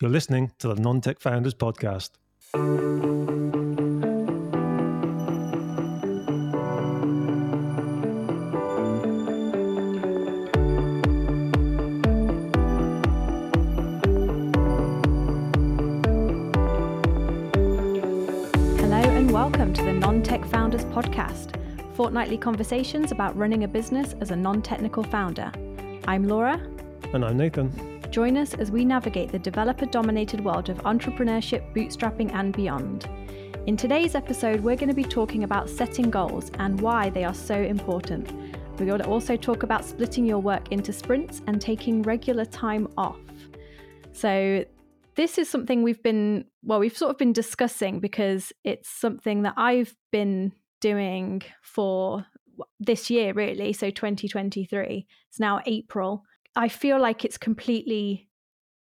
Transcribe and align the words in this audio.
You're 0.00 0.12
listening 0.12 0.52
to 0.60 0.68
the 0.68 0.76
Non 0.76 1.00
Tech 1.00 1.18
Founders 1.18 1.54
Podcast. 1.54 2.10
Hello 18.78 19.00
and 19.02 19.32
welcome 19.32 19.74
to 19.74 19.82
the 19.82 19.92
Non 19.92 20.22
Tech 20.22 20.44
Founders 20.44 20.84
Podcast, 20.84 21.56
fortnightly 21.96 22.38
conversations 22.38 23.10
about 23.10 23.36
running 23.36 23.64
a 23.64 23.68
business 23.68 24.14
as 24.20 24.30
a 24.30 24.36
non 24.36 24.62
technical 24.62 25.02
founder. 25.02 25.50
I'm 26.06 26.28
Laura. 26.28 26.60
And 27.12 27.24
I'm 27.24 27.36
Nathan. 27.36 27.97
Join 28.10 28.38
us 28.38 28.54
as 28.54 28.70
we 28.70 28.86
navigate 28.86 29.30
the 29.30 29.38
developer 29.38 29.84
dominated 29.84 30.42
world 30.42 30.70
of 30.70 30.78
entrepreneurship, 30.78 31.74
bootstrapping, 31.74 32.32
and 32.32 32.56
beyond. 32.56 33.06
In 33.66 33.76
today's 33.76 34.14
episode, 34.14 34.60
we're 34.60 34.76
going 34.76 34.88
to 34.88 34.94
be 34.94 35.04
talking 35.04 35.44
about 35.44 35.68
setting 35.68 36.08
goals 36.08 36.50
and 36.58 36.80
why 36.80 37.10
they 37.10 37.24
are 37.24 37.34
so 37.34 37.54
important. 37.54 38.32
We're 38.78 38.86
going 38.86 39.00
to 39.00 39.08
also 39.08 39.36
talk 39.36 39.62
about 39.62 39.84
splitting 39.84 40.24
your 40.24 40.38
work 40.38 40.72
into 40.72 40.90
sprints 40.90 41.42
and 41.46 41.60
taking 41.60 42.02
regular 42.02 42.46
time 42.46 42.88
off. 42.96 43.18
So, 44.12 44.64
this 45.16 45.36
is 45.36 45.50
something 45.50 45.82
we've 45.82 46.02
been, 46.02 46.46
well, 46.62 46.78
we've 46.78 46.96
sort 46.96 47.10
of 47.10 47.18
been 47.18 47.32
discussing 47.32 48.00
because 48.00 48.52
it's 48.64 48.88
something 48.88 49.42
that 49.42 49.54
I've 49.56 49.94
been 50.12 50.52
doing 50.80 51.42
for 51.60 52.24
this 52.80 53.10
year, 53.10 53.32
really. 53.32 53.72
So 53.72 53.90
2023. 53.90 55.06
It's 55.28 55.40
now 55.40 55.60
April. 55.66 56.24
I 56.58 56.68
feel 56.68 57.00
like 57.00 57.24
it's 57.24 57.38
completely 57.38 58.28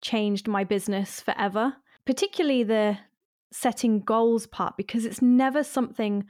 changed 0.01 0.47
my 0.47 0.63
business 0.65 1.21
forever, 1.21 1.75
particularly 2.05 2.63
the 2.63 2.97
setting 3.51 4.01
goals 4.01 4.47
part, 4.47 4.75
because 4.75 5.05
it's 5.05 5.21
never 5.21 5.63
something 5.63 6.25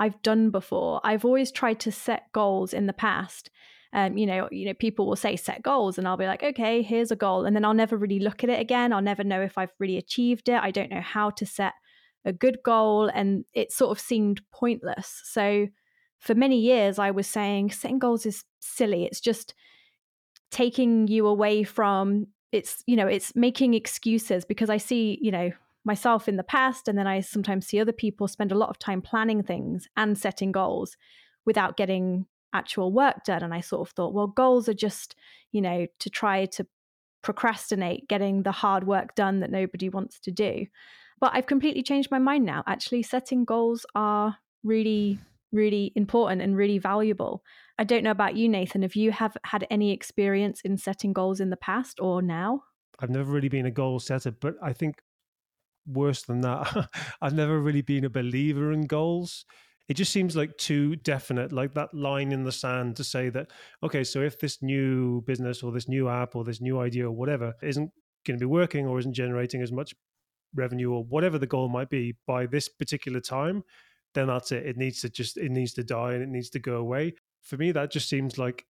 I've 0.00 0.20
done 0.22 0.50
before. 0.50 1.00
I've 1.04 1.24
always 1.24 1.52
tried 1.52 1.78
to 1.80 1.92
set 1.92 2.32
goals 2.32 2.72
in 2.72 2.86
the 2.86 2.92
past 2.92 3.50
um, 3.94 4.16
you 4.16 4.24
know, 4.24 4.48
you 4.50 4.64
know, 4.66 4.74
people 4.74 5.06
will 5.06 5.16
say 5.16 5.36
set 5.36 5.62
goals, 5.62 5.98
and 5.98 6.08
I'll 6.08 6.16
be 6.16 6.26
like, 6.26 6.42
okay, 6.42 6.82
here's 6.82 7.10
a 7.10 7.16
goal, 7.16 7.44
and 7.44 7.54
then 7.54 7.64
I'll 7.64 7.74
never 7.74 7.96
really 7.96 8.18
look 8.18 8.42
at 8.42 8.50
it 8.50 8.58
again. 8.58 8.92
I'll 8.92 9.02
never 9.02 9.22
know 9.22 9.42
if 9.42 9.58
I've 9.58 9.72
really 9.78 9.98
achieved 9.98 10.48
it. 10.48 10.60
I 10.62 10.70
don't 10.70 10.90
know 10.90 11.02
how 11.02 11.30
to 11.30 11.44
set 11.44 11.74
a 12.24 12.32
good 12.32 12.58
goal, 12.64 13.10
and 13.12 13.44
it 13.52 13.70
sort 13.70 13.90
of 13.90 14.02
seemed 14.02 14.40
pointless. 14.50 15.20
So 15.24 15.66
for 16.20 16.34
many 16.34 16.58
years, 16.58 16.98
I 16.98 17.10
was 17.10 17.26
saying 17.26 17.72
setting 17.72 17.98
goals 17.98 18.24
is 18.24 18.44
silly. 18.60 19.04
It's 19.04 19.20
just 19.20 19.52
taking 20.52 21.08
you 21.08 21.26
away 21.26 21.64
from 21.64 22.28
it's 22.52 22.84
you 22.86 22.94
know 22.94 23.08
it's 23.08 23.34
making 23.34 23.74
excuses 23.74 24.44
because 24.44 24.70
I 24.70 24.76
see 24.76 25.18
you 25.20 25.32
know 25.32 25.50
myself 25.84 26.28
in 26.28 26.36
the 26.36 26.44
past 26.44 26.86
and 26.86 26.96
then 26.96 27.08
I 27.08 27.20
sometimes 27.20 27.66
see 27.66 27.80
other 27.80 27.92
people 27.92 28.28
spend 28.28 28.52
a 28.52 28.56
lot 28.56 28.68
of 28.68 28.78
time 28.78 29.02
planning 29.02 29.42
things 29.42 29.88
and 29.96 30.16
setting 30.16 30.52
goals 30.52 30.96
without 31.44 31.76
getting 31.76 32.26
actual 32.52 32.92
work 32.92 33.24
done. 33.24 33.42
And 33.42 33.54
I 33.54 33.60
sort 33.60 33.88
of 33.88 33.94
thought, 33.94 34.14
well, 34.14 34.26
goals 34.26 34.68
are 34.68 34.74
just, 34.74 35.16
you 35.50 35.60
know, 35.60 35.86
to 35.98 36.10
try 36.10 36.46
to 36.46 36.66
procrastinate 37.22 38.08
getting 38.08 38.42
the 38.42 38.52
hard 38.52 38.84
work 38.84 39.14
done 39.14 39.40
that 39.40 39.50
nobody 39.50 39.88
wants 39.88 40.18
to 40.20 40.30
do. 40.30 40.66
But 41.20 41.32
I've 41.34 41.46
completely 41.46 41.82
changed 41.82 42.10
my 42.10 42.18
mind 42.18 42.44
now. 42.44 42.64
Actually, 42.66 43.02
setting 43.02 43.44
goals 43.44 43.86
are 43.94 44.36
really, 44.64 45.18
really 45.52 45.92
important 45.94 46.42
and 46.42 46.56
really 46.56 46.78
valuable. 46.78 47.44
I 47.82 47.84
don't 47.84 48.04
know 48.04 48.12
about 48.12 48.36
you, 48.36 48.48
Nathan. 48.48 48.82
Have 48.82 48.94
you 48.94 49.10
have 49.10 49.36
had 49.44 49.66
any 49.68 49.90
experience 49.90 50.60
in 50.62 50.76
setting 50.76 51.12
goals 51.12 51.40
in 51.40 51.50
the 51.50 51.56
past 51.56 51.98
or 52.00 52.22
now? 52.22 52.62
I've 53.00 53.10
never 53.10 53.32
really 53.32 53.48
been 53.48 53.66
a 53.66 53.72
goal 53.72 53.98
setter, 53.98 54.30
but 54.30 54.54
I 54.62 54.72
think 54.72 55.02
worse 55.86 56.22
than 56.22 56.42
that, 56.42 56.88
I've 57.20 57.34
never 57.34 57.58
really 57.58 57.82
been 57.82 58.04
a 58.04 58.10
believer 58.10 58.70
in 58.70 58.86
goals 58.86 59.44
it 59.88 59.94
just 59.94 60.12
seems 60.12 60.36
like 60.36 60.56
too 60.56 60.96
definite, 60.96 61.52
like 61.52 61.74
that 61.74 61.92
line 61.92 62.32
in 62.32 62.44
the 62.44 62.52
sand 62.52 62.96
to 62.96 63.04
say 63.04 63.28
that, 63.30 63.50
okay, 63.82 64.04
so 64.04 64.22
if 64.22 64.38
this 64.38 64.62
new 64.62 65.22
business 65.22 65.62
or 65.62 65.72
this 65.72 65.88
new 65.88 66.08
app 66.08 66.36
or 66.36 66.44
this 66.44 66.60
new 66.60 66.80
idea 66.80 67.06
or 67.06 67.10
whatever 67.10 67.54
isn't 67.62 67.90
going 68.24 68.38
to 68.38 68.42
be 68.42 68.46
working 68.46 68.86
or 68.86 68.98
isn't 68.98 69.12
generating 69.12 69.60
as 69.60 69.72
much 69.72 69.94
revenue 70.54 70.92
or 70.92 71.04
whatever 71.04 71.38
the 71.38 71.46
goal 71.46 71.68
might 71.68 71.90
be 71.90 72.14
by 72.26 72.46
this 72.46 72.68
particular 72.68 73.20
time, 73.20 73.64
then 74.14 74.28
that's 74.28 74.52
it. 74.52 74.64
It 74.64 74.76
needs 74.76 75.00
to 75.00 75.10
just, 75.10 75.36
it 75.36 75.50
needs 75.50 75.72
to 75.74 75.84
die 75.84 76.12
and 76.12 76.22
it 76.22 76.28
needs 76.28 76.50
to 76.50 76.60
go 76.60 76.76
away. 76.76 77.14
For 77.42 77.56
me, 77.56 77.72
that 77.72 77.90
just 77.90 78.08
seems 78.08 78.38
like 78.38 78.66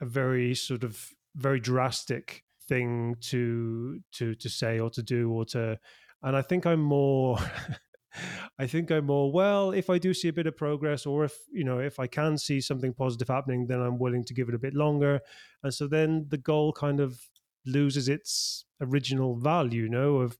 a 0.00 0.06
very 0.06 0.54
sort 0.54 0.84
of 0.84 1.10
very 1.34 1.60
drastic 1.60 2.44
thing 2.68 3.16
to 3.20 4.00
to 4.12 4.34
to 4.34 4.48
say 4.48 4.78
or 4.78 4.90
to 4.90 5.02
do 5.02 5.30
or 5.30 5.44
to 5.44 5.78
and 6.22 6.36
i 6.36 6.42
think 6.42 6.66
i'm 6.66 6.80
more 6.80 7.38
I 8.58 8.66
think 8.66 8.90
I'm 8.90 9.06
more 9.06 9.30
well. 9.30 9.70
If 9.70 9.90
I 9.90 9.98
do 9.98 10.12
see 10.12 10.28
a 10.28 10.32
bit 10.32 10.46
of 10.46 10.56
progress, 10.56 11.06
or 11.06 11.24
if 11.24 11.36
you 11.52 11.64
know, 11.64 11.78
if 11.78 12.00
I 12.00 12.06
can 12.06 12.38
see 12.38 12.60
something 12.60 12.92
positive 12.92 13.28
happening, 13.28 13.66
then 13.66 13.80
I'm 13.80 13.98
willing 13.98 14.24
to 14.24 14.34
give 14.34 14.48
it 14.48 14.54
a 14.54 14.58
bit 14.58 14.74
longer. 14.74 15.20
And 15.62 15.72
so 15.72 15.86
then 15.86 16.26
the 16.28 16.38
goal 16.38 16.72
kind 16.72 17.00
of 17.00 17.20
loses 17.66 18.08
its 18.08 18.64
original 18.80 19.36
value. 19.36 19.82
You 19.82 19.88
know, 19.90 20.16
of 20.16 20.38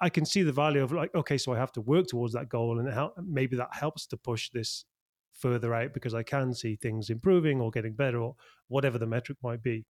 I, 0.00 0.08
can 0.08 0.24
see 0.24 0.42
the 0.42 0.52
value 0.52 0.82
of 0.82 0.92
like, 0.92 1.14
okay, 1.14 1.36
so 1.36 1.52
I 1.52 1.58
have 1.58 1.72
to 1.72 1.80
work 1.80 2.06
towards 2.06 2.32
that 2.32 2.48
goal, 2.48 2.78
and 2.78 2.92
help, 2.92 3.14
maybe 3.22 3.56
that 3.56 3.74
helps 3.74 4.06
to 4.08 4.16
push 4.16 4.50
this 4.50 4.84
further 5.34 5.74
out 5.74 5.92
because 5.94 6.14
I 6.14 6.22
can 6.22 6.54
see 6.54 6.76
things 6.76 7.10
improving 7.10 7.60
or 7.60 7.70
getting 7.70 7.94
better 7.94 8.20
or 8.20 8.34
whatever 8.68 8.98
the 8.98 9.06
metric 9.06 9.38
might 9.42 9.62
be. 9.62 9.84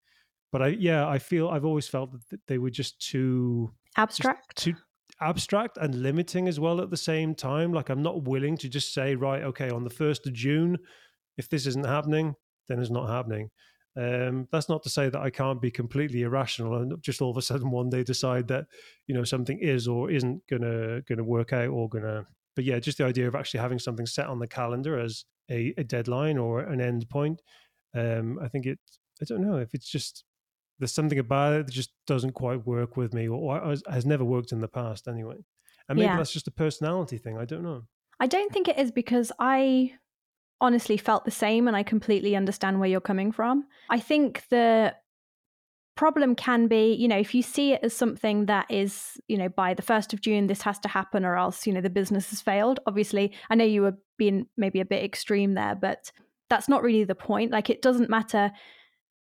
But 0.51 0.63
I, 0.63 0.67
yeah, 0.69 1.09
I 1.09 1.19
feel 1.19 1.49
I've 1.49 1.65
always 1.65 1.89
felt 1.89 2.13
that 2.31 2.41
they 2.47 2.59
were 2.59 2.71
just 2.71 3.01
too 3.01 3.73
abstract, 3.97 4.57
just 4.57 4.77
too 4.77 4.83
abstract 5.21 5.79
and 5.79 6.03
limiting 6.03 6.49
as 6.49 6.61
well 6.61 6.81
at 6.81 6.91
the 6.91 6.97
same 6.97 7.35
time. 7.35 7.73
Like 7.73 7.89
I'm 7.89 8.03
not 8.03 8.25
willing 8.25 8.57
to 8.59 8.69
just 8.69 8.93
say, 8.93 9.15
right, 9.15 9.43
okay, 9.43 9.71
on 9.71 9.85
the 9.85 9.91
first 9.91 10.27
of 10.27 10.35
June, 10.35 10.79
if 11.39 11.49
this 11.49 11.67
isn't 11.67 11.87
happening, 11.87 12.35
then 12.69 12.81
it's 12.81 12.91
not 12.91 13.09
happening. 13.09 13.49
Um, 13.97 14.49
that's 14.51 14.69
not 14.69 14.83
to 14.85 14.91
say 14.91 15.11
that 15.11 15.21
I 15.21 15.29
can't 15.29 15.61
be 15.61 15.71
completely 15.71 16.23
irrational 16.23 16.77
and 16.77 16.95
just 17.03 17.21
all 17.21 17.31
of 17.31 17.37
a 17.37 17.43
sudden 17.43 17.71
one 17.71 17.91
day 17.91 18.03
decide 18.03 18.49
that 18.49 18.65
you 19.07 19.15
know 19.15 19.25
something 19.25 19.59
is 19.59 19.87
or 19.87 20.11
isn't 20.11 20.41
gonna 20.49 21.03
gonna 21.03 21.25
work 21.25 21.53
out 21.53 21.69
or 21.69 21.89
gonna. 21.91 22.27
But 22.57 22.65
yeah, 22.65 22.79
just 22.79 22.99
the 22.99 23.05
idea 23.05 23.29
of 23.29 23.35
actually 23.35 23.61
having 23.61 23.79
something 23.79 24.07
set 24.07 24.27
on 24.27 24.39
the 24.39 24.47
calendar 24.47 24.99
as 24.99 25.25
a, 25.51 25.75
a 25.77 25.85
deadline 25.85 26.39
or 26.39 26.61
an 26.61 26.81
end 26.81 27.09
point. 27.09 27.43
Um, 27.95 28.39
I 28.43 28.49
think 28.49 28.67
it. 28.67 28.79
I 29.21 29.25
don't 29.25 29.43
know 29.43 29.59
if 29.59 29.75
it's 29.75 29.89
just 29.89 30.25
there's 30.79 30.93
something 30.93 31.19
about 31.19 31.53
it 31.53 31.67
that 31.67 31.73
just 31.73 31.93
doesn't 32.07 32.33
quite 32.33 32.67
work 32.67 32.97
with 32.97 33.15
me 33.15 33.29
or, 33.29 33.61
or 33.61 33.75
has 33.89 34.05
never 34.05 34.25
worked 34.25 34.51
in 34.51 34.61
the 34.61 34.69
past 34.69 35.07
anyway. 35.07 35.37
And 35.89 35.97
maybe 35.97 36.07
yeah. 36.07 36.17
that's 36.17 36.33
just 36.33 36.49
a 36.49 36.53
personality 36.53 37.19
thing. 37.19 37.39
I 37.39 37.45
don't 37.45 37.63
know. 37.63 37.83
I 38.19 38.27
don't 38.27 38.53
think 38.53 38.69
it 38.69 38.79
is 38.79 38.91
because 38.91 39.31
I 39.39 39.93
honestly 40.61 40.97
felt 40.97 41.25
the 41.25 41.31
same 41.31 41.69
and 41.69 41.77
I 41.77 41.83
completely 41.83 42.35
understand 42.35 42.81
where 42.81 42.89
you're 42.89 43.01
coming 43.01 43.33
from. 43.33 43.67
I 43.91 44.01
think 44.01 44.45
the 44.49 44.95
problem 45.95 46.35
can 46.35 46.69
be, 46.69 46.95
you 46.95 47.09
know, 47.09 47.19
if 47.19 47.35
you 47.35 47.43
see 47.43 47.73
it 47.73 47.81
as 47.83 47.93
something 47.93 48.47
that 48.47 48.67
is, 48.71 49.21
you 49.29 49.37
know, 49.37 49.49
by 49.49 49.75
the 49.75 49.83
1st 49.83 50.13
of 50.13 50.21
June, 50.21 50.47
this 50.47 50.63
has 50.63 50.79
to 50.81 50.89
happen 50.89 51.25
or 51.25 51.37
else, 51.37 51.67
you 51.67 51.73
know, 51.73 51.81
the 51.81 51.91
business 51.91 52.31
has 52.31 52.41
failed. 52.41 52.81
Obviously, 52.87 53.33
I 53.51 53.55
know 53.55 53.65
you 53.65 53.83
were 53.83 53.99
being 54.17 54.47
maybe 54.57 54.81
a 54.81 54.85
bit 54.87 55.05
extreme 55.05 55.55
there, 55.55 55.75
but 55.75 56.11
that's 56.49 56.69
not 56.69 56.83
really 56.83 57.05
the 57.05 57.15
point. 57.15 57.51
Like, 57.51 57.71
it 57.71 57.83
doesn't 57.83 58.11
matter 58.11 58.53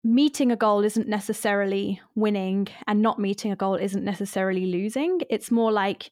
meeting 0.03 0.51
a 0.51 0.57
goal 0.57 0.83
isn't 0.83 1.09
necessarily 1.09 2.01
winning 2.15 2.67
and 2.87 3.03
not 3.03 3.19
meeting 3.19 3.53
a 3.53 3.57
goal 3.57 3.75
isn't 3.75 4.05
necessarily 4.05 4.67
losing. 4.67 5.21
It's 5.29 5.51
more 5.51 5.71
like 5.71 6.11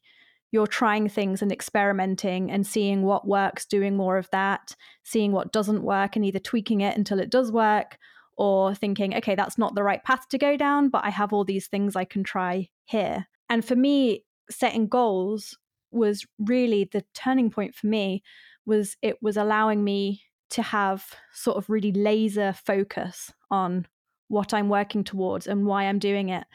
you're 0.51 0.67
trying 0.67 1.09
things 1.09 1.41
and 1.41 1.51
experimenting 1.51 2.51
and 2.51 2.65
seeing 2.65 3.03
what 3.03 3.27
works, 3.27 3.65
doing 3.65 3.95
more 3.95 4.17
of 4.17 4.29
that, 4.31 4.75
seeing 5.03 5.31
what 5.31 5.51
doesn't 5.51 5.83
work 5.83 6.15
and 6.15 6.25
either 6.25 6.39
tweaking 6.39 6.81
it 6.81 6.97
until 6.97 7.19
it 7.19 7.29
does 7.29 7.51
work 7.51 7.97
or 8.39 8.73
thinking, 8.73 9.13
okay, 9.13 9.35
that's 9.35 9.57
not 9.57 9.75
the 9.75 9.83
right 9.83 10.01
path 10.05 10.29
to 10.29 10.37
go 10.37 10.55
down, 10.55 10.87
but 10.87 11.03
I 11.03 11.09
have 11.09 11.33
all 11.33 11.43
these 11.43 11.67
things 11.67 11.97
I 11.97 12.05
can 12.05 12.23
try 12.23 12.69
here. 12.85 13.27
And 13.49 13.65
for 13.65 13.75
me, 13.75 14.23
setting 14.49 14.87
goals 14.87 15.57
was 15.91 16.25
really 16.39 16.85
the 16.85 17.03
turning 17.13 17.51
point 17.51 17.75
for 17.75 17.87
me 17.87 18.23
was 18.65 18.95
it 19.01 19.21
was 19.21 19.35
allowing 19.35 19.83
me 19.83 20.21
to 20.51 20.61
have 20.61 21.05
sort 21.33 21.57
of 21.57 21.69
really 21.69 21.91
laser 21.91 22.53
focus 22.53 23.33
on 23.51 23.85
what 24.29 24.53
I'm 24.53 24.69
working 24.69 25.03
towards 25.03 25.45
and 25.45 25.65
why 25.65 25.83
I'm 25.83 25.99
doing 25.99 26.29
it. 26.29 26.45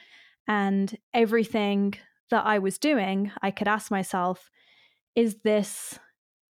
And 0.48 0.96
everything 1.12 1.94
that 2.30 2.46
I 2.46 2.60
was 2.60 2.78
doing, 2.78 3.30
I 3.42 3.50
could 3.50 3.68
ask 3.68 3.90
myself, 3.90 4.50
is 5.14 5.36
this 5.44 5.98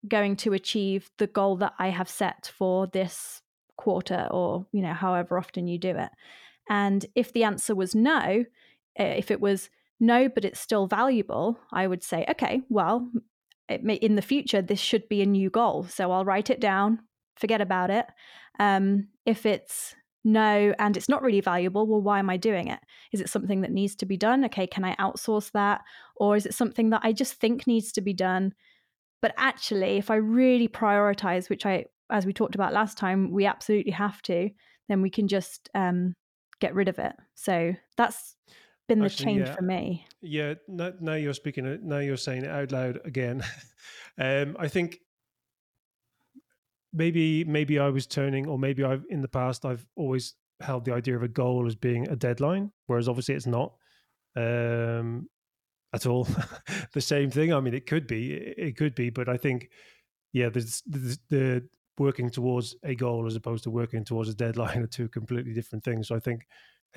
going 0.06 0.36
to 0.36 0.52
achieve 0.52 1.10
the 1.18 1.26
goal 1.26 1.56
that 1.56 1.74
I 1.76 1.88
have 1.88 2.08
set 2.08 2.52
for 2.56 2.86
this 2.86 3.42
quarter 3.84 4.26
or, 4.30 4.66
you 4.72 4.82
know, 4.82 4.94
however 4.94 5.38
often 5.38 5.68
you 5.68 5.78
do 5.78 5.90
it? 5.90 6.10
And 6.68 7.04
if 7.14 7.32
the 7.32 7.44
answer 7.44 7.74
was 7.74 7.94
no, 7.94 8.44
eh, 8.96 9.14
if 9.18 9.30
it 9.30 9.40
was 9.40 9.68
no, 10.00 10.28
but 10.28 10.44
it's 10.44 10.60
still 10.60 10.86
valuable, 10.86 11.58
I 11.72 11.86
would 11.86 12.02
say, 12.02 12.24
okay, 12.30 12.62
well, 12.70 13.06
may, 13.82 13.96
in 13.96 14.14
the 14.14 14.22
future, 14.22 14.62
this 14.62 14.80
should 14.80 15.08
be 15.08 15.22
a 15.22 15.26
new 15.26 15.50
goal. 15.50 15.84
So 15.84 16.10
I'll 16.10 16.24
write 16.24 16.50
it 16.50 16.60
down, 16.60 17.00
forget 17.36 17.60
about 17.60 17.90
it. 17.90 18.06
Um, 18.58 19.08
if 19.26 19.44
it's 19.44 19.94
no 20.24 20.74
and 20.78 20.96
it's 20.96 21.08
not 21.08 21.22
really 21.22 21.42
valuable 21.42 21.86
well 21.86 22.00
why 22.00 22.18
am 22.18 22.30
i 22.30 22.36
doing 22.36 22.68
it 22.68 22.80
is 23.12 23.20
it 23.20 23.28
something 23.28 23.60
that 23.60 23.70
needs 23.70 23.94
to 23.94 24.06
be 24.06 24.16
done 24.16 24.42
okay 24.44 24.66
can 24.66 24.82
i 24.82 24.96
outsource 24.96 25.52
that 25.52 25.82
or 26.16 26.34
is 26.34 26.46
it 26.46 26.54
something 26.54 26.90
that 26.90 27.02
i 27.04 27.12
just 27.12 27.34
think 27.34 27.66
needs 27.66 27.92
to 27.92 28.00
be 28.00 28.14
done 28.14 28.54
but 29.20 29.34
actually 29.36 29.98
if 29.98 30.10
i 30.10 30.14
really 30.14 30.66
prioritize 30.66 31.50
which 31.50 31.66
i 31.66 31.84
as 32.10 32.26
we 32.26 32.32
talked 32.32 32.54
about 32.54 32.72
last 32.72 32.98
time 32.98 33.30
we 33.30 33.46
absolutely 33.46 33.92
have 33.92 34.20
to 34.22 34.50
then 34.88 35.00
we 35.00 35.10
can 35.10 35.28
just 35.28 35.68
um, 35.74 36.14
get 36.60 36.74
rid 36.74 36.88
of 36.88 36.98
it 36.98 37.14
so 37.34 37.74
that's 37.96 38.36
been 38.86 38.98
the 38.98 39.06
Actually, 39.06 39.24
change 39.24 39.48
yeah. 39.48 39.54
for 39.54 39.62
me 39.62 40.06
yeah 40.20 40.54
now, 40.68 40.92
now, 41.00 41.14
you're 41.14 41.34
speaking 41.34 41.78
now 41.82 41.98
you're 41.98 42.16
saying 42.16 42.44
it 42.44 42.50
out 42.50 42.70
loud 42.70 43.00
again 43.04 43.42
um, 44.18 44.56
i 44.58 44.68
think 44.68 44.98
maybe 46.94 47.44
maybe 47.44 47.78
I 47.78 47.88
was 47.88 48.06
turning, 48.06 48.46
or 48.46 48.58
maybe 48.58 48.84
I've 48.84 49.04
in 49.10 49.20
the 49.20 49.28
past 49.28 49.64
I've 49.64 49.84
always 49.96 50.34
held 50.60 50.84
the 50.84 50.94
idea 50.94 51.16
of 51.16 51.22
a 51.22 51.28
goal 51.28 51.66
as 51.66 51.74
being 51.74 52.08
a 52.08 52.16
deadline, 52.16 52.70
whereas 52.86 53.08
obviously 53.08 53.34
it's 53.34 53.46
not 53.46 53.74
um, 54.36 55.28
at 55.92 56.06
all 56.06 56.26
the 56.94 57.00
same 57.00 57.30
thing. 57.30 57.52
I 57.52 57.60
mean, 57.60 57.74
it 57.74 57.86
could 57.86 58.06
be, 58.06 58.32
it 58.32 58.76
could 58.76 58.94
be, 58.94 59.10
but 59.10 59.28
I 59.28 59.36
think 59.36 59.68
yeah, 60.32 60.48
there's, 60.48 60.82
there's 60.86 61.18
the 61.28 61.68
working 61.98 62.30
towards 62.30 62.74
a 62.82 62.94
goal 62.94 63.26
as 63.26 63.36
opposed 63.36 63.64
to 63.64 63.70
working 63.70 64.04
towards 64.04 64.28
a 64.28 64.34
deadline 64.34 64.82
are 64.82 64.86
two 64.86 65.08
completely 65.08 65.52
different 65.52 65.84
things. 65.84 66.08
So 66.08 66.16
I 66.16 66.20
think 66.20 66.46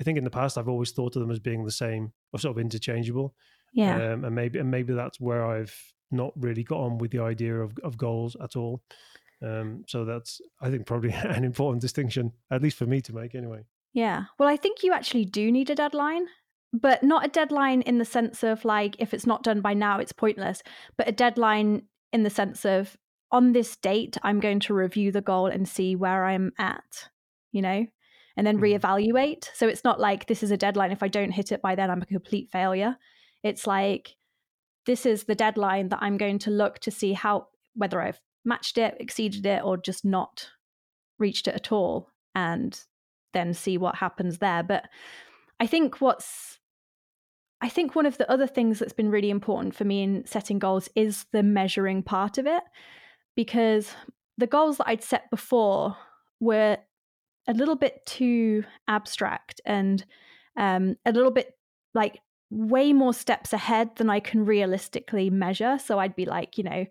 I 0.00 0.04
think 0.04 0.18
in 0.18 0.24
the 0.24 0.30
past 0.30 0.58
I've 0.58 0.68
always 0.68 0.92
thought 0.92 1.16
of 1.16 1.22
them 1.22 1.30
as 1.30 1.40
being 1.40 1.64
the 1.64 1.70
same 1.70 2.12
or 2.32 2.38
sort 2.38 2.56
of 2.56 2.60
interchangeable. 2.60 3.34
Yeah, 3.72 4.12
um, 4.12 4.24
and 4.24 4.34
maybe 4.34 4.58
and 4.58 4.70
maybe 4.70 4.94
that's 4.94 5.20
where 5.20 5.44
I've 5.44 5.74
not 6.10 6.32
really 6.36 6.64
got 6.64 6.78
on 6.78 6.98
with 6.98 7.10
the 7.10 7.20
idea 7.20 7.54
of, 7.54 7.76
of 7.82 7.96
goals 7.96 8.36
at 8.42 8.56
all. 8.56 8.82
Um, 9.44 9.84
so 9.86 10.04
that's, 10.04 10.40
I 10.60 10.70
think, 10.70 10.86
probably 10.86 11.12
an 11.24 11.44
important 11.44 11.80
distinction, 11.80 12.32
at 12.50 12.62
least 12.62 12.76
for 12.76 12.86
me 12.86 13.00
to 13.02 13.14
make 13.14 13.34
anyway. 13.34 13.64
Yeah. 13.92 14.24
Well, 14.38 14.48
I 14.48 14.56
think 14.56 14.82
you 14.82 14.92
actually 14.92 15.24
do 15.24 15.50
need 15.50 15.70
a 15.70 15.74
deadline, 15.74 16.26
but 16.72 17.02
not 17.02 17.24
a 17.24 17.28
deadline 17.28 17.82
in 17.82 17.98
the 17.98 18.04
sense 18.04 18.42
of 18.42 18.64
like, 18.64 18.96
if 18.98 19.14
it's 19.14 19.26
not 19.26 19.42
done 19.42 19.60
by 19.60 19.74
now, 19.74 19.98
it's 19.98 20.12
pointless, 20.12 20.62
but 20.96 21.08
a 21.08 21.12
deadline 21.12 21.82
in 22.12 22.22
the 22.22 22.30
sense 22.30 22.64
of 22.64 22.96
on 23.30 23.52
this 23.52 23.76
date, 23.76 24.16
I'm 24.22 24.40
going 24.40 24.60
to 24.60 24.74
review 24.74 25.12
the 25.12 25.20
goal 25.20 25.46
and 25.46 25.68
see 25.68 25.96
where 25.96 26.26
I'm 26.26 26.52
at, 26.58 27.08
you 27.52 27.62
know, 27.62 27.86
and 28.36 28.46
then 28.46 28.58
mm-hmm. 28.58 28.86
reevaluate. 28.86 29.48
So 29.54 29.68
it's 29.68 29.84
not 29.84 30.00
like 30.00 30.26
this 30.26 30.42
is 30.42 30.50
a 30.50 30.56
deadline. 30.56 30.92
If 30.92 31.02
I 31.02 31.08
don't 31.08 31.32
hit 31.32 31.52
it 31.52 31.62
by 31.62 31.74
then, 31.74 31.90
I'm 31.90 32.02
a 32.02 32.06
complete 32.06 32.50
failure. 32.50 32.96
It's 33.42 33.66
like, 33.66 34.16
this 34.86 35.04
is 35.04 35.24
the 35.24 35.34
deadline 35.34 35.90
that 35.90 35.98
I'm 36.00 36.16
going 36.16 36.38
to 36.40 36.50
look 36.50 36.78
to 36.80 36.90
see 36.90 37.12
how 37.12 37.48
whether 37.74 38.00
I've 38.00 38.20
matched 38.44 38.78
it, 38.78 38.96
exceeded 38.98 39.44
it, 39.44 39.62
or 39.62 39.76
just 39.76 40.04
not 40.04 40.48
reached 41.18 41.46
it 41.46 41.54
at 41.54 41.70
all, 41.70 42.08
and 42.34 42.80
then 43.34 43.52
see 43.52 43.76
what 43.76 43.96
happens 43.96 44.38
there. 44.38 44.62
But 44.62 44.88
I 45.60 45.66
think 45.66 46.00
what's 46.00 46.58
I 47.60 47.68
think 47.68 47.94
one 47.94 48.06
of 48.06 48.18
the 48.18 48.30
other 48.30 48.46
things 48.46 48.78
that's 48.78 48.92
been 48.92 49.10
really 49.10 49.30
important 49.30 49.74
for 49.74 49.84
me 49.84 50.02
in 50.02 50.24
setting 50.26 50.58
goals 50.58 50.88
is 50.94 51.26
the 51.32 51.42
measuring 51.42 52.02
part 52.02 52.38
of 52.38 52.46
it, 52.46 52.62
because 53.38 53.92
the 54.36 54.48
goals 54.48 54.78
that 54.78 54.88
I'd 54.88 55.04
set 55.04 55.30
before 55.30 55.96
were 56.40 56.76
a 57.46 57.54
little 57.54 57.76
bit 57.76 58.04
too 58.04 58.64
abstract 58.88 59.60
and 59.64 60.04
um, 60.56 60.96
a 61.06 61.12
little 61.12 61.30
bit 61.30 61.54
like 61.94 62.18
way 62.50 62.92
more 62.92 63.14
steps 63.14 63.52
ahead 63.52 63.94
than 63.94 64.10
I 64.10 64.18
can 64.18 64.44
realistically 64.44 65.30
measure. 65.30 65.78
So 65.78 66.00
I'd 66.00 66.16
be 66.16 66.24
like, 66.24 66.58
you 66.58 66.64
know, 66.64 66.86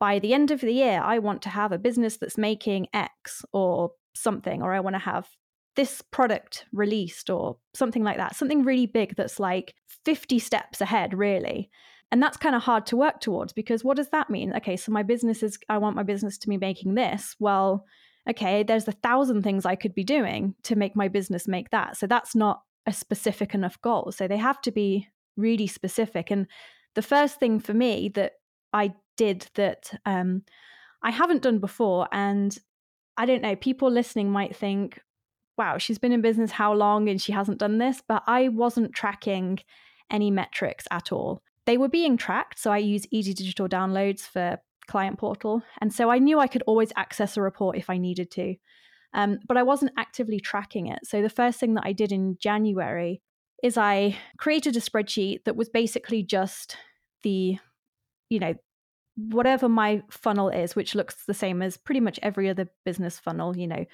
by 0.00 0.18
the 0.18 0.32
end 0.32 0.50
of 0.50 0.62
the 0.62 0.72
year, 0.72 0.98
I 1.04 1.18
want 1.18 1.42
to 1.42 1.50
have 1.50 1.72
a 1.72 1.78
business 1.78 2.16
that's 2.16 2.38
making 2.38 2.86
X 2.94 3.44
or 3.52 3.90
something, 4.14 4.62
or 4.62 4.72
I 4.72 4.80
want 4.80 4.94
to 4.94 5.00
have 5.00 5.28
this 5.76 6.00
product 6.00 6.64
released 6.72 7.28
or 7.28 7.58
something 7.74 8.02
like 8.02 8.16
that, 8.16 8.34
something 8.34 8.64
really 8.64 8.86
big 8.86 9.14
that's 9.16 9.38
like 9.38 9.74
50 10.06 10.38
steps 10.38 10.80
ahead, 10.80 11.12
really. 11.12 11.68
And 12.12 12.22
that's 12.22 12.36
kind 12.36 12.54
of 12.54 12.62
hard 12.62 12.86
to 12.86 12.96
work 12.96 13.20
towards 13.20 13.52
because 13.52 13.82
what 13.82 13.96
does 13.96 14.10
that 14.10 14.30
mean? 14.30 14.54
Okay, 14.56 14.76
so 14.76 14.92
my 14.92 15.02
business 15.02 15.42
is, 15.42 15.58
I 15.68 15.78
want 15.78 15.96
my 15.96 16.02
business 16.02 16.38
to 16.38 16.48
be 16.48 16.58
making 16.58 16.94
this. 16.94 17.34
Well, 17.40 17.86
okay, 18.28 18.62
there's 18.62 18.86
a 18.86 18.92
thousand 18.92 19.42
things 19.42 19.64
I 19.64 19.76
could 19.76 19.94
be 19.94 20.04
doing 20.04 20.54
to 20.64 20.76
make 20.76 20.94
my 20.94 21.08
business 21.08 21.48
make 21.48 21.70
that. 21.70 21.96
So 21.96 22.06
that's 22.06 22.34
not 22.34 22.62
a 22.86 22.92
specific 22.92 23.54
enough 23.54 23.80
goal. 23.80 24.12
So 24.12 24.28
they 24.28 24.36
have 24.36 24.60
to 24.62 24.70
be 24.70 25.08
really 25.38 25.66
specific. 25.66 26.30
And 26.30 26.46
the 26.94 27.02
first 27.02 27.40
thing 27.40 27.58
for 27.58 27.72
me 27.72 28.10
that 28.10 28.32
I 28.74 28.92
did 29.16 29.46
that 29.54 29.90
um, 30.04 30.42
I 31.02 31.10
haven't 31.10 31.42
done 31.42 31.58
before. 31.58 32.08
And 32.12 32.56
I 33.16 33.26
don't 33.26 33.42
know, 33.42 33.56
people 33.56 33.90
listening 33.90 34.30
might 34.30 34.54
think, 34.54 35.00
wow, 35.56 35.78
she's 35.78 35.98
been 35.98 36.12
in 36.12 36.20
business 36.20 36.50
how 36.50 36.72
long 36.72 37.08
and 37.08 37.20
she 37.20 37.32
hasn't 37.32 37.58
done 37.58 37.78
this? 37.78 38.02
But 38.06 38.22
I 38.26 38.48
wasn't 38.48 38.94
tracking 38.94 39.60
any 40.10 40.30
metrics 40.30 40.86
at 40.90 41.10
all. 41.10 41.42
They 41.66 41.78
were 41.78 41.88
being 41.88 42.16
tracked. 42.16 42.58
So 42.58 42.72
I 42.72 42.78
use 42.78 43.06
Easy 43.10 43.34
Digital 43.34 43.68
Downloads 43.68 44.20
for 44.20 44.58
Client 44.88 45.18
Portal. 45.18 45.62
And 45.80 45.92
so 45.92 46.10
I 46.10 46.18
knew 46.18 46.38
I 46.38 46.48
could 46.48 46.62
always 46.66 46.92
access 46.96 47.36
a 47.36 47.42
report 47.42 47.76
if 47.76 47.88
I 47.88 47.98
needed 47.98 48.30
to. 48.32 48.54
Um, 49.14 49.38
but 49.46 49.56
I 49.56 49.62
wasn't 49.62 49.92
actively 49.96 50.40
tracking 50.40 50.86
it. 50.86 51.00
So 51.04 51.22
the 51.22 51.28
first 51.28 51.60
thing 51.60 51.74
that 51.74 51.84
I 51.86 51.92
did 51.92 52.12
in 52.12 52.36
January 52.40 53.20
is 53.62 53.76
I 53.76 54.16
created 54.38 54.76
a 54.76 54.80
spreadsheet 54.80 55.44
that 55.44 55.54
was 55.54 55.68
basically 55.68 56.22
just 56.22 56.76
the 57.22 57.58
you 58.32 58.38
know, 58.38 58.54
whatever 59.16 59.68
my 59.68 60.02
funnel 60.10 60.48
is, 60.48 60.74
which 60.74 60.94
looks 60.94 61.26
the 61.26 61.34
same 61.34 61.60
as 61.60 61.76
pretty 61.76 62.00
much 62.00 62.18
every 62.22 62.48
other 62.48 62.66
business 62.86 63.18
funnel, 63.18 63.54
you 63.54 63.66
know, 63.66 63.84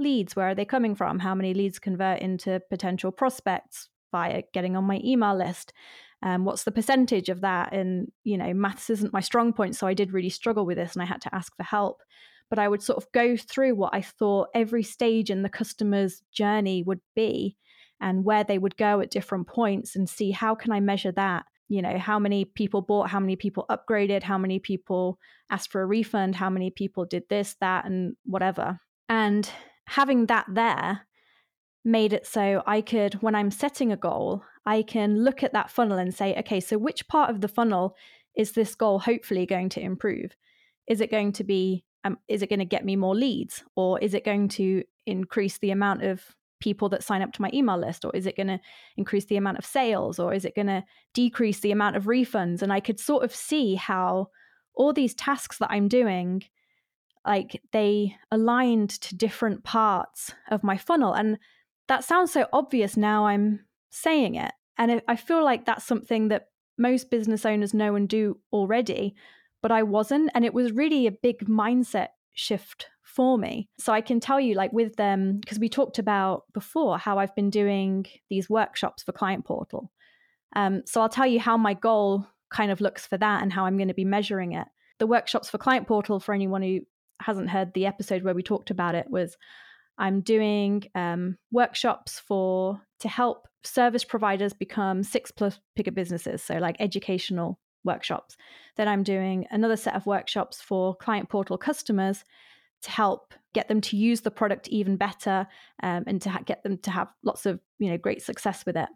leads, 0.00 0.34
where 0.34 0.48
are 0.48 0.54
they 0.54 0.64
coming 0.64 0.96
from? 0.96 1.20
How 1.20 1.32
many 1.32 1.54
leads 1.54 1.78
convert 1.78 2.18
into 2.18 2.60
potential 2.70 3.12
prospects 3.12 3.88
via 4.10 4.42
getting 4.52 4.76
on 4.76 4.82
my 4.82 5.00
email 5.04 5.36
list? 5.36 5.72
Um, 6.24 6.46
what's 6.46 6.64
the 6.64 6.72
percentage 6.72 7.28
of 7.28 7.42
that? 7.42 7.72
And, 7.72 8.10
you 8.24 8.38
know, 8.38 8.52
maths 8.54 8.88
isn't 8.88 9.12
my 9.12 9.20
strong 9.20 9.52
point. 9.52 9.76
So 9.76 9.86
I 9.86 9.92
did 9.94 10.12
really 10.12 10.30
struggle 10.30 10.64
with 10.64 10.78
this 10.78 10.94
and 10.94 11.02
I 11.02 11.06
had 11.06 11.20
to 11.22 11.34
ask 11.34 11.54
for 11.54 11.62
help. 11.62 12.02
But 12.48 12.58
I 12.58 12.66
would 12.66 12.82
sort 12.82 12.96
of 12.96 13.12
go 13.12 13.36
through 13.36 13.74
what 13.74 13.94
I 13.94 14.00
thought 14.00 14.48
every 14.54 14.82
stage 14.82 15.30
in 15.30 15.42
the 15.42 15.48
customer's 15.48 16.22
journey 16.32 16.82
would 16.82 17.00
be 17.14 17.56
and 18.00 18.24
where 18.24 18.42
they 18.42 18.58
would 18.58 18.76
go 18.76 19.00
at 19.00 19.10
different 19.10 19.46
points 19.48 19.96
and 19.96 20.08
see 20.08 20.30
how 20.30 20.54
can 20.54 20.72
I 20.72 20.80
measure 20.80 21.12
that 21.12 21.44
you 21.68 21.80
know 21.80 21.96
how 21.96 22.18
many 22.18 22.44
people 22.44 22.82
bought 22.82 23.08
how 23.08 23.20
many 23.20 23.36
people 23.36 23.64
upgraded 23.70 24.22
how 24.22 24.36
many 24.36 24.58
people 24.58 25.18
asked 25.50 25.72
for 25.72 25.80
a 25.80 25.86
refund 25.86 26.36
how 26.36 26.50
many 26.50 26.70
people 26.70 27.06
did 27.06 27.22
this 27.30 27.56
that 27.60 27.86
and 27.86 28.14
whatever 28.26 28.78
and 29.08 29.48
having 29.86 30.26
that 30.26 30.44
there 30.48 31.06
made 31.84 32.12
it 32.12 32.26
so 32.26 32.62
i 32.66 32.80
could 32.80 33.14
when 33.14 33.34
i'm 33.34 33.50
setting 33.50 33.92
a 33.92 33.96
goal 33.96 34.42
i 34.66 34.82
can 34.82 35.22
look 35.22 35.42
at 35.42 35.52
that 35.52 35.70
funnel 35.70 35.98
and 35.98 36.14
say 36.14 36.34
okay 36.36 36.60
so 36.60 36.78
which 36.78 37.06
part 37.08 37.30
of 37.30 37.40
the 37.40 37.48
funnel 37.48 37.94
is 38.36 38.52
this 38.52 38.74
goal 38.74 38.98
hopefully 38.98 39.46
going 39.46 39.68
to 39.68 39.80
improve 39.80 40.34
is 40.86 41.00
it 41.00 41.10
going 41.10 41.32
to 41.32 41.44
be 41.44 41.84
um, 42.04 42.18
is 42.28 42.42
it 42.42 42.50
going 42.50 42.58
to 42.58 42.64
get 42.66 42.84
me 42.84 42.96
more 42.96 43.14
leads 43.14 43.64
or 43.76 43.98
is 44.00 44.12
it 44.12 44.24
going 44.24 44.48
to 44.48 44.82
increase 45.06 45.58
the 45.58 45.70
amount 45.70 46.02
of 46.02 46.34
people 46.64 46.88
that 46.88 47.04
sign 47.04 47.20
up 47.20 47.30
to 47.30 47.42
my 47.42 47.50
email 47.52 47.76
list? 47.76 48.06
Or 48.06 48.10
is 48.16 48.26
it 48.26 48.36
going 48.36 48.46
to 48.46 48.58
increase 48.96 49.26
the 49.26 49.36
amount 49.36 49.58
of 49.58 49.66
sales? 49.66 50.18
Or 50.18 50.32
is 50.32 50.46
it 50.46 50.56
going 50.56 50.68
to 50.68 50.82
decrease 51.12 51.60
the 51.60 51.72
amount 51.72 51.94
of 51.94 52.04
refunds? 52.04 52.62
And 52.62 52.72
I 52.72 52.80
could 52.80 52.98
sort 52.98 53.22
of 53.22 53.34
see 53.34 53.74
how 53.74 54.30
all 54.74 54.94
these 54.94 55.14
tasks 55.14 55.58
that 55.58 55.70
I'm 55.70 55.88
doing, 55.88 56.42
like 57.26 57.60
they 57.72 58.16
aligned 58.30 58.90
to 59.02 59.14
different 59.14 59.62
parts 59.62 60.34
of 60.50 60.64
my 60.64 60.78
funnel. 60.78 61.12
And 61.12 61.38
that 61.88 62.04
sounds 62.04 62.32
so 62.32 62.46
obvious 62.52 62.96
now 62.96 63.26
I'm 63.26 63.60
saying 63.90 64.34
it. 64.34 64.52
And 64.76 65.02
I 65.06 65.16
feel 65.16 65.44
like 65.44 65.66
that's 65.66 65.84
something 65.84 66.28
that 66.28 66.48
most 66.78 67.10
business 67.10 67.46
owners 67.46 67.74
know 67.74 67.94
and 67.94 68.08
do 68.08 68.38
already, 68.52 69.14
but 69.62 69.70
I 69.70 69.82
wasn't. 69.82 70.30
And 70.34 70.44
it 70.44 70.54
was 70.54 70.72
really 70.72 71.06
a 71.06 71.12
big 71.12 71.46
mindset 71.46 72.08
shift 72.32 72.88
for 73.02 73.38
me. 73.38 73.68
So 73.78 73.92
I 73.92 74.00
can 74.00 74.18
tell 74.18 74.40
you, 74.40 74.54
like 74.54 74.72
with 74.72 74.96
them, 74.96 75.38
because 75.38 75.60
we 75.60 75.68
talked 75.68 76.00
about 76.00 76.44
before 76.52 76.98
how 76.98 77.18
I've 77.18 77.34
been 77.36 77.50
doing 77.50 78.06
these 78.28 78.50
workshops 78.50 79.04
for 79.04 79.12
Client 79.12 79.44
Portal. 79.44 79.92
Um, 80.56 80.82
so 80.86 81.00
I'll 81.00 81.08
tell 81.08 81.26
you 81.26 81.38
how 81.38 81.56
my 81.56 81.74
goal 81.74 82.26
kind 82.50 82.72
of 82.72 82.80
looks 82.80 83.06
for 83.06 83.16
that 83.18 83.42
and 83.42 83.52
how 83.52 83.66
I'm 83.66 83.76
going 83.76 83.88
to 83.88 83.94
be 83.94 84.04
measuring 84.04 84.52
it. 84.52 84.66
The 84.98 85.06
workshops 85.06 85.48
for 85.48 85.58
Client 85.58 85.86
Portal, 85.86 86.18
for 86.18 86.34
anyone 86.34 86.62
who 86.62 86.80
hasn't 87.20 87.50
heard 87.50 87.72
the 87.74 87.86
episode 87.86 88.22
where 88.22 88.34
we 88.34 88.42
talked 88.42 88.70
about 88.70 88.96
it, 88.96 89.06
was 89.08 89.36
I'm 89.98 90.20
doing 90.20 90.84
um, 90.94 91.36
workshops 91.50 92.18
for 92.18 92.80
to 93.00 93.08
help 93.08 93.46
service 93.62 94.04
providers 94.04 94.52
become 94.52 95.02
six 95.02 95.30
plus 95.30 95.58
figure 95.76 95.92
businesses. 95.92 96.42
So 96.42 96.54
like 96.54 96.76
educational 96.80 97.58
workshops. 97.84 98.36
Then 98.76 98.88
I'm 98.88 99.02
doing 99.02 99.46
another 99.50 99.76
set 99.76 99.94
of 99.94 100.06
workshops 100.06 100.60
for 100.60 100.96
Client 100.96 101.28
Portal 101.28 101.58
customers 101.58 102.24
to 102.84 102.90
help 102.90 103.32
get 103.54 103.68
them 103.68 103.80
to 103.80 103.96
use 103.96 104.20
the 104.20 104.30
product 104.30 104.68
even 104.68 104.96
better 104.96 105.46
um, 105.82 106.04
and 106.06 106.20
to 106.20 106.28
ha- 106.28 106.42
get 106.44 106.62
them 106.62 106.76
to 106.78 106.90
have 106.90 107.08
lots 107.22 107.46
of 107.46 107.58
you 107.78 107.88
know 107.88 107.96
great 107.96 108.20
success 108.20 108.66
with 108.66 108.76
it 108.76 108.88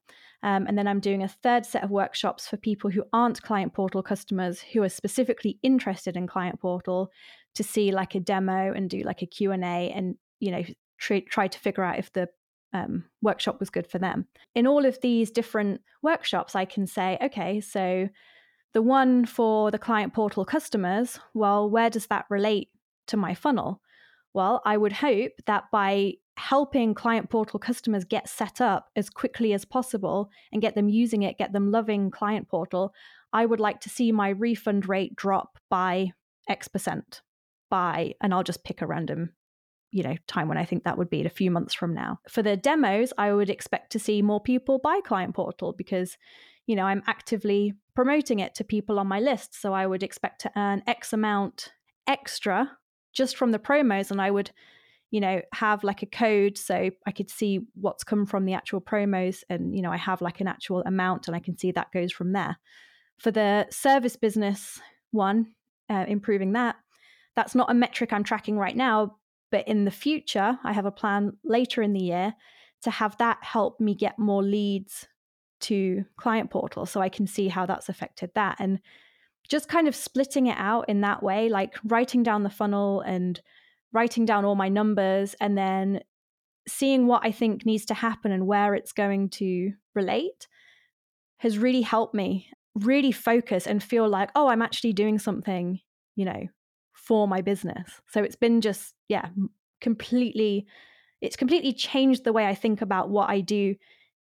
um, 0.43 0.67
and 0.67 0.77
then 0.77 0.87
i'm 0.87 1.01
doing 1.01 1.23
a 1.23 1.29
third 1.29 1.65
set 1.65 1.83
of 1.83 1.91
workshops 1.91 2.47
for 2.47 2.59
people 2.59 2.91
who 2.91 3.03
aren't 3.15 3.41
client 3.41 3.73
portal 3.73 4.03
customers 4.03 4.61
who 4.61 4.83
are 4.83 4.91
specifically 4.91 5.59
interested 5.63 6.17
in 6.19 6.27
client 6.27 6.61
portal 6.61 7.11
to 7.55 7.63
see 7.63 7.91
like 7.91 8.15
a 8.15 8.21
demo 8.21 8.73
and 8.75 8.91
do 8.91 9.01
like 9.05 9.23
a 9.23 9.27
q&a 9.27 9.55
and 9.91 10.17
you 10.39 10.51
know 10.51 10.63
try, 10.99 11.21
try 11.21 11.49
to 11.49 11.59
figure 11.59 11.85
out 11.85 11.99
if 11.99 12.13
the 12.13 12.29
um, 12.73 13.05
workshop 13.23 13.61
was 13.61 13.71
good 13.71 13.87
for 13.87 13.99
them. 13.99 14.27
In 14.55 14.67
all 14.67 14.85
of 14.85 15.01
these 15.01 15.31
different 15.31 15.81
workshops, 16.03 16.55
I 16.55 16.65
can 16.65 16.87
say, 16.87 17.19
okay, 17.23 17.61
so 17.61 18.09
the 18.75 18.83
one 18.83 19.25
for 19.25 19.71
the 19.71 19.79
client 19.79 20.13
portal 20.13 20.45
customers, 20.45 21.19
well, 21.35 21.71
where 21.71 21.91
does 21.91 22.07
that 22.09 22.27
relate 22.29 22.69
to 23.07 23.17
my 23.17 23.35
funnel? 23.35 23.81
Well, 24.35 24.61
I 24.65 24.77
would 24.77 24.93
hope 24.93 25.33
that 25.47 25.65
by 25.73 26.15
helping 26.37 26.95
client 26.95 27.31
portal 27.31 27.59
customers 27.59 28.05
get 28.05 28.29
set 28.29 28.61
up 28.61 28.91
as 28.95 29.11
quickly 29.11 29.53
as 29.55 29.65
possible 29.65 30.31
and 30.53 30.63
get 30.63 30.75
them 30.75 30.89
using 30.89 31.23
it, 31.23 31.39
get 31.39 31.53
them 31.53 31.73
loving 31.73 32.11
client 32.11 32.49
portal, 32.49 32.93
I 33.33 33.47
would 33.47 33.61
like 33.61 33.81
to 33.81 33.89
see 33.89 34.13
my 34.13 34.29
refund 34.29 34.89
rate 34.89 35.17
drop 35.17 35.59
by 35.71 36.13
X 36.49 36.69
percent 36.69 37.23
by, 37.71 38.15
and 38.23 38.33
I'll 38.33 38.45
just 38.45 38.65
pick 38.65 38.83
a 38.83 38.87
random 38.87 39.33
you 39.91 40.03
know 40.03 40.17
time 40.27 40.49
when 40.49 40.59
i 40.59 40.65
think 40.65 40.85
that 40.85 40.99
would 40.99 41.11
be 41.11 41.21
in 41.21 41.27
a 41.27 41.31
few 41.31 41.51
months 41.51 41.75
from 41.75 41.95
now. 41.95 42.21
For 42.29 42.43
the 42.43 42.57
demos 42.57 43.13
i 43.19 43.33
would 43.33 43.51
expect 43.51 43.93
to 43.93 43.99
see 43.99 44.23
more 44.23 44.41
people 44.41 44.79
buy 44.79 45.01
client 45.05 45.35
portal 45.35 45.73
because 45.77 46.17
you 46.67 46.77
know 46.77 46.85
i'm 46.85 47.03
actively 47.07 47.75
promoting 47.95 48.39
it 48.41 48.55
to 48.57 48.65
people 48.65 48.99
on 48.99 49.07
my 49.07 49.21
list. 49.21 49.61
So 49.61 49.73
i 49.73 49.87
would 49.87 50.03
expect 50.03 50.41
to 50.43 50.53
earn 50.57 50.83
x 50.87 51.13
amount 51.13 51.73
extra 52.07 52.71
just 53.13 53.37
from 53.37 53.53
the 53.53 53.59
promos 53.59 54.11
and 54.11 54.21
i 54.21 54.31
would 54.31 54.51
you 55.11 55.21
know 55.21 55.41
have 55.53 55.85
like 55.85 56.03
a 56.03 56.07
code 56.07 56.59
so 56.59 56.91
i 57.07 57.11
could 57.11 57.31
see 57.31 57.61
what's 57.75 58.05
come 58.05 58.27
from 58.27 58.45
the 58.45 58.55
actual 58.55 58.81
promos 58.81 59.43
and 59.49 59.75
you 59.75 59.83
know 59.83 59.91
i 59.91 59.97
have 59.97 60.21
like 60.21 60.41
an 60.41 60.49
actual 60.49 60.83
amount 60.85 61.27
and 61.27 61.37
i 61.37 61.41
can 61.41 61.57
see 61.57 61.73
that 61.73 61.93
goes 61.93 62.13
from 62.13 62.33
there. 62.33 62.57
For 63.19 63.31
the 63.33 63.67
service 63.71 64.17
business 64.17 64.81
one 65.11 65.55
uh, 65.91 66.05
improving 66.07 66.53
that 66.53 66.77
that's 67.35 67.55
not 67.55 67.71
a 67.71 67.75
metric 67.75 68.13
i'm 68.13 68.25
tracking 68.25 68.59
right 68.59 68.77
now 68.77 69.17
but 69.51 69.67
in 69.67 69.85
the 69.85 69.91
future, 69.91 70.59
I 70.65 70.73
have 70.73 70.87
a 70.87 70.91
plan 70.91 71.37
later 71.45 71.83
in 71.83 71.93
the 71.93 72.05
year 72.05 72.35
to 72.83 72.91
have 72.91 73.17
that 73.19 73.39
help 73.43 73.81
me 73.81 73.95
get 73.95 74.19
more 74.19 74.43
leads 74.43 75.07
to 75.61 76.05
client 76.17 76.51
portal 76.51 76.87
so 76.87 77.01
I 77.01 77.09
can 77.09 77.27
see 77.27 77.49
how 77.49 77.67
that's 77.67 77.89
affected 77.89 78.31
that. 78.35 78.57
And 78.61 78.81
just 79.49 79.69
kind 79.69 79.89
of 79.89 79.97
splitting 79.97 80.47
it 80.47 80.57
out 80.59 80.89
in 80.89 81.01
that 81.01 81.23
way, 81.23 81.49
like 81.49 81.75
writing 81.85 82.23
down 82.23 82.43
the 82.43 82.51
funnel 82.51 83.01
and 83.01 83.41
writing 83.93 84.27
down 84.27 84.45
all 84.45 84.55
my 84.55 84.69
numbers 84.69 85.35
and 85.41 85.57
then 85.57 86.03
seeing 86.69 87.07
what 87.07 87.25
I 87.25 87.33
think 87.33 87.65
needs 87.65 87.87
to 87.87 87.95
happen 87.95 88.31
and 88.31 88.47
where 88.47 88.75
it's 88.75 88.93
going 88.93 89.31
to 89.31 89.73
relate 89.95 90.47
has 91.39 91.57
really 91.57 91.83
helped 91.83 92.15
me 92.15 92.51
really 92.75 93.13
focus 93.13 93.67
and 93.67 93.83
feel 93.83 94.09
like, 94.09 94.31
oh, 94.35 94.49
I'm 94.49 94.63
actually 94.63 94.93
doing 94.93 95.19
something, 95.19 95.81
you 96.15 96.25
know, 96.25 96.47
for 97.09 97.27
my 97.27 97.41
business. 97.41 98.03
So 98.11 98.23
it's 98.23 98.37
been 98.37 98.61
just, 98.61 98.95
yeah, 99.09 99.31
completely, 99.81 100.67
it's 101.23 101.37
completely 101.37 101.73
changed 101.73 102.23
the 102.23 102.35
way 102.35 102.47
I 102.47 102.55
think 102.55 102.83
about 102.83 103.09
what 103.09 103.31
I 103.31 103.41
do 103.41 103.77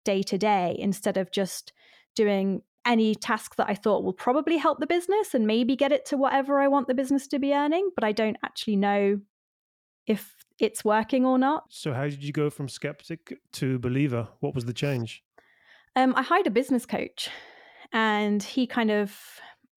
day 0.06 0.24
to 0.24 0.38
day 0.38 0.74
instead 0.79 1.17
of 1.17 1.29
just 1.29 1.74
doing 2.15 2.62
any 2.86 3.13
task 3.13 3.58
that 3.58 3.70
I 3.70 3.75
thought 3.75 4.06
will 4.06 4.13
probably 4.13 4.56
help 4.56 4.79
the 4.79 4.88
business 4.88 5.34
and 5.34 5.46
maybe 5.46 5.75
get 5.75 5.91
it 5.91 6.06
to 6.06 6.15
whatever 6.15 6.60
I 6.60 6.70
want 6.70 6.88
the 6.88 6.94
business 6.94 7.27
to 7.27 7.39
be 7.39 7.53
earning, 7.53 7.89
but 7.94 8.06
I 8.06 8.13
don't 8.13 8.38
actually 8.41 8.77
know 8.77 9.20
if 10.06 10.34
it's 10.58 10.86
working 10.86 11.25
or 11.25 11.38
not. 11.38 11.65
So, 11.67 11.94
how 11.94 12.03
did 12.03 12.24
you 12.24 12.32
go 12.32 12.50
from 12.50 12.70
skeptic 12.70 13.38
to 13.51 13.77
believer? 13.79 14.29
What 14.39 14.56
was 14.56 14.63
the 14.63 14.74
change? 14.74 15.25
Um, 15.98 16.13
I 16.15 16.24
hired 16.24 16.48
a 16.48 16.51
business 16.51 16.86
coach 16.86 17.29
and 17.91 18.41
he 18.41 18.65
kind 18.65 18.91
of 18.91 19.20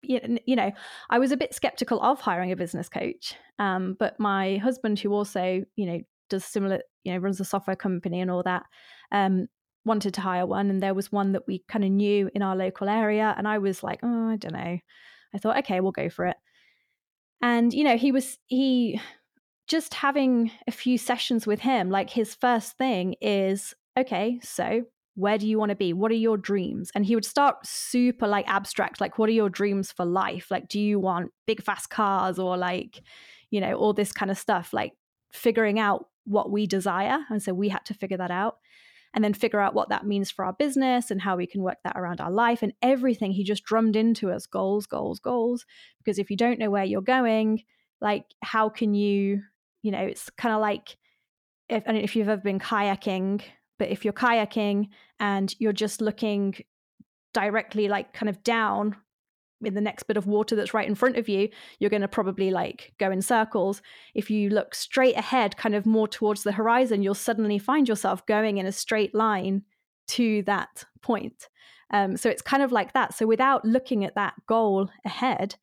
you 0.08 0.56
know, 0.56 0.72
I 1.10 1.18
was 1.18 1.32
a 1.32 1.36
bit 1.36 1.54
skeptical 1.54 2.00
of 2.02 2.20
hiring 2.20 2.50
a 2.50 2.56
business 2.56 2.88
coach. 2.88 3.34
Um, 3.58 3.96
but 3.98 4.18
my 4.18 4.56
husband, 4.56 4.98
who 4.98 5.12
also, 5.12 5.62
you 5.76 5.86
know, 5.86 6.00
does 6.30 6.44
similar, 6.44 6.80
you 7.04 7.12
know, 7.12 7.18
runs 7.18 7.40
a 7.40 7.44
software 7.44 7.76
company 7.76 8.20
and 8.20 8.30
all 8.30 8.42
that, 8.42 8.64
um, 9.12 9.46
wanted 9.84 10.14
to 10.14 10.20
hire 10.20 10.46
one. 10.46 10.70
And 10.70 10.82
there 10.82 10.94
was 10.94 11.12
one 11.12 11.32
that 11.32 11.46
we 11.46 11.62
kind 11.68 11.84
of 11.84 11.90
knew 11.90 12.30
in 12.34 12.42
our 12.42 12.56
local 12.56 12.88
area. 12.88 13.34
And 13.36 13.46
I 13.46 13.58
was 13.58 13.82
like, 13.82 14.00
oh, 14.02 14.30
I 14.30 14.36
don't 14.36 14.54
know. 14.54 14.78
I 15.34 15.38
thought, 15.38 15.58
okay, 15.58 15.80
we'll 15.80 15.92
go 15.92 16.08
for 16.08 16.26
it. 16.26 16.36
And, 17.40 17.72
you 17.72 17.84
know, 17.84 17.96
he 17.96 18.10
was, 18.10 18.38
he, 18.46 19.00
just 19.68 19.92
having 19.92 20.50
a 20.66 20.72
few 20.72 20.98
sessions 20.98 21.46
with 21.46 21.60
him, 21.60 21.90
like 21.90 22.10
his 22.10 22.34
first 22.34 22.76
thing 22.78 23.14
is, 23.20 23.74
okay, 23.98 24.40
so 24.42 24.82
where 25.18 25.36
do 25.36 25.48
you 25.48 25.58
want 25.58 25.70
to 25.70 25.76
be? 25.76 25.92
What 25.92 26.12
are 26.12 26.14
your 26.14 26.36
dreams? 26.36 26.92
And 26.94 27.04
he 27.04 27.16
would 27.16 27.24
start 27.24 27.66
super 27.66 28.28
like 28.28 28.48
abstract 28.48 29.00
like 29.00 29.18
what 29.18 29.28
are 29.28 29.32
your 29.32 29.50
dreams 29.50 29.90
for 29.90 30.04
life? 30.04 30.48
Like 30.48 30.68
do 30.68 30.78
you 30.80 31.00
want 31.00 31.32
big 31.44 31.60
fast 31.60 31.90
cars 31.90 32.38
or 32.38 32.56
like 32.56 33.02
you 33.50 33.60
know 33.60 33.74
all 33.74 33.92
this 33.92 34.12
kind 34.12 34.30
of 34.30 34.38
stuff? 34.38 34.72
Like 34.72 34.92
figuring 35.32 35.80
out 35.80 36.06
what 36.24 36.52
we 36.52 36.68
desire 36.68 37.18
and 37.30 37.42
so 37.42 37.52
we 37.52 37.68
had 37.68 37.84
to 37.86 37.94
figure 37.94 38.16
that 38.16 38.30
out 38.30 38.58
and 39.12 39.24
then 39.24 39.34
figure 39.34 39.58
out 39.58 39.74
what 39.74 39.88
that 39.88 40.06
means 40.06 40.30
for 40.30 40.44
our 40.44 40.52
business 40.52 41.10
and 41.10 41.20
how 41.20 41.36
we 41.36 41.46
can 41.46 41.62
work 41.62 41.78
that 41.82 41.96
around 41.96 42.20
our 42.20 42.30
life 42.30 42.62
and 42.62 42.72
everything 42.80 43.32
he 43.32 43.42
just 43.42 43.64
drummed 43.64 43.96
into 43.96 44.30
us 44.30 44.46
goals 44.46 44.86
goals 44.86 45.18
goals 45.18 45.66
because 45.98 46.18
if 46.18 46.30
you 46.30 46.36
don't 46.36 46.58
know 46.58 46.70
where 46.70 46.84
you're 46.84 47.00
going 47.00 47.62
like 48.00 48.24
how 48.42 48.68
can 48.68 48.94
you 48.94 49.42
you 49.82 49.90
know 49.90 50.00
it's 50.00 50.30
kind 50.30 50.54
of 50.54 50.60
like 50.60 50.96
if, 51.68 51.82
I 51.86 51.94
if 51.94 52.14
you've 52.14 52.28
ever 52.28 52.42
been 52.42 52.60
kayaking 52.60 53.42
but 53.78 53.88
if 53.88 54.04
you're 54.04 54.12
kayaking 54.12 54.88
and 55.20 55.54
you're 55.58 55.72
just 55.72 56.00
looking 56.00 56.54
directly, 57.32 57.88
like 57.88 58.12
kind 58.12 58.28
of 58.28 58.42
down 58.42 58.96
in 59.64 59.74
the 59.74 59.80
next 59.80 60.04
bit 60.04 60.16
of 60.16 60.26
water 60.26 60.54
that's 60.54 60.74
right 60.74 60.88
in 60.88 60.94
front 60.94 61.16
of 61.16 61.28
you, 61.28 61.48
you're 61.78 61.90
going 61.90 62.02
to 62.02 62.08
probably 62.08 62.50
like 62.50 62.92
go 62.98 63.10
in 63.10 63.22
circles. 63.22 63.82
If 64.14 64.30
you 64.30 64.50
look 64.50 64.74
straight 64.74 65.16
ahead, 65.16 65.56
kind 65.56 65.74
of 65.74 65.86
more 65.86 66.08
towards 66.08 66.42
the 66.42 66.52
horizon, 66.52 67.02
you'll 67.02 67.14
suddenly 67.14 67.58
find 67.58 67.88
yourself 67.88 68.24
going 68.26 68.58
in 68.58 68.66
a 68.66 68.72
straight 68.72 69.14
line 69.14 69.62
to 70.08 70.42
that 70.44 70.84
point. 71.02 71.48
Um, 71.90 72.16
so 72.16 72.28
it's 72.28 72.42
kind 72.42 72.62
of 72.62 72.70
like 72.72 72.92
that. 72.92 73.14
So 73.14 73.26
without 73.26 73.64
looking 73.64 74.04
at 74.04 74.14
that 74.14 74.34
goal 74.46 74.90
ahead, 75.04 75.56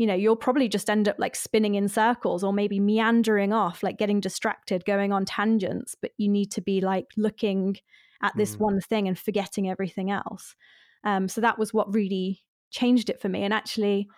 you 0.00 0.06
know, 0.06 0.14
you'll 0.14 0.34
probably 0.34 0.66
just 0.66 0.88
end 0.88 1.08
up 1.08 1.16
like 1.18 1.36
spinning 1.36 1.74
in 1.74 1.86
circles 1.86 2.42
or 2.42 2.54
maybe 2.54 2.80
meandering 2.80 3.52
off, 3.52 3.82
like 3.82 3.98
getting 3.98 4.18
distracted, 4.18 4.86
going 4.86 5.12
on 5.12 5.26
tangents. 5.26 5.94
But 5.94 6.12
you 6.16 6.26
need 6.26 6.50
to 6.52 6.62
be 6.62 6.80
like 6.80 7.08
looking 7.18 7.76
at 8.22 8.32
this 8.34 8.56
mm. 8.56 8.60
one 8.60 8.80
thing 8.80 9.08
and 9.08 9.18
forgetting 9.18 9.68
everything 9.68 10.10
else. 10.10 10.56
Um, 11.04 11.28
so 11.28 11.42
that 11.42 11.58
was 11.58 11.74
what 11.74 11.92
really 11.92 12.40
changed 12.70 13.10
it 13.10 13.20
for 13.20 13.28
me. 13.28 13.42
And 13.42 13.52
actually, 13.52 14.08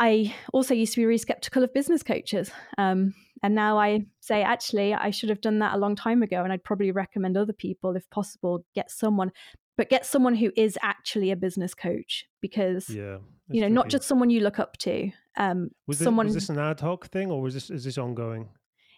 I 0.00 0.34
also 0.52 0.74
used 0.74 0.94
to 0.94 1.00
be 1.00 1.06
really 1.06 1.16
skeptical 1.16 1.62
of 1.62 1.72
business 1.72 2.02
coaches. 2.02 2.50
Um, 2.76 3.14
and 3.44 3.54
now 3.54 3.78
I 3.78 4.06
say, 4.18 4.42
actually, 4.42 4.94
I 4.94 5.10
should 5.10 5.28
have 5.28 5.40
done 5.40 5.60
that 5.60 5.76
a 5.76 5.78
long 5.78 5.94
time 5.94 6.24
ago. 6.24 6.42
And 6.42 6.52
I'd 6.52 6.64
probably 6.64 6.90
recommend 6.90 7.36
other 7.36 7.52
people, 7.52 7.94
if 7.94 8.10
possible, 8.10 8.64
get 8.74 8.90
someone 8.90 9.30
but 9.76 9.88
get 9.88 10.04
someone 10.06 10.34
who 10.34 10.52
is 10.56 10.78
actually 10.82 11.30
a 11.30 11.36
business 11.36 11.74
coach 11.74 12.24
because 12.40 12.88
yeah, 12.88 13.18
you 13.48 13.60
know 13.60 13.66
tricky. 13.66 13.72
not 13.72 13.88
just 13.88 14.04
someone 14.04 14.30
you 14.30 14.40
look 14.40 14.58
up 14.58 14.76
to 14.78 15.10
um 15.36 15.70
was 15.86 15.98
this, 15.98 16.04
someone 16.04 16.26
was 16.26 16.34
this 16.34 16.48
an 16.48 16.58
ad 16.58 16.80
hoc 16.80 17.06
thing 17.08 17.30
or 17.30 17.40
was 17.40 17.54
this 17.54 17.70
is 17.70 17.84
this 17.84 17.98
ongoing 17.98 18.48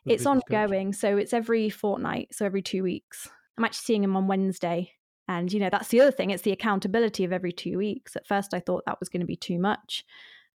it's 0.06 0.26
ongoing 0.26 0.88
coach? 0.92 1.00
so 1.00 1.16
it's 1.16 1.32
every 1.32 1.70
fortnight 1.70 2.28
so 2.32 2.44
every 2.44 2.62
two 2.62 2.82
weeks 2.82 3.28
i'm 3.56 3.64
actually 3.64 3.84
seeing 3.84 4.04
him 4.04 4.16
on 4.16 4.26
wednesday 4.26 4.90
and 5.28 5.52
you 5.52 5.60
know 5.60 5.70
that's 5.70 5.88
the 5.88 6.00
other 6.00 6.10
thing 6.10 6.30
it's 6.30 6.42
the 6.42 6.52
accountability 6.52 7.24
of 7.24 7.32
every 7.32 7.52
two 7.52 7.78
weeks 7.78 8.16
at 8.16 8.26
first 8.26 8.52
i 8.52 8.60
thought 8.60 8.84
that 8.86 9.00
was 9.00 9.08
going 9.08 9.20
to 9.20 9.26
be 9.26 9.36
too 9.36 9.58
much 9.58 10.04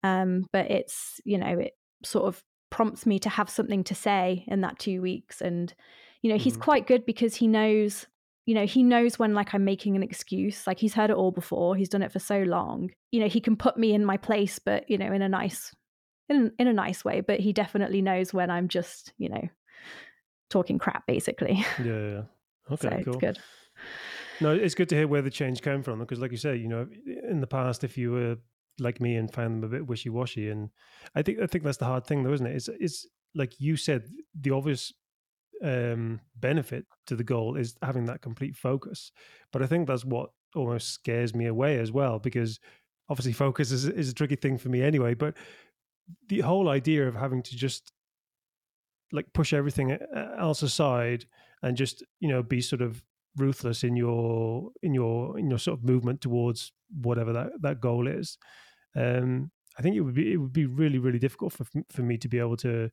um 0.03 0.45
but 0.51 0.69
it's 0.69 1.21
you 1.23 1.37
know 1.37 1.59
it 1.59 1.73
sort 2.03 2.25
of 2.25 2.43
prompts 2.69 3.05
me 3.05 3.17
to 3.19 3.29
have 3.29 3.49
something 3.49 3.83
to 3.83 3.95
say 3.95 4.43
in 4.47 4.61
that 4.61 4.77
two 4.77 5.01
weeks 5.01 5.41
and 5.41 5.73
you 6.21 6.29
know 6.29 6.35
mm-hmm. 6.35 6.43
he's 6.43 6.57
quite 6.57 6.85
good 6.85 7.05
because 7.05 7.35
he 7.35 7.47
knows 7.47 8.07
you 8.47 8.55
know 8.55 8.65
he 8.65 8.81
knows 8.81 9.19
when 9.19 9.35
like 9.35 9.53
i'm 9.53 9.63
making 9.63 9.95
an 9.95 10.01
excuse 10.01 10.65
like 10.65 10.79
he's 10.79 10.95
heard 10.95 11.11
it 11.11 11.15
all 11.15 11.31
before 11.31 11.75
he's 11.75 11.89
done 11.89 12.01
it 12.01 12.11
for 12.11 12.19
so 12.19 12.39
long 12.39 12.89
you 13.11 13.19
know 13.19 13.27
he 13.27 13.39
can 13.39 13.55
put 13.55 13.77
me 13.77 13.93
in 13.93 14.03
my 14.03 14.17
place 14.17 14.57
but 14.57 14.89
you 14.89 14.97
know 14.97 15.13
in 15.13 15.21
a 15.21 15.29
nice 15.29 15.71
in, 16.29 16.51
in 16.57 16.67
a 16.67 16.73
nice 16.73 17.05
way 17.05 17.21
but 17.21 17.39
he 17.39 17.53
definitely 17.53 18.01
knows 18.01 18.33
when 18.33 18.49
i'm 18.49 18.67
just 18.67 19.13
you 19.19 19.29
know 19.29 19.47
talking 20.49 20.77
crap 20.77 21.05
basically. 21.07 21.65
Yeah, 21.83 21.85
yeah. 21.85 22.21
okay 22.71 22.89
so 22.89 23.03
cool 23.03 23.13
it's 23.13 23.17
good. 23.17 23.39
No 24.41 24.51
it's 24.53 24.75
good 24.75 24.89
to 24.89 24.95
hear 24.95 25.07
where 25.07 25.21
the 25.21 25.29
change 25.29 25.61
came 25.61 25.83
from 25.83 25.99
because 25.99 26.19
like 26.19 26.31
you 26.31 26.37
say 26.37 26.55
you 26.55 26.67
know 26.67 26.87
in 27.29 27.41
the 27.41 27.47
past 27.47 27.83
if 27.83 27.97
you 27.97 28.11
were 28.11 28.37
like 28.79 29.01
me 29.01 29.15
and 29.15 29.33
found 29.33 29.63
them 29.63 29.63
a 29.63 29.67
bit 29.67 29.87
wishy-washy 29.87 30.49
and 30.49 30.69
i 31.15 31.21
think 31.23 31.39
i 31.39 31.47
think 31.47 31.63
that's 31.63 31.77
the 31.77 31.85
hard 31.85 32.05
thing 32.05 32.21
though 32.21 32.33
isn't 32.33 32.45
it? 32.45 32.55
It's, 32.55 32.69
it's 32.79 33.07
like 33.33 33.59
you 33.59 33.75
said 33.75 34.07
the 34.39 34.51
obvious 34.51 34.93
um, 35.63 36.19
benefit 36.35 36.85
to 37.07 37.15
the 37.15 37.23
goal 37.23 37.55
is 37.55 37.75
having 37.81 38.05
that 38.05 38.21
complete 38.21 38.55
focus. 38.55 39.11
But 39.51 39.61
I 39.61 39.67
think 39.67 39.87
that's 39.87 40.05
what 40.05 40.29
almost 40.55 40.89
scares 40.89 41.33
me 41.33 41.47
away 41.47 41.79
as 41.79 41.91
well, 41.91 42.19
because 42.19 42.59
obviously 43.09 43.33
focus 43.33 43.71
is, 43.71 43.85
is 43.85 44.09
a 44.09 44.13
tricky 44.13 44.35
thing 44.35 44.57
for 44.57 44.69
me 44.69 44.81
anyway. 44.81 45.13
But 45.13 45.35
the 46.29 46.41
whole 46.41 46.69
idea 46.69 47.07
of 47.07 47.15
having 47.15 47.43
to 47.43 47.55
just 47.55 47.91
like 49.11 49.31
push 49.33 49.53
everything 49.53 49.91
uh, 49.93 50.35
else 50.37 50.61
aside 50.63 51.25
and 51.63 51.77
just 51.77 52.03
you 52.19 52.27
know 52.27 52.43
be 52.43 52.61
sort 52.61 52.81
of 52.81 53.01
ruthless 53.37 53.83
in 53.83 53.95
your 53.95 54.69
in 54.81 54.93
your 54.93 55.37
in 55.37 55.49
your 55.49 55.59
sort 55.59 55.79
of 55.79 55.85
movement 55.85 56.21
towards 56.21 56.71
whatever 57.01 57.31
that 57.33 57.49
that 57.61 57.79
goal 57.79 58.07
is 58.07 58.37
um 58.95 59.51
i 59.77 59.81
think 59.81 59.95
it 59.95 60.01
would 60.01 60.15
be 60.15 60.33
it 60.33 60.37
would 60.37 60.53
be 60.53 60.65
really 60.65 60.97
really 60.97 61.19
difficult 61.19 61.53
for 61.53 61.65
for 61.91 62.01
me 62.01 62.17
to 62.17 62.27
be 62.27 62.39
able 62.39 62.57
to 62.57 62.89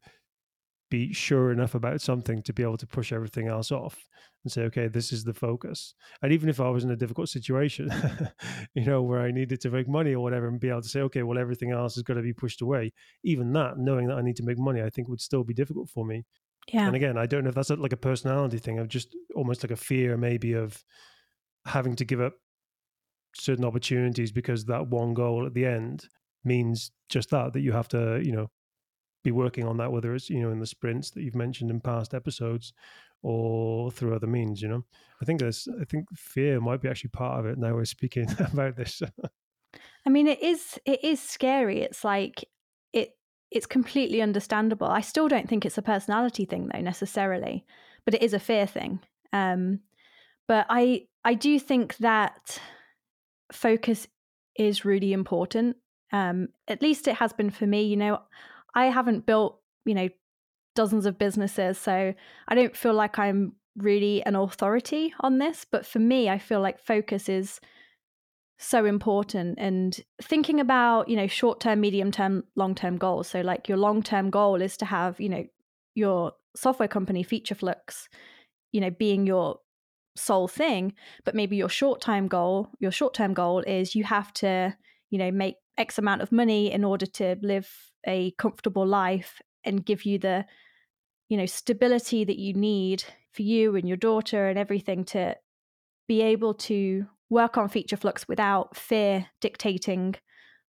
be 0.90 1.12
sure 1.12 1.50
enough 1.50 1.74
about 1.74 2.00
something 2.00 2.42
to 2.42 2.52
be 2.52 2.62
able 2.62 2.76
to 2.76 2.86
push 2.86 3.12
everything 3.12 3.48
else 3.48 3.72
off 3.72 4.06
and 4.44 4.52
say, 4.52 4.62
okay, 4.62 4.88
this 4.88 5.12
is 5.12 5.24
the 5.24 5.32
focus. 5.32 5.94
And 6.22 6.32
even 6.32 6.48
if 6.48 6.60
I 6.60 6.68
was 6.68 6.84
in 6.84 6.90
a 6.90 6.96
difficult 6.96 7.28
situation, 7.28 7.88
you 8.74 8.84
know, 8.84 9.02
where 9.02 9.20
I 9.20 9.30
needed 9.30 9.60
to 9.62 9.70
make 9.70 9.88
money 9.88 10.14
or 10.14 10.20
whatever, 10.20 10.46
and 10.46 10.60
be 10.60 10.68
able 10.68 10.82
to 10.82 10.88
say, 10.88 11.00
okay, 11.00 11.22
well, 11.22 11.38
everything 11.38 11.72
else 11.72 11.96
is 11.96 12.02
going 12.02 12.18
to 12.18 12.22
be 12.22 12.34
pushed 12.34 12.60
away, 12.60 12.92
even 13.24 13.52
that, 13.54 13.78
knowing 13.78 14.06
that 14.08 14.18
I 14.18 14.22
need 14.22 14.36
to 14.36 14.44
make 14.44 14.58
money, 14.58 14.82
I 14.82 14.90
think 14.90 15.08
would 15.08 15.20
still 15.20 15.44
be 15.44 15.54
difficult 15.54 15.88
for 15.88 16.04
me. 16.04 16.24
Yeah. 16.72 16.86
And 16.86 16.96
again, 16.96 17.18
I 17.18 17.26
don't 17.26 17.44
know 17.44 17.50
if 17.50 17.54
that's 17.54 17.70
a, 17.70 17.76
like 17.76 17.92
a 17.92 17.96
personality 17.96 18.58
thing 18.58 18.78
of 18.78 18.88
just 18.88 19.14
almost 19.34 19.64
like 19.64 19.70
a 19.70 19.76
fear, 19.76 20.16
maybe 20.16 20.52
of 20.52 20.82
having 21.66 21.96
to 21.96 22.04
give 22.04 22.20
up 22.20 22.34
certain 23.36 23.64
opportunities 23.64 24.32
because 24.32 24.64
that 24.66 24.86
one 24.86 25.14
goal 25.14 25.46
at 25.46 25.54
the 25.54 25.66
end 25.66 26.06
means 26.44 26.90
just 27.08 27.30
that 27.30 27.52
that 27.52 27.60
you 27.60 27.72
have 27.72 27.88
to 27.88 28.20
you 28.22 28.32
know 28.32 28.50
be 29.24 29.32
working 29.32 29.66
on 29.66 29.76
that 29.78 29.90
whether 29.90 30.14
it's 30.14 30.30
you 30.30 30.40
know 30.40 30.50
in 30.50 30.60
the 30.60 30.66
sprints 30.66 31.10
that 31.10 31.22
you've 31.22 31.34
mentioned 31.34 31.70
in 31.70 31.80
past 31.80 32.14
episodes 32.14 32.72
or 33.22 33.90
through 33.90 34.14
other 34.14 34.26
means 34.26 34.62
you 34.62 34.68
know? 34.68 34.84
I 35.20 35.24
think 35.24 35.40
there's 35.40 35.66
i 35.80 35.84
think 35.84 36.06
fear 36.14 36.60
might 36.60 36.80
be 36.80 36.88
actually 36.88 37.10
part 37.10 37.40
of 37.40 37.46
it 37.46 37.58
now 37.58 37.74
we're 37.74 37.84
speaking 37.84 38.28
about 38.52 38.76
this. 38.76 39.02
I 40.06 40.10
mean 40.10 40.28
it 40.28 40.42
is 40.42 40.78
it 40.84 41.02
is 41.02 41.20
scary. 41.20 41.80
It's 41.80 42.04
like 42.04 42.44
it 42.92 43.16
it's 43.50 43.66
completely 43.66 44.22
understandable. 44.22 44.86
I 44.86 45.00
still 45.00 45.28
don't 45.28 45.48
think 45.48 45.64
it's 45.64 45.78
a 45.78 45.82
personality 45.82 46.44
thing 46.44 46.70
though 46.72 46.80
necessarily 46.80 47.64
but 48.04 48.14
it 48.14 48.22
is 48.22 48.34
a 48.34 48.38
fear 48.38 48.66
thing. 48.66 49.00
Um 49.32 49.80
but 50.46 50.66
i 50.68 51.06
i 51.24 51.34
do 51.34 51.58
think 51.58 51.96
that 51.96 52.60
focus 53.52 54.06
is 54.56 54.84
really 54.84 55.12
important. 55.12 55.76
Um, 56.12 56.48
at 56.68 56.82
least 56.82 57.08
it 57.08 57.16
has 57.16 57.32
been 57.32 57.50
for 57.50 57.66
me. 57.66 57.82
You 57.82 57.96
know, 57.96 58.20
I 58.74 58.86
haven't 58.86 59.26
built, 59.26 59.60
you 59.84 59.94
know, 59.94 60.08
dozens 60.74 61.06
of 61.06 61.18
businesses, 61.18 61.78
so 61.78 62.14
I 62.48 62.54
don't 62.54 62.76
feel 62.76 62.94
like 62.94 63.18
I'm 63.18 63.52
really 63.76 64.24
an 64.24 64.36
authority 64.36 65.14
on 65.20 65.38
this. 65.38 65.64
But 65.70 65.86
for 65.86 65.98
me, 65.98 66.28
I 66.28 66.38
feel 66.38 66.60
like 66.60 66.78
focus 66.78 67.28
is 67.28 67.60
so 68.58 68.84
important 68.84 69.58
and 69.58 70.00
thinking 70.22 70.60
about 70.60 71.08
you 71.08 71.16
know 71.16 71.26
short 71.26 71.58
term 71.58 71.80
medium 71.80 72.12
term 72.12 72.44
long 72.54 72.72
term 72.72 72.96
goals 72.96 73.26
so 73.26 73.40
like 73.40 73.68
your 73.68 73.76
long 73.76 74.00
term 74.00 74.30
goal 74.30 74.62
is 74.62 74.76
to 74.76 74.84
have 74.84 75.20
you 75.20 75.28
know 75.28 75.44
your 75.96 76.32
software 76.54 76.88
company 76.88 77.24
Featureflux 77.24 78.06
you 78.70 78.80
know 78.80 78.90
being 78.90 79.26
your 79.26 79.58
sole 80.16 80.48
thing 80.48 80.94
but 81.24 81.34
maybe 81.34 81.56
your 81.56 81.68
short-term 81.68 82.28
goal 82.28 82.68
your 82.78 82.92
short 82.92 83.14
term 83.14 83.34
goal 83.34 83.60
is 83.60 83.94
you 83.94 84.04
have 84.04 84.32
to 84.32 84.74
you 85.10 85.18
know 85.18 85.30
make 85.30 85.56
x 85.76 85.98
amount 85.98 86.22
of 86.22 86.30
money 86.30 86.70
in 86.70 86.84
order 86.84 87.06
to 87.06 87.36
live 87.42 87.90
a 88.06 88.32
comfortable 88.32 88.86
life 88.86 89.40
and 89.64 89.84
give 89.84 90.04
you 90.04 90.18
the 90.18 90.44
you 91.28 91.36
know 91.36 91.46
stability 91.46 92.24
that 92.24 92.38
you 92.38 92.52
need 92.52 93.04
for 93.32 93.42
you 93.42 93.76
and 93.76 93.88
your 93.88 93.96
daughter 93.96 94.48
and 94.48 94.58
everything 94.58 95.04
to 95.04 95.34
be 96.06 96.22
able 96.22 96.54
to 96.54 97.06
work 97.30 97.56
on 97.56 97.68
feature 97.68 97.96
flux 97.96 98.28
without 98.28 98.76
fear 98.76 99.26
dictating 99.40 100.14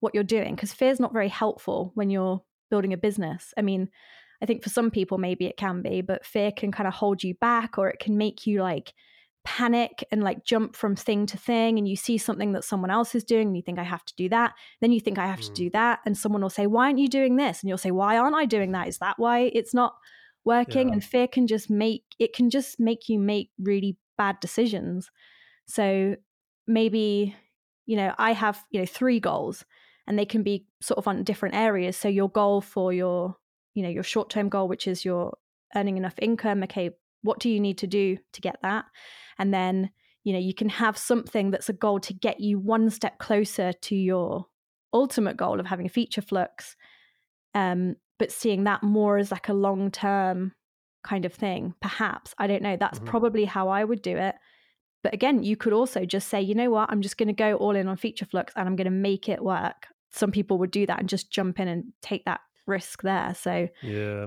what 0.00 0.14
you're 0.14 0.24
doing 0.24 0.54
because 0.54 0.72
fear 0.72 0.90
is 0.90 1.00
not 1.00 1.12
very 1.12 1.28
helpful 1.28 1.92
when 1.94 2.08
you're 2.10 2.42
building 2.70 2.92
a 2.92 2.96
business. 2.96 3.52
I 3.56 3.62
mean 3.62 3.88
i 4.40 4.46
think 4.46 4.62
for 4.62 4.68
some 4.68 4.90
people 4.90 5.18
maybe 5.18 5.46
it 5.46 5.56
can 5.56 5.82
be 5.82 6.00
but 6.00 6.24
fear 6.24 6.52
can 6.52 6.70
kind 6.70 6.86
of 6.86 6.94
hold 6.94 7.24
you 7.24 7.34
back 7.34 7.76
or 7.76 7.88
it 7.88 7.98
can 7.98 8.16
make 8.16 8.46
you 8.46 8.62
like 8.62 8.94
panic 9.48 10.04
and 10.12 10.22
like 10.22 10.44
jump 10.44 10.76
from 10.76 10.94
thing 10.94 11.24
to 11.24 11.38
thing 11.38 11.78
and 11.78 11.88
you 11.88 11.96
see 11.96 12.18
something 12.18 12.52
that 12.52 12.62
someone 12.62 12.90
else 12.90 13.14
is 13.14 13.24
doing 13.24 13.46
and 13.46 13.56
you 13.56 13.62
think 13.62 13.78
I 13.78 13.82
have 13.82 14.04
to 14.04 14.14
do 14.14 14.28
that 14.28 14.52
then 14.82 14.92
you 14.92 15.00
think 15.00 15.16
I 15.16 15.26
have 15.26 15.40
mm. 15.40 15.46
to 15.46 15.52
do 15.52 15.70
that 15.70 16.00
and 16.04 16.18
someone 16.18 16.42
will 16.42 16.50
say 16.50 16.66
why 16.66 16.84
aren't 16.84 16.98
you 16.98 17.08
doing 17.08 17.36
this? 17.36 17.62
And 17.62 17.68
you'll 17.70 17.78
say 17.78 17.90
why 17.90 18.18
aren't 18.18 18.36
I 18.36 18.44
doing 18.44 18.72
that? 18.72 18.88
Is 18.88 18.98
that 18.98 19.18
why 19.18 19.50
it's 19.54 19.72
not 19.72 19.94
working? 20.44 20.88
Yeah. 20.88 20.92
and 20.92 21.02
fear 21.02 21.26
can 21.26 21.46
just 21.46 21.70
make 21.70 22.04
it 22.18 22.34
can 22.34 22.50
just 22.50 22.78
make 22.78 23.08
you 23.08 23.18
make 23.18 23.50
really 23.58 23.96
bad 24.18 24.38
decisions. 24.40 25.10
So 25.64 26.16
maybe 26.66 27.34
you 27.86 27.96
know 27.96 28.14
I 28.18 28.32
have 28.32 28.62
you 28.70 28.80
know 28.80 28.86
three 28.86 29.18
goals 29.18 29.64
and 30.06 30.18
they 30.18 30.26
can 30.26 30.42
be 30.42 30.66
sort 30.82 30.98
of 30.98 31.08
on 31.08 31.24
different 31.24 31.54
areas. 31.54 31.96
So 31.96 32.08
your 32.08 32.28
goal 32.28 32.60
for 32.60 32.92
your 32.92 33.34
you 33.72 33.82
know 33.82 33.88
your 33.88 34.02
short 34.02 34.28
term 34.28 34.50
goal 34.50 34.68
which 34.68 34.86
is 34.86 35.06
your 35.06 35.38
earning 35.74 35.96
enough 35.96 36.18
income 36.20 36.62
okay 36.64 36.90
what 37.22 37.38
do 37.40 37.48
you 37.48 37.60
need 37.60 37.78
to 37.78 37.86
do 37.86 38.18
to 38.32 38.40
get 38.40 38.56
that 38.62 38.84
and 39.38 39.52
then 39.52 39.90
you 40.24 40.32
know 40.32 40.38
you 40.38 40.54
can 40.54 40.68
have 40.68 40.98
something 40.98 41.50
that's 41.50 41.68
a 41.68 41.72
goal 41.72 42.00
to 42.00 42.12
get 42.12 42.40
you 42.40 42.58
one 42.58 42.90
step 42.90 43.18
closer 43.18 43.72
to 43.72 43.94
your 43.94 44.46
ultimate 44.92 45.36
goal 45.36 45.60
of 45.60 45.66
having 45.66 45.86
a 45.86 45.90
Featureflux 45.90 46.74
um, 47.54 47.96
but 48.18 48.32
seeing 48.32 48.64
that 48.64 48.82
more 48.82 49.18
as 49.18 49.30
like 49.30 49.48
a 49.48 49.54
long 49.54 49.90
term 49.90 50.52
kind 51.04 51.24
of 51.24 51.32
thing 51.32 51.74
perhaps. 51.80 52.34
I 52.38 52.46
don't 52.46 52.62
know. 52.62 52.76
That's 52.76 52.98
mm-hmm. 52.98 53.08
probably 53.08 53.44
how 53.44 53.68
i 53.68 53.84
would 53.84 54.02
do 54.02 54.16
it. 54.16 54.34
But 55.02 55.14
again 55.14 55.42
you 55.42 55.56
could 55.56 55.72
also 55.72 56.04
just 56.04 56.28
say 56.28 56.40
you 56.40 56.54
know 56.54 56.70
what? 56.70 56.90
I'm 56.90 57.02
just 57.02 57.16
going 57.16 57.28
to 57.28 57.32
go 57.32 57.54
all 57.54 57.76
in 57.76 57.88
on 57.88 57.96
feature 57.96 58.26
flux 58.26 58.52
and 58.56 58.68
i'm 58.68 58.76
going 58.76 58.86
to 58.86 58.90
make 58.90 59.28
it 59.28 59.42
work. 59.42 59.86
Some 60.10 60.32
people 60.32 60.58
would 60.58 60.70
do 60.70 60.86
that 60.86 60.98
and 60.98 61.08
just 61.08 61.30
jump 61.30 61.60
in 61.60 61.68
and 61.68 61.84
take 62.02 62.24
that 62.24 62.40
risk 62.66 63.02
there. 63.02 63.34
So 63.34 63.68
yeah 63.82 64.26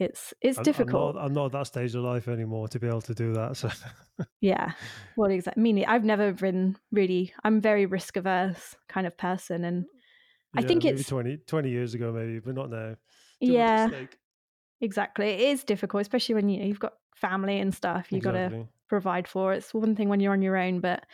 it's 0.00 0.34
it's 0.40 0.58
I'm, 0.58 0.64
difficult. 0.64 1.10
I'm 1.10 1.14
not, 1.14 1.24
I'm 1.24 1.32
not, 1.32 1.46
at 1.46 1.52
that 1.52 1.66
stage 1.66 1.94
of 1.94 2.02
life 2.02 2.28
anymore 2.28 2.68
to 2.68 2.78
be 2.78 2.86
able 2.86 3.02
to 3.02 3.14
do 3.14 3.32
that. 3.34 3.56
So 3.56 3.70
yeah, 4.40 4.72
well, 5.16 5.30
exactly. 5.30 5.60
I 5.60 5.62
mean, 5.62 5.84
I've 5.86 6.04
never 6.04 6.32
been 6.32 6.76
really. 6.90 7.32
I'm 7.44 7.60
very 7.60 7.86
risk 7.86 8.16
averse 8.16 8.76
kind 8.88 9.06
of 9.06 9.16
person, 9.16 9.64
and 9.64 9.84
yeah, 10.54 10.62
I 10.62 10.66
think 10.66 10.84
it's 10.84 11.08
20, 11.08 11.38
20 11.46 11.70
years 11.70 11.94
ago, 11.94 12.12
maybe, 12.12 12.40
but 12.40 12.54
not 12.54 12.70
now. 12.70 12.94
Too 13.42 13.52
yeah, 13.52 13.88
exactly. 14.80 15.28
It 15.30 15.40
is 15.40 15.64
difficult, 15.64 16.02
especially 16.02 16.34
when 16.34 16.48
you 16.48 16.60
know, 16.60 16.66
you've 16.66 16.80
got 16.80 16.94
family 17.14 17.60
and 17.60 17.74
stuff. 17.74 18.06
You've 18.10 18.18
exactly. 18.18 18.58
got 18.58 18.64
to 18.64 18.68
provide 18.88 19.28
for. 19.28 19.52
It's 19.52 19.74
one 19.74 19.94
thing 19.94 20.08
when 20.08 20.20
you're 20.20 20.32
on 20.32 20.42
your 20.42 20.56
own, 20.56 20.80
but 20.80 21.04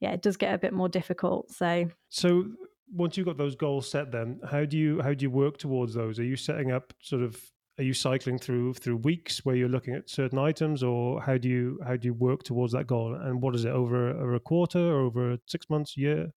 yeah, 0.00 0.12
it 0.12 0.22
does 0.22 0.36
get 0.36 0.54
a 0.54 0.58
bit 0.58 0.72
more 0.72 0.88
difficult. 0.88 1.50
So 1.50 1.88
so 2.08 2.44
once 2.92 3.16
you've 3.16 3.26
got 3.26 3.36
those 3.36 3.54
goals 3.54 3.90
set 3.90 4.10
then 4.10 4.40
how 4.50 4.64
do 4.64 4.78
you 4.78 4.98
how 5.02 5.12
do 5.12 5.22
you 5.22 5.30
work 5.30 5.58
towards 5.58 5.92
those 5.92 6.18
are 6.18 6.24
you 6.24 6.36
setting 6.36 6.72
up 6.72 6.94
sort 7.02 7.22
of 7.22 7.38
are 7.78 7.84
you 7.84 7.94
cycling 7.94 8.38
through 8.38 8.74
through 8.74 8.96
weeks 8.96 9.44
where 9.44 9.54
you're 9.54 9.68
looking 9.68 9.94
at 9.94 10.10
certain 10.10 10.38
items 10.38 10.82
or 10.82 11.22
how 11.22 11.38
do 11.38 11.48
you 11.48 11.78
how 11.86 11.96
do 11.96 12.06
you 12.06 12.14
work 12.14 12.42
towards 12.42 12.72
that 12.72 12.86
goal? 12.86 13.14
And 13.14 13.40
what 13.40 13.54
is 13.54 13.64
it 13.64 13.70
over, 13.70 14.10
over 14.10 14.34
a 14.34 14.40
quarter 14.40 14.80
or 14.80 15.00
over 15.02 15.38
six 15.46 15.70
months 15.70 15.96
year? 15.96 16.32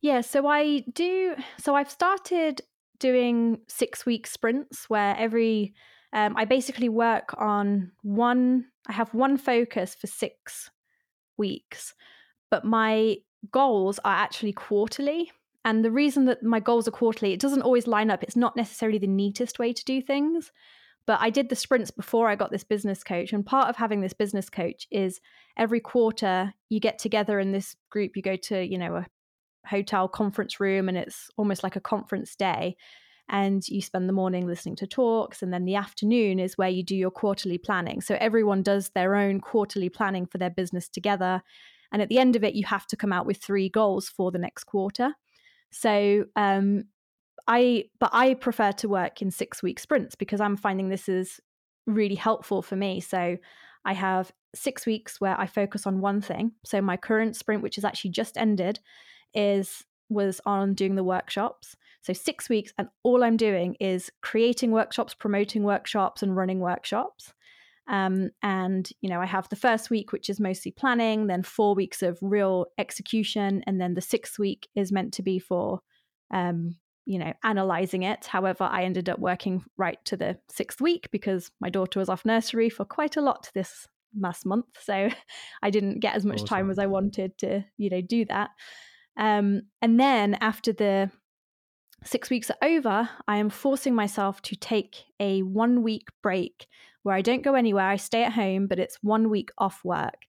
Yeah 0.00 0.20
so 0.22 0.46
i 0.46 0.82
do 0.94 1.34
so 1.58 1.74
i've 1.74 1.90
started 1.90 2.62
doing 2.98 3.58
six 3.68 4.06
week 4.06 4.26
sprints 4.26 4.88
where 4.88 5.14
every 5.18 5.74
um, 6.12 6.34
i 6.36 6.44
basically 6.44 6.88
work 6.88 7.34
on 7.38 7.92
one 8.02 8.64
i 8.88 8.92
have 8.92 9.12
one 9.12 9.36
focus 9.36 9.94
for 9.94 10.06
six 10.06 10.70
weeks 11.36 11.94
but 12.50 12.64
my 12.64 13.16
goals 13.50 13.98
are 14.04 14.16
actually 14.16 14.52
quarterly 14.52 15.30
and 15.64 15.84
the 15.84 15.90
reason 15.90 16.24
that 16.24 16.42
my 16.42 16.60
goals 16.60 16.88
are 16.88 16.92
quarterly, 16.92 17.32
it 17.32 17.40
doesn't 17.40 17.62
always 17.62 17.86
line 17.86 18.10
up. 18.10 18.22
It's 18.22 18.36
not 18.36 18.56
necessarily 18.56 18.98
the 18.98 19.06
neatest 19.06 19.58
way 19.58 19.72
to 19.72 19.84
do 19.84 20.00
things. 20.00 20.52
But 21.06 21.18
I 21.20 21.30
did 21.30 21.48
the 21.48 21.56
sprints 21.56 21.90
before 21.90 22.28
I 22.28 22.36
got 22.36 22.50
this 22.50 22.64
business 22.64 23.02
coach. 23.02 23.32
And 23.32 23.44
part 23.44 23.68
of 23.68 23.76
having 23.76 24.00
this 24.00 24.12
business 24.12 24.48
coach 24.48 24.86
is 24.90 25.20
every 25.56 25.80
quarter 25.80 26.54
you 26.68 26.78
get 26.78 26.98
together 26.98 27.40
in 27.40 27.52
this 27.52 27.74
group, 27.90 28.12
you 28.16 28.22
go 28.22 28.36
to, 28.36 28.64
you 28.64 28.78
know, 28.78 28.96
a 28.96 29.06
hotel 29.66 30.08
conference 30.08 30.60
room 30.60 30.88
and 30.88 30.96
it's 30.96 31.28
almost 31.36 31.62
like 31.62 31.76
a 31.76 31.80
conference 31.80 32.36
day. 32.36 32.76
And 33.28 33.66
you 33.68 33.80
spend 33.80 34.08
the 34.08 34.14
morning 34.14 34.46
listening 34.46 34.76
to 34.76 34.86
talks. 34.86 35.42
And 35.42 35.52
then 35.52 35.64
the 35.64 35.76
afternoon 35.76 36.38
is 36.38 36.58
where 36.58 36.68
you 36.68 36.82
do 36.82 36.96
your 36.96 37.10
quarterly 37.10 37.58
planning. 37.58 38.00
So 38.00 38.16
everyone 38.20 38.62
does 38.62 38.90
their 38.90 39.14
own 39.14 39.40
quarterly 39.40 39.88
planning 39.88 40.26
for 40.26 40.38
their 40.38 40.50
business 40.50 40.88
together. 40.88 41.42
And 41.92 42.02
at 42.02 42.08
the 42.08 42.18
end 42.18 42.36
of 42.36 42.44
it, 42.44 42.54
you 42.54 42.64
have 42.66 42.86
to 42.88 42.96
come 42.96 43.12
out 43.12 43.26
with 43.26 43.38
three 43.38 43.68
goals 43.68 44.08
for 44.08 44.30
the 44.30 44.38
next 44.38 44.64
quarter. 44.64 45.14
So 45.70 46.24
um, 46.36 46.84
I, 47.46 47.84
but 47.98 48.10
I 48.12 48.34
prefer 48.34 48.72
to 48.72 48.88
work 48.88 49.22
in 49.22 49.30
six 49.30 49.62
week 49.62 49.78
sprints 49.78 50.14
because 50.14 50.40
I'm 50.40 50.56
finding 50.56 50.88
this 50.88 51.08
is 51.08 51.40
really 51.86 52.14
helpful 52.14 52.62
for 52.62 52.76
me. 52.76 53.00
So 53.00 53.36
I 53.84 53.92
have 53.92 54.32
six 54.54 54.84
weeks 54.86 55.20
where 55.20 55.38
I 55.38 55.46
focus 55.46 55.86
on 55.86 56.00
one 56.00 56.20
thing. 56.20 56.52
So 56.64 56.80
my 56.80 56.96
current 56.96 57.36
sprint, 57.36 57.62
which 57.62 57.76
has 57.76 57.84
actually 57.84 58.10
just 58.10 58.36
ended, 58.36 58.80
is 59.34 59.84
was 60.08 60.40
on 60.44 60.74
doing 60.74 60.96
the 60.96 61.04
workshops. 61.04 61.76
So 62.02 62.12
six 62.12 62.48
weeks, 62.48 62.72
and 62.78 62.88
all 63.04 63.22
I'm 63.22 63.36
doing 63.36 63.76
is 63.78 64.10
creating 64.22 64.72
workshops, 64.72 65.14
promoting 65.14 65.62
workshops, 65.62 66.22
and 66.22 66.36
running 66.36 66.58
workshops. 66.58 67.32
Um, 67.90 68.30
and 68.40 68.88
you 69.00 69.10
know, 69.10 69.20
I 69.20 69.26
have 69.26 69.48
the 69.48 69.56
first 69.56 69.90
week, 69.90 70.12
which 70.12 70.30
is 70.30 70.38
mostly 70.38 70.70
planning, 70.70 71.26
then 71.26 71.42
four 71.42 71.74
weeks 71.74 72.02
of 72.02 72.18
real 72.22 72.66
execution, 72.78 73.64
and 73.66 73.80
then 73.80 73.94
the 73.94 74.00
sixth 74.00 74.38
week 74.38 74.68
is 74.76 74.92
meant 74.92 75.12
to 75.14 75.22
be 75.22 75.40
for, 75.40 75.80
um, 76.32 76.76
you 77.04 77.18
know, 77.18 77.32
analyzing 77.42 78.04
it. 78.04 78.26
However, 78.26 78.62
I 78.62 78.84
ended 78.84 79.08
up 79.08 79.18
working 79.18 79.64
right 79.76 79.98
to 80.04 80.16
the 80.16 80.38
sixth 80.48 80.80
week 80.80 81.08
because 81.10 81.50
my 81.60 81.68
daughter 81.68 81.98
was 81.98 82.08
off 82.08 82.24
nursery 82.24 82.70
for 82.70 82.84
quite 82.84 83.16
a 83.16 83.20
lot 83.20 83.50
this 83.54 83.88
last 84.16 84.46
month, 84.46 84.66
so 84.80 85.10
I 85.62 85.70
didn't 85.70 85.98
get 85.98 86.14
as 86.14 86.24
much 86.24 86.42
awesome. 86.42 86.46
time 86.46 86.70
as 86.70 86.78
I 86.78 86.86
wanted 86.86 87.36
to, 87.38 87.64
you 87.76 87.90
know, 87.90 88.00
do 88.00 88.24
that. 88.26 88.50
Um, 89.16 89.62
and 89.82 89.98
then 89.98 90.34
after 90.40 90.72
the 90.72 91.10
six 92.04 92.30
weeks 92.30 92.50
are 92.50 92.68
over, 92.68 93.08
I 93.28 93.36
am 93.36 93.50
forcing 93.50 93.94
myself 93.94 94.40
to 94.42 94.56
take 94.56 95.04
a 95.18 95.42
one 95.42 95.82
week 95.82 96.08
break 96.22 96.66
where 97.02 97.14
I 97.14 97.22
don't 97.22 97.42
go 97.42 97.54
anywhere. 97.54 97.88
I 97.88 97.96
stay 97.96 98.24
at 98.24 98.32
home, 98.32 98.66
but 98.66 98.78
it's 98.78 98.98
one 99.02 99.30
week 99.30 99.50
off 99.58 99.80
work. 99.84 100.26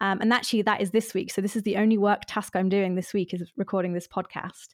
Um, 0.00 0.20
and 0.20 0.32
actually, 0.32 0.62
that 0.62 0.80
is 0.80 0.90
this 0.90 1.14
week. 1.14 1.30
So, 1.30 1.40
this 1.40 1.56
is 1.56 1.62
the 1.62 1.76
only 1.76 1.96
work 1.96 2.22
task 2.26 2.56
I'm 2.56 2.68
doing 2.68 2.94
this 2.94 3.12
week 3.12 3.32
is 3.32 3.52
recording 3.56 3.92
this 3.92 4.08
podcast. 4.08 4.68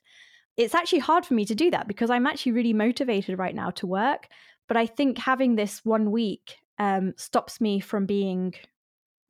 It's 0.57 0.75
actually 0.75 0.99
hard 0.99 1.25
for 1.25 1.35
me 1.35 1.45
to 1.45 1.55
do 1.55 1.71
that 1.71 1.87
because 1.87 2.09
I'm 2.09 2.25
actually 2.25 2.53
really 2.53 2.73
motivated 2.73 3.37
right 3.37 3.55
now 3.55 3.69
to 3.71 3.87
work. 3.87 4.27
But 4.67 4.77
I 4.77 4.87
think 4.87 5.17
having 5.17 5.55
this 5.55 5.85
one 5.85 6.11
week 6.11 6.57
um, 6.79 7.13
stops 7.15 7.61
me 7.61 7.79
from 7.79 8.05
being 8.05 8.53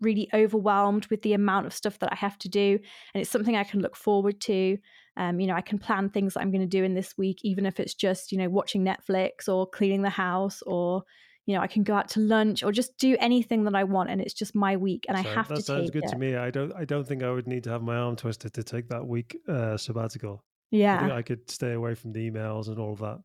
really 0.02 0.30
overwhelmed 0.34 1.06
with 1.08 1.22
the 1.22 1.34
amount 1.34 1.66
of 1.66 1.74
stuff 1.74 2.00
that 2.00 2.12
I 2.12 2.16
have 2.16 2.38
to 2.40 2.50
do. 2.50 2.80
And 3.14 3.22
it's 3.22 3.30
something 3.30 3.56
I 3.56 3.64
can 3.64 3.82
look 3.82 3.96
forward 3.96 4.40
to. 4.42 4.78
Um, 5.20 5.40
you 5.40 5.48
know, 5.48 5.54
I 5.54 5.62
can 5.62 5.78
plan 5.80 6.10
things 6.10 6.34
that 6.34 6.40
I'm 6.42 6.52
going 6.52 6.62
to 6.62 6.78
do 6.78 6.84
in 6.84 6.96
this 6.96 7.18
week, 7.18 7.40
even 7.44 7.66
if 7.66 7.80
it's 7.80 7.94
just, 7.94 8.32
you 8.32 8.38
know, 8.38 8.50
watching 8.50 8.84
Netflix 8.86 9.48
or 9.48 9.68
cleaning 9.68 10.02
the 10.02 10.10
house 10.10 10.62
or, 10.64 11.04
you 11.46 11.56
know, 11.56 11.62
I 11.62 11.68
can 11.68 11.84
go 11.84 11.94
out 11.96 12.10
to 12.10 12.20
lunch 12.22 12.64
or 12.64 12.72
just 12.72 12.98
do 12.98 13.18
anything 13.20 13.66
that 13.66 13.76
I 13.76 13.84
want. 13.84 14.10
And 14.10 14.22
it's 14.22 14.34
just 14.34 14.56
my 14.56 14.78
week 14.78 15.06
and 15.10 15.18
So 15.18 15.30
I 15.30 15.34
have 15.34 15.48
to. 15.48 15.56
that 15.56 15.62
sounds 15.64 15.90
good 15.92 16.06
it. 16.06 16.10
to 16.12 16.16
me. 16.16 16.36
I 16.36 16.50
don't 16.52 16.74
I 16.74 16.86
don't 16.86 17.08
think 17.08 17.22
I 17.24 17.32
would 17.32 17.48
need 17.48 17.64
to 17.66 17.70
have 17.70 17.82
my 17.84 17.98
arm 17.98 18.16
twisted 18.16 18.54
to 18.54 18.64
take 18.64 18.88
that 18.90 19.06
week 19.06 19.38
uh, 19.48 19.78
sabbatical. 19.78 20.44
I 20.72 20.78
Yeah. 20.78 21.00
think 21.00 21.12
I 21.12 21.22
could 21.22 21.50
stay 21.52 21.74
away 21.74 21.96
from 21.96 22.14
the 22.14 22.30
emails 22.32 22.68
and 22.68 22.80
all 22.80 22.94
of 22.94 23.00
that. 23.00 23.20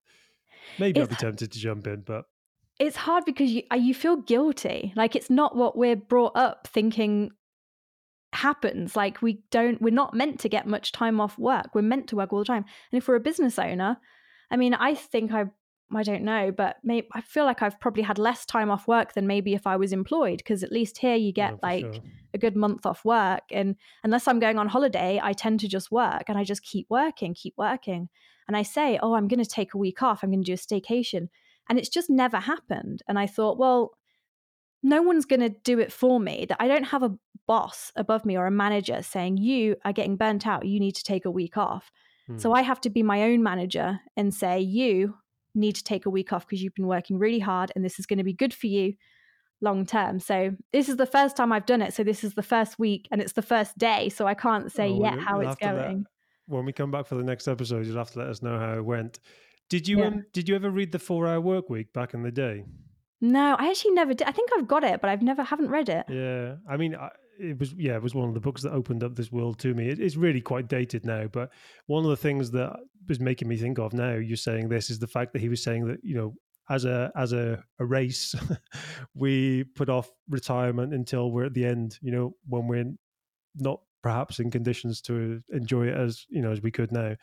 Maybe 0.78 1.00
I'd 1.00 1.08
be 1.08 1.16
tempted 1.16 1.52
to 1.52 1.58
jump 1.58 1.86
in, 1.86 2.00
but 2.02 2.24
it's 2.80 2.96
hard 2.96 3.24
because 3.24 3.50
you 3.52 3.62
uh, 3.72 3.76
you 3.76 3.94
feel 3.94 4.16
guilty 4.16 4.92
like 4.96 5.14
it's 5.14 5.30
not 5.30 5.54
what 5.56 5.76
we're 5.76 5.96
brought 5.96 6.32
up 6.36 6.66
thinking 6.66 7.30
happens 8.34 8.96
like 8.96 9.22
we 9.22 9.42
don't 9.50 9.80
we're 9.80 9.90
not 9.90 10.14
meant 10.14 10.40
to 10.40 10.48
get 10.48 10.66
much 10.66 10.92
time 10.92 11.20
off 11.20 11.38
work. 11.38 11.74
We're 11.74 11.82
meant 11.82 12.08
to 12.08 12.16
work 12.16 12.32
all 12.32 12.40
the 12.40 12.44
time. 12.44 12.64
And 12.90 12.98
if 12.98 13.08
we're 13.08 13.16
a 13.16 13.20
business 13.20 13.58
owner 13.58 13.98
i 14.50 14.56
mean 14.56 14.74
i 14.74 14.94
think 14.94 15.32
i 15.32 15.44
i 15.94 16.02
don't 16.02 16.22
know 16.22 16.50
but 16.50 16.76
maybe 16.82 17.06
i 17.12 17.20
feel 17.20 17.44
like 17.44 17.62
i've 17.62 17.78
probably 17.80 18.02
had 18.02 18.18
less 18.18 18.46
time 18.46 18.70
off 18.70 18.88
work 18.88 19.12
than 19.12 19.26
maybe 19.26 19.54
if 19.54 19.66
i 19.66 19.76
was 19.76 19.92
employed 19.92 20.38
because 20.38 20.62
at 20.62 20.72
least 20.72 20.98
here 20.98 21.16
you 21.16 21.32
get 21.32 21.52
for 21.52 21.58
like 21.62 21.82
sure. 21.82 22.02
a 22.32 22.38
good 22.38 22.56
month 22.56 22.86
off 22.86 23.04
work. 23.04 23.42
And 23.50 23.76
unless 24.02 24.26
i'm 24.26 24.40
going 24.40 24.58
on 24.58 24.68
holiday 24.68 25.20
i 25.22 25.32
tend 25.32 25.60
to 25.60 25.68
just 25.68 25.90
work 25.90 26.24
and 26.28 26.38
i 26.38 26.44
just 26.44 26.62
keep 26.62 26.86
working 26.88 27.34
keep 27.34 27.54
working. 27.56 28.08
And 28.48 28.56
i 28.56 28.62
say 28.62 28.98
oh 29.02 29.14
i'm 29.14 29.28
going 29.28 29.42
to 29.42 29.48
take 29.48 29.74
a 29.74 29.78
week 29.78 30.02
off. 30.02 30.22
I'm 30.22 30.30
going 30.30 30.42
to 30.42 30.46
do 30.46 30.54
a 30.54 30.56
staycation. 30.56 31.28
And 31.68 31.78
it's 31.78 31.88
just 31.88 32.10
never 32.10 32.38
happened. 32.38 33.02
And 33.08 33.18
i 33.18 33.26
thought 33.26 33.58
well 33.58 33.92
no 34.82 35.00
one's 35.00 35.24
going 35.24 35.40
to 35.40 35.48
do 35.48 35.78
it 35.78 35.92
for 35.92 36.20
me. 36.20 36.46
That 36.48 36.58
i 36.60 36.68
don't 36.68 36.84
have 36.84 37.02
a 37.02 37.16
boss 37.46 37.92
above 37.96 38.24
me 38.24 38.36
or 38.36 38.46
a 38.46 38.50
manager 38.50 39.02
saying 39.02 39.36
you 39.36 39.76
are 39.84 39.92
getting 39.92 40.16
burnt 40.16 40.46
out 40.46 40.66
you 40.66 40.80
need 40.80 40.94
to 40.94 41.02
take 41.04 41.24
a 41.24 41.30
week 41.30 41.56
off 41.56 41.90
so 42.38 42.48
Hmm. 42.50 42.56
i 42.56 42.62
have 42.62 42.80
to 42.80 42.90
be 42.90 43.02
my 43.02 43.22
own 43.24 43.42
manager 43.42 44.00
and 44.16 44.32
say 44.32 44.58
you 44.60 45.14
need 45.54 45.74
to 45.76 45.84
take 45.84 46.06
a 46.06 46.10
week 46.10 46.32
off 46.32 46.46
because 46.46 46.62
you've 46.62 46.74
been 46.74 46.86
working 46.86 47.18
really 47.18 47.38
hard 47.38 47.70
and 47.76 47.84
this 47.84 47.98
is 47.98 48.06
going 48.06 48.16
to 48.18 48.24
be 48.24 48.32
good 48.32 48.54
for 48.54 48.66
you 48.66 48.94
long 49.60 49.84
term 49.86 50.18
so 50.18 50.50
this 50.72 50.88
is 50.88 50.96
the 50.96 51.06
first 51.06 51.36
time 51.36 51.52
i've 51.52 51.66
done 51.66 51.80
it 51.82 51.92
so 51.94 52.02
this 52.02 52.24
is 52.24 52.34
the 52.34 52.42
first 52.42 52.78
week 52.78 53.06
and 53.10 53.20
it's 53.20 53.32
the 53.34 53.42
first 53.42 53.76
day 53.78 54.08
so 54.08 54.26
i 54.26 54.34
can't 54.34 54.72
say 54.72 54.88
Oh, 54.90 55.02
yet 55.02 55.18
how 55.18 55.40
it's 55.40 55.48
have 55.50 55.58
to 55.58 55.66
let- 55.66 55.86
going 55.88 56.06
when 56.46 56.64
we 56.66 56.72
come 56.72 56.90
back 56.90 57.06
for 57.06 57.14
the 57.14 57.22
next 57.22 57.48
episode, 57.48 57.86
you'll 57.86 57.96
have 57.96 58.10
to 58.10 58.18
let 58.18 58.28
us 58.28 58.42
know 58.42 58.58
how 58.58 58.74
it 58.74 58.84
went. 58.84 59.18
Did 59.70 59.88
you 59.88 60.00
Yeah. 60.00 60.08
um 60.08 60.24
did 60.34 60.46
you 60.46 60.54
ever 60.54 60.70
read 60.70 60.92
the 60.92 60.98
four 60.98 61.26
hour 61.26 61.40
work 61.40 61.70
week 61.70 61.90
back 61.94 62.12
in 62.12 62.22
the 62.22 62.30
day? 62.30 62.64
no 63.22 63.56
i 63.58 63.70
actually 63.70 63.92
never 63.94 64.12
did 64.12 64.26
i 64.28 64.32
think 64.32 64.50
i've 64.56 64.68
got 64.68 64.84
it 64.84 65.00
but 65.00 65.08
i've 65.08 65.22
never 65.22 65.42
haven't 65.42 65.70
read 65.70 65.88
it 65.88 66.04
Yeah, 66.10 66.56
I 66.68 66.76
mean, 66.76 66.94
I, 66.94 67.08
it 67.38 67.58
was 67.58 67.72
yeah, 67.74 67.96
it 67.96 68.02
was 68.02 68.14
one 68.14 68.28
of 68.28 68.34
the 68.34 68.40
books 68.40 68.62
that 68.62 68.72
opened 68.72 69.02
up 69.02 69.14
this 69.14 69.32
world 69.32 69.58
to 69.60 69.74
me. 69.74 69.88
It, 69.88 70.00
it's 70.00 70.16
really 70.16 70.40
quite 70.40 70.68
dated 70.68 71.04
now, 71.04 71.26
but 71.26 71.50
one 71.86 72.04
of 72.04 72.10
the 72.10 72.16
things 72.16 72.50
that 72.52 72.76
was 73.08 73.20
making 73.20 73.48
me 73.48 73.56
think 73.56 73.78
of 73.78 73.92
now, 73.92 74.14
you're 74.14 74.36
saying 74.36 74.68
this, 74.68 74.90
is 74.90 74.98
the 74.98 75.06
fact 75.06 75.32
that 75.32 75.42
he 75.42 75.48
was 75.48 75.62
saying 75.62 75.86
that 75.86 75.98
you 76.02 76.14
know, 76.14 76.34
as 76.70 76.84
a 76.84 77.12
as 77.16 77.32
a, 77.32 77.62
a 77.78 77.84
race, 77.84 78.34
we 79.14 79.64
put 79.64 79.88
off 79.88 80.10
retirement 80.28 80.94
until 80.94 81.30
we're 81.30 81.46
at 81.46 81.54
the 81.54 81.64
end. 81.64 81.98
You 82.02 82.12
know, 82.12 82.36
when 82.48 82.66
we're 82.66 82.92
not 83.56 83.80
perhaps 84.02 84.38
in 84.38 84.50
conditions 84.50 85.00
to 85.00 85.42
enjoy 85.50 85.86
it 85.86 85.96
as 85.96 86.26
you 86.28 86.42
know 86.42 86.52
as 86.52 86.60
we 86.60 86.70
could 86.70 86.92
now. 86.92 87.14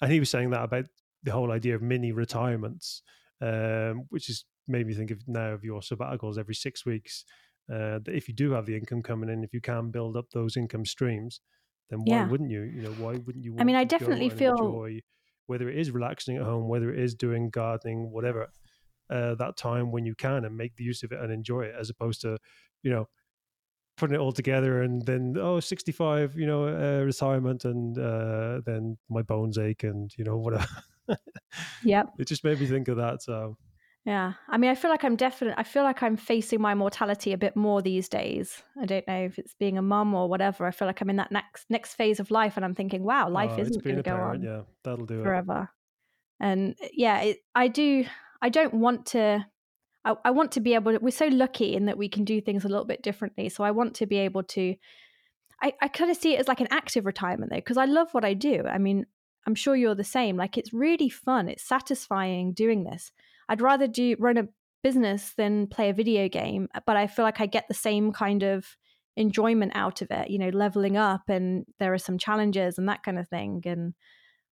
And 0.00 0.12
he 0.12 0.20
was 0.20 0.30
saying 0.30 0.50
that 0.50 0.62
about 0.62 0.84
the 1.24 1.32
whole 1.32 1.50
idea 1.50 1.74
of 1.74 1.82
mini 1.82 2.12
retirements, 2.12 3.02
um, 3.42 4.04
which 4.10 4.28
is 4.28 4.44
made 4.68 4.86
me 4.86 4.94
think 4.94 5.10
of 5.10 5.26
now 5.26 5.50
of 5.50 5.64
your 5.64 5.80
sabbaticals 5.80 6.38
every 6.38 6.54
six 6.54 6.86
weeks. 6.86 7.24
Uh, 7.70 7.98
that 8.04 8.14
if 8.14 8.28
you 8.28 8.34
do 8.34 8.52
have 8.52 8.66
the 8.66 8.76
income 8.76 9.02
coming 9.02 9.28
in, 9.28 9.44
if 9.44 9.52
you 9.52 9.60
can 9.60 9.90
build 9.90 10.16
up 10.16 10.26
those 10.32 10.56
income 10.56 10.84
streams, 10.86 11.40
then 11.90 12.00
why 12.00 12.16
Yeah. 12.16 12.28
wouldn't 12.28 12.50
you? 12.50 12.62
You 12.62 12.82
know, 12.82 12.92
why 12.92 13.12
wouldn't 13.12 13.44
you? 13.44 13.54
I 13.58 13.64
mean, 13.64 13.76
want 13.76 13.80
I 13.80 13.84
definitely 13.84 14.30
feel- 14.30 14.52
enjoy, 14.58 15.00
whether 15.46 15.68
it 15.68 15.76
is 15.78 15.90
relaxing 15.90 16.36
at 16.36 16.42
home, 16.44 16.68
whether 16.68 16.92
it 16.92 16.98
is 16.98 17.14
doing 17.14 17.50
gardening, 17.50 18.10
whatever, 18.10 18.48
uh, 19.10 19.34
that 19.36 19.56
time 19.56 19.92
when 19.92 20.06
you 20.06 20.14
can 20.14 20.44
and 20.44 20.56
make 20.56 20.76
the 20.76 20.84
use 20.84 21.02
of 21.02 21.12
it 21.12 21.20
and 21.20 21.32
enjoy 21.32 21.62
it, 21.62 21.74
as 21.78 21.90
opposed 21.90 22.20
to, 22.22 22.38
you 22.82 22.90
know, 22.90 23.08
putting 23.96 24.14
it 24.14 24.20
all 24.20 24.32
together 24.32 24.82
and 24.82 25.04
then 25.06 25.34
oh 25.36 25.58
65 25.58 26.36
you 26.36 26.46
know 26.46 26.68
uh, 26.68 27.02
retirement 27.04 27.64
and 27.64 27.98
uh, 27.98 28.60
then 28.64 28.96
my 29.08 29.22
bones 29.22 29.58
ache 29.58 29.82
and 29.82 30.12
you 30.16 30.22
know 30.22 30.36
whatever 30.36 30.66
yep 31.82 32.06
it 32.18 32.28
just 32.28 32.44
made 32.44 32.60
me 32.60 32.66
think 32.66 32.86
of 32.86 32.96
that 32.96 33.20
so 33.22 33.56
Yeah. 34.08 34.32
I 34.48 34.56
mean, 34.56 34.70
I 34.70 34.74
feel 34.74 34.90
like 34.90 35.04
I'm 35.04 35.16
definitely, 35.16 35.54
I 35.58 35.64
feel 35.64 35.82
like 35.82 36.02
I'm 36.02 36.16
facing 36.16 36.62
my 36.62 36.74
mortality 36.74 37.34
a 37.34 37.36
bit 37.36 37.54
more 37.54 37.82
these 37.82 38.08
days. 38.08 38.62
I 38.80 38.86
don't 38.86 39.06
know 39.06 39.24
if 39.24 39.38
it's 39.38 39.52
being 39.52 39.76
a 39.76 39.82
mum 39.82 40.14
or 40.14 40.30
whatever. 40.30 40.64
I 40.64 40.70
feel 40.70 40.88
like 40.88 41.02
I'm 41.02 41.10
in 41.10 41.16
that 41.16 41.30
next 41.30 41.66
next 41.68 41.92
phase 41.92 42.18
of 42.18 42.30
life 42.30 42.56
and 42.56 42.64
I'm 42.64 42.74
thinking, 42.74 43.04
wow, 43.04 43.28
life 43.28 43.50
oh, 43.52 43.60
it's 43.60 43.68
isn't 43.68 43.84
going 43.84 43.96
to 43.96 44.02
go 44.02 44.12
parent 44.12 44.36
on 44.36 44.42
yeah 44.42 44.62
that'll 44.82 45.04
do 45.04 45.20
it 45.20 45.24
forever. 45.24 45.68
And 46.40 46.74
eh, 46.80 46.88
yeah, 46.94 47.20
it, 47.20 47.40
I 47.54 47.68
do, 47.68 48.06
I 48.40 48.48
don't 48.48 48.72
want 48.72 49.04
to, 49.08 49.44
I, 50.06 50.14
I 50.24 50.30
want 50.30 50.52
to 50.52 50.60
be 50.60 50.72
able 50.72 50.92
to, 50.92 50.98
we're 51.00 51.10
so 51.10 51.26
lucky 51.26 51.74
in 51.74 51.84
that 51.84 51.98
we 51.98 52.08
can 52.08 52.24
do 52.24 52.40
things 52.40 52.64
a 52.64 52.68
little 52.68 52.86
bit 52.86 53.02
differently. 53.02 53.50
So 53.50 53.62
I 53.62 53.72
want 53.72 53.92
to 53.96 54.06
be 54.06 54.16
able 54.16 54.44
to, 54.44 54.74
I, 55.62 55.74
I 55.82 55.88
kind 55.88 56.10
of 56.10 56.16
see 56.16 56.32
it 56.32 56.40
as 56.40 56.48
like 56.48 56.62
an 56.62 56.68
active 56.70 57.04
retirement 57.04 57.50
though, 57.50 57.56
because 57.56 57.76
I 57.76 57.84
love 57.84 58.08
what 58.12 58.24
I 58.24 58.32
do. 58.32 58.64
I 58.66 58.78
mean, 58.78 59.04
I'm 59.46 59.54
sure 59.54 59.76
you're 59.76 59.94
the 59.94 60.02
same. 60.02 60.38
Like 60.38 60.56
it's 60.56 60.72
really 60.72 61.10
fun. 61.10 61.50
It's 61.50 61.62
satisfying 61.62 62.54
doing 62.54 62.84
this. 62.84 63.12
I'd 63.48 63.60
rather 63.60 63.86
do 63.86 64.16
run 64.18 64.36
a 64.36 64.48
business 64.82 65.32
than 65.36 65.66
play 65.66 65.90
a 65.90 65.94
video 65.94 66.28
game, 66.28 66.68
but 66.86 66.96
I 66.96 67.06
feel 67.06 67.24
like 67.24 67.40
I 67.40 67.46
get 67.46 67.66
the 67.68 67.74
same 67.74 68.12
kind 68.12 68.42
of 68.42 68.76
enjoyment 69.16 69.72
out 69.74 70.00
of 70.00 70.10
it, 70.10 70.30
you 70.30 70.38
know, 70.38 70.50
leveling 70.50 70.96
up 70.96 71.28
and 71.28 71.66
there 71.80 71.92
are 71.92 71.98
some 71.98 72.18
challenges 72.18 72.78
and 72.78 72.88
that 72.88 73.02
kind 73.02 73.18
of 73.18 73.28
thing. 73.28 73.62
And 73.66 73.94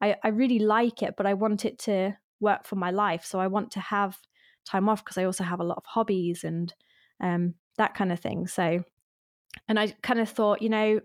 I, 0.00 0.16
I 0.24 0.28
really 0.28 0.58
like 0.58 1.02
it, 1.02 1.14
but 1.16 1.26
I 1.26 1.34
want 1.34 1.64
it 1.64 1.78
to 1.80 2.16
work 2.40 2.66
for 2.66 2.76
my 2.76 2.90
life. 2.90 3.24
So 3.24 3.38
I 3.38 3.46
want 3.46 3.72
to 3.72 3.80
have 3.80 4.16
time 4.66 4.88
off 4.88 5.04
because 5.04 5.18
I 5.18 5.24
also 5.24 5.44
have 5.44 5.60
a 5.60 5.64
lot 5.64 5.76
of 5.76 5.84
hobbies 5.86 6.44
and 6.44 6.72
um, 7.22 7.54
that 7.76 7.94
kind 7.94 8.10
of 8.10 8.20
thing. 8.20 8.46
So, 8.46 8.82
and 9.68 9.78
I 9.78 9.88
kind 10.02 10.18
of 10.18 10.28
thought, 10.30 10.62
you 10.62 10.70
know, 10.70 11.00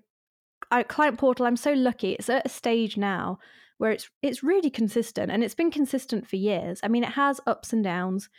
I, 0.72 0.84
Client 0.84 1.18
Portal, 1.18 1.46
I'm 1.46 1.58
so 1.58 1.74
lucky. 1.74 2.14
It's 2.14 2.30
at 2.30 2.46
a 2.46 2.50
stage 2.50 2.96
now 2.96 3.40
where 3.80 3.92
it's 3.92 4.10
it's 4.22 4.44
really 4.44 4.70
consistent 4.70 5.32
and 5.32 5.44
it's 5.44 5.56
been 5.56 5.72
consistent 5.72 6.28
for 6.28 6.36
years. 6.36 6.80
I 6.84 6.90
mean, 6.90 7.04
it 7.04 7.14
has 7.14 7.42
ups 7.48 7.74
and 7.74 7.84
downs. 7.84 8.30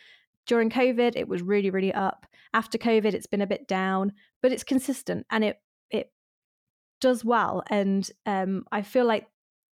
During 0.47 0.71
COVID, 0.71 1.17
it 1.17 1.29
was 1.29 1.43
really, 1.43 1.71
really 1.71 1.93
up. 1.93 2.27
After 2.55 2.79
COVID, 2.79 3.15
it's 3.15 3.27
been 3.27 3.41
a 3.41 3.47
bit 3.47 3.67
down, 3.67 4.13
but 4.43 4.53
it's 4.53 4.63
consistent 4.63 5.27
and 5.31 5.43
it 5.43 5.61
it 5.91 6.13
does 7.01 7.25
well. 7.25 7.63
And 7.69 8.09
um, 8.27 8.65
I 8.71 8.83
feel 8.83 9.07
like 9.07 9.29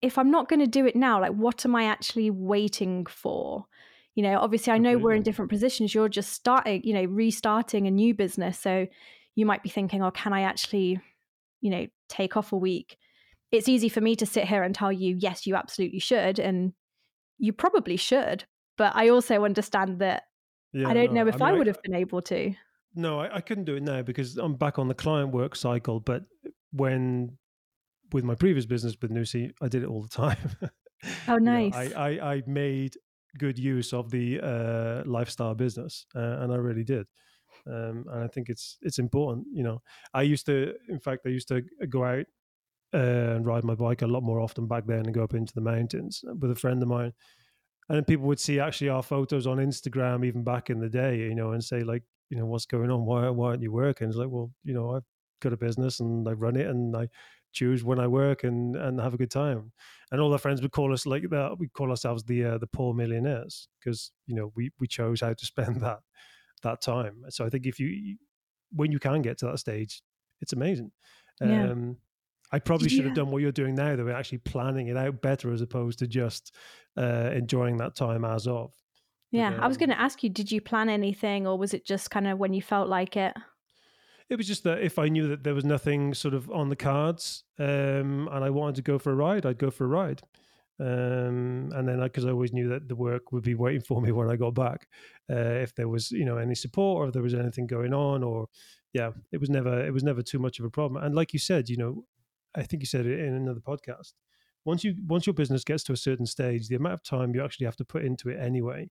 if 0.02 0.18
I'm 0.18 0.32
not 0.32 0.50
going 0.50 0.60
to 0.60 0.68
do 0.68 0.86
it 0.86 0.98
now, 0.98 1.22
like 1.22 1.32
what 1.32 1.66
am 1.66 1.76
I 1.76 1.86
actually 1.86 2.30
waiting 2.30 3.06
for? 3.06 3.66
You 4.16 4.24
know, 4.24 4.40
obviously, 4.40 4.74
I 4.74 4.78
know 4.80 4.98
we're 4.98 5.14
in 5.14 5.24
different 5.24 5.50
positions. 5.50 5.96
You're 5.96 6.10
just 6.10 6.34
starting, 6.34 6.84
you 6.84 6.94
know, 6.94 7.06
restarting 7.06 7.88
a 7.88 7.92
new 7.92 8.14
business, 8.14 8.60
so 8.60 8.86
you 9.36 9.46
might 9.46 9.64
be 9.64 9.70
thinking, 9.70 10.04
"Oh, 10.04 10.12
can 10.12 10.34
I 10.34 10.42
actually, 10.42 11.00
you 11.62 11.72
know, 11.72 11.88
take 12.10 12.36
off 12.36 12.52
a 12.52 12.58
week?" 12.58 12.98
It's 13.54 13.70
easy 13.70 13.88
for 13.88 14.02
me 14.02 14.16
to 14.18 14.26
sit 14.26 14.46
here 14.46 14.64
and 14.64 14.76
tell 14.76 14.92
you, 14.92 15.16
"Yes, 15.18 15.48
you 15.48 15.56
absolutely 15.56 16.00
should," 16.00 16.40
and 16.40 16.74
you 17.38 17.54
probably 17.54 17.98
should. 17.98 18.44
But 18.78 18.96
I 18.96 19.10
also 19.10 19.46
understand 19.46 20.00
that 20.00 20.24
yeah 20.74 20.90
I 20.90 20.94
don't 20.94 21.14
no, 21.14 21.24
know 21.24 21.28
if 21.30 21.36
mean, 21.36 21.44
I 21.50 21.54
would 21.54 21.68
have 21.68 21.82
been 21.82 21.96
able 21.96 22.22
to. 22.24 22.54
no 22.96 23.20
I, 23.20 23.38
I 23.38 23.42
couldn't 23.42 23.66
do 23.66 23.76
it 23.76 23.84
now 23.84 24.04
because 24.04 24.38
i'm 24.38 24.56
back 24.56 24.78
on 24.78 24.88
the 24.88 24.94
client 24.94 25.32
work 25.32 25.56
cycle 25.56 26.00
but 26.00 26.26
when 26.72 27.38
with 28.14 28.24
my 28.24 28.36
previous 28.36 28.66
business 28.66 28.96
with 29.02 29.12
Nusii, 29.12 29.52
I 29.62 29.68
did 29.68 29.84
it 29.84 29.90
all 29.90 30.02
the 30.02 30.08
time. 30.08 30.38
Oh, 31.28 31.38
You 31.38 31.40
know, 31.40 31.70
nice. 31.70 31.74
I, 31.74 32.10
I, 32.10 32.34
I 32.36 32.44
made 32.48 32.96
good 33.38 33.60
use 33.60 33.92
of 33.92 34.10
the 34.10 34.40
uh, 34.40 35.04
lifestyle 35.06 35.56
business, 35.56 36.06
uh, 36.16 36.38
and 36.40 36.54
I 36.54 36.56
really 36.56 36.84
did. 36.86 37.08
Um, 37.68 38.06
and 38.10 38.24
I 38.24 38.28
think 38.28 38.50
it's 38.50 38.78
it's 38.82 39.00
important. 39.00 39.48
You 39.52 39.64
know, 39.64 39.82
I 40.14 40.22
used 40.22 40.46
to, 40.46 40.74
in 40.88 41.00
fact, 41.00 41.24
I 41.26 41.30
used 41.30 41.50
to 41.50 41.62
go 41.90 42.06
out 42.06 42.26
uh, 42.94 43.36
and 43.36 43.46
ride 43.46 43.64
my 43.64 43.76
bike 43.76 44.02
a 44.02 44.08
lot 44.08 44.24
more 44.24 44.40
often 44.40 44.68
back 44.68 44.86
then, 44.86 45.06
and 45.06 45.14
go 45.14 45.24
up 45.24 45.34
into 45.34 45.54
the 45.54 45.62
mountains 45.62 46.24
with 46.40 46.52
a 46.52 46.56
friend 46.56 46.82
of 46.82 46.90
mine. 46.90 47.14
And 47.90 47.98
then 47.98 48.06
people 48.06 48.28
would 48.28 48.40
see 48.40 48.60
actually 48.60 48.90
our 48.90 49.04
photos 49.04 49.46
on 49.46 49.58
Instagram, 49.58 50.26
even 50.26 50.44
back 50.44 50.70
in 50.70 50.80
the 50.80 50.90
day, 50.90 51.18
you 51.18 51.36
know, 51.36 51.52
and 51.52 51.64
say 51.64 51.82
like, 51.82 52.04
you 52.30 52.38
know, 52.38 52.46
what's 52.46 52.66
going 52.66 52.90
on? 52.90 53.06
Why 53.06 53.30
why 53.30 53.50
aren't 53.50 53.62
you 53.62 53.72
working? 53.72 54.08
It's 54.08 54.18
like, 54.18 54.30
well, 54.30 54.52
you 54.64 54.74
know, 54.74 54.96
I've 54.96 55.04
got 55.42 55.54
a 55.54 55.58
business 55.58 56.00
and 56.00 56.28
I 56.28 56.32
run 56.32 56.56
it, 56.56 56.68
and 56.68 56.96
I 56.96 57.10
choose 57.52 57.84
when 57.84 58.00
I 58.00 58.08
work 58.08 58.44
and 58.44 58.76
and 58.76 59.00
have 59.00 59.14
a 59.14 59.18
good 59.18 59.32
time. 59.32 59.72
And 60.12 60.22
all 60.22 60.32
our 60.32 60.40
friends 60.40 60.62
would 60.62 60.72
call 60.72 60.94
us 60.94 61.06
like 61.06 61.30
that. 61.30 61.58
We 61.60 61.68
call 61.68 61.90
ourselves 61.90 62.24
the 62.24 62.46
uh, 62.46 62.58
the 62.58 62.68
poor 62.68 62.94
millionaires 62.94 63.68
because 63.80 64.12
you 64.28 64.36
know 64.36 64.52
we 64.56 64.72
we 64.80 64.88
chose 64.88 65.22
how 65.22 65.34
to 65.34 65.46
spend 65.54 65.82
that 65.82 66.00
that 66.64 66.82
time. 66.82 67.24
So 67.30 67.46
I 67.46 67.50
think 67.50 67.66
if 67.66 67.80
you 67.80 68.18
when 68.72 68.92
you 68.92 69.00
can 69.00 69.22
get 69.22 69.38
to 69.40 69.46
that 69.48 69.60
stage, 69.60 70.02
it's 70.42 70.54
amazing. 70.54 70.92
Yeah. 71.42 71.72
Um, 71.72 71.98
I 72.54 72.60
probably 72.60 72.88
should 72.88 73.06
have 73.06 73.16
done 73.16 73.32
what 73.32 73.42
you're 73.42 73.52
doing 73.52 73.74
now, 73.74 73.96
though, 73.96 74.10
actually 74.10 74.38
planning 74.38 74.88
it 74.88 74.96
out 74.96 75.24
better 75.24 75.52
as 75.52 75.62
opposed 75.62 75.98
to 76.00 76.08
just 76.08 76.54
uh, 76.96 77.32
enjoying 77.34 77.78
that 77.78 77.96
time 77.96 78.24
as 78.24 78.46
of. 78.46 78.72
Yeah, 79.32 79.56
um, 79.56 79.60
I 79.60 79.68
was 79.68 79.78
going 79.78 79.90
to 79.90 80.00
ask 80.00 80.24
you, 80.24 80.30
did 80.30 80.52
you 80.52 80.62
plan 80.62 80.88
anything 80.88 81.48
or 81.48 81.58
was 81.58 81.74
it 81.74 81.84
just 81.84 82.12
kind 82.12 82.28
of 82.28 82.38
when 82.38 82.54
you 82.54 82.62
felt 82.62 82.88
like 82.88 83.18
it? 83.18 83.36
It 84.30 84.36
was 84.36 84.46
just 84.46 84.64
that 84.66 84.84
if 84.84 85.00
I 85.00 85.10
knew 85.10 85.28
that 85.30 85.44
there 85.44 85.56
was 85.56 85.66
nothing 85.66 86.14
sort 86.14 86.36
of 86.36 86.50
on 86.52 86.70
the 86.70 86.76
cards 86.76 87.44
um, 87.58 88.30
and 88.32 88.44
I 88.44 88.52
wanted 88.52 88.76
to 88.76 88.82
go 88.84 89.00
for 89.00 89.12
a 89.12 89.16
ride, 89.16 89.48
I'd 89.48 89.58
go 89.58 89.72
for 89.72 89.86
a 89.86 89.88
ride. 89.88 90.22
Um, 90.80 91.72
and 91.74 91.88
then 91.88 92.00
because 92.02 92.26
I, 92.26 92.30
I, 92.30 92.32
always 92.32 92.54
knew 92.54 92.70
that 92.70 92.88
the 92.88 92.96
work 92.96 93.32
would 93.32 93.44
be 93.44 93.56
waiting 93.56 93.82
for 93.88 94.00
me 94.00 94.12
when 94.12 94.30
I 94.30 94.36
got 94.36 94.54
back, 94.54 94.88
uh, 95.28 95.36
if 95.36 95.74
there 95.76 95.88
was 95.88 96.12
you 96.12 96.26
know 96.26 96.38
any 96.38 96.56
support 96.56 97.04
or 97.04 97.08
if 97.08 97.14
there 97.14 97.22
was 97.22 97.36
anything 97.36 97.68
going 97.68 97.94
on, 97.94 98.24
or 98.24 98.48
yeah, 98.92 99.12
it 99.32 99.40
was 99.40 99.52
never 99.52 99.86
it 99.86 99.94
was 99.94 100.04
never 100.04 100.24
too 100.24 100.40
much 100.40 100.60
of 100.60 100.66
a 100.66 100.72
problem. 100.72 101.04
And 101.04 101.14
like 101.14 101.32
you 101.32 101.38
said, 101.38 101.70
you 101.70 101.78
know, 101.78 102.06
I 102.56 102.64
think 102.64 102.82
you 102.82 102.88
said 102.88 103.06
it 103.06 103.20
in 103.20 103.34
another 103.34 103.60
podcast. 103.60 104.14
Once 104.66 104.84
you 104.84 104.96
once 105.08 105.26
your 105.26 105.34
business 105.34 105.64
gets 105.64 105.84
to 105.84 105.94
a 105.94 105.98
certain 105.98 106.26
stage, 106.26 106.68
the 106.68 106.76
amount 106.76 106.94
of 106.94 107.04
time 107.04 107.34
you 107.36 107.44
actually 107.44 107.66
have 107.66 107.76
to 107.78 107.86
put 107.86 108.06
into 108.06 108.30
it 108.30 108.40
anyway, 108.40 108.90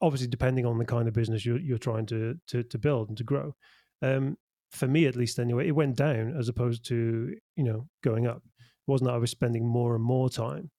obviously 0.00 0.28
depending 0.28 0.64
on 0.64 0.78
the 0.78 0.84
kind 0.84 1.08
of 1.08 1.14
business 1.14 1.44
you're 1.44 1.60
you're 1.60 1.78
trying 1.78 2.06
to 2.06 2.34
to, 2.48 2.62
to 2.62 2.78
build 2.78 3.08
and 3.08 3.18
to 3.18 3.24
grow, 3.24 3.54
um, 4.02 4.36
for 4.70 4.86
me 4.86 5.06
at 5.06 5.16
least 5.16 5.38
anyway, 5.38 5.68
it 5.68 5.74
went 5.74 5.96
down 5.96 6.34
as 6.38 6.48
opposed 6.48 6.86
to 6.86 7.34
you 7.56 7.64
know 7.64 7.88
going 8.02 8.26
up. 8.26 8.42
It 8.56 8.90
wasn't 8.90 9.08
that 9.08 9.14
I 9.14 9.18
was 9.18 9.30
spending 9.30 9.66
more 9.66 9.94
and 9.94 10.04
more 10.04 10.30
time 10.30 10.70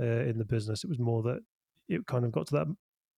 uh, 0.00 0.04
in 0.04 0.38
the 0.38 0.44
business. 0.44 0.84
It 0.84 0.88
was 0.88 0.98
more 0.98 1.22
that 1.24 1.40
it 1.88 2.06
kind 2.06 2.24
of 2.24 2.32
got 2.32 2.46
to 2.48 2.54
that 2.54 2.66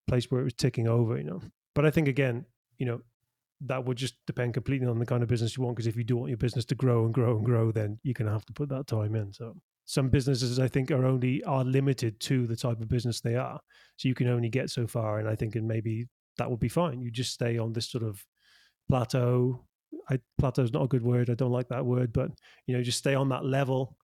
place 0.07 0.31
where 0.31 0.41
it 0.41 0.45
was 0.45 0.55
ticking 0.55 0.89
over, 0.89 1.17
you 1.17 1.25
know. 1.25 1.41
But 1.75 1.87
I 1.87 1.91
think 1.91 2.09
again, 2.09 2.45
you 2.79 2.87
know, 2.87 3.01
that 3.63 3.85
would 3.85 3.97
just 3.97 4.15
depend 4.27 4.55
completely 4.55 4.87
on 4.87 4.99
the 4.99 5.07
kind 5.07 5.23
of 5.23 5.29
business 5.29 5.57
you 5.57 5.65
want. 5.65 5.77
Because 5.77 5.87
if 5.87 5.97
you 5.97 6.05
do 6.05 6.17
want 6.17 6.31
your 6.31 6.39
business 6.39 6.65
to 6.67 6.75
grow 6.75 7.05
and 7.05 7.13
grow 7.13 7.37
and 7.37 7.45
grow, 7.45 7.73
then 7.73 7.99
you're 8.03 8.15
going 8.15 8.27
to 8.27 8.33
have 8.33 8.47
to 8.47 8.53
put 8.53 8.69
that 8.69 8.87
time 8.87 9.15
in. 9.15 9.33
So 9.33 9.55
some 9.85 10.11
businesses, 10.11 10.59
I 10.59 10.69
think, 10.69 10.91
are 10.91 11.07
only 11.07 11.43
are 11.45 11.65
limited 11.65 12.21
to 12.21 12.47
the 12.47 12.57
type 12.57 12.81
of 12.81 12.89
business 12.89 13.21
they 13.21 13.37
are. 13.37 13.59
So 13.97 14.09
you 14.09 14.15
can 14.15 14.29
only 14.29 14.49
get 14.51 14.71
so 14.71 14.87
far, 14.87 15.19
and 15.19 15.29
I 15.29 15.35
think, 15.35 15.57
and 15.57 15.67
maybe 15.67 16.07
that 16.37 16.51
would 16.51 16.61
be 16.61 16.69
fine. 16.69 17.01
You 17.01 17.11
just 17.11 17.33
stay 17.33 17.59
on 17.59 17.73
this 17.73 17.91
sort 17.91 18.05
of 18.05 18.23
plateau. 18.89 19.65
I, 20.11 20.19
plateau 20.39 20.63
is 20.63 20.73
not 20.73 20.83
a 20.83 20.89
good 20.89 21.03
word. 21.03 21.31
I 21.31 21.35
don't 21.35 21.53
like 21.53 21.69
that 21.69 21.87
word, 21.87 22.13
but 22.13 22.31
you 22.67 22.77
know, 22.77 22.83
just 22.83 22.99
stay 22.99 23.15
on 23.15 23.31
that 23.31 23.45
level, 23.45 23.97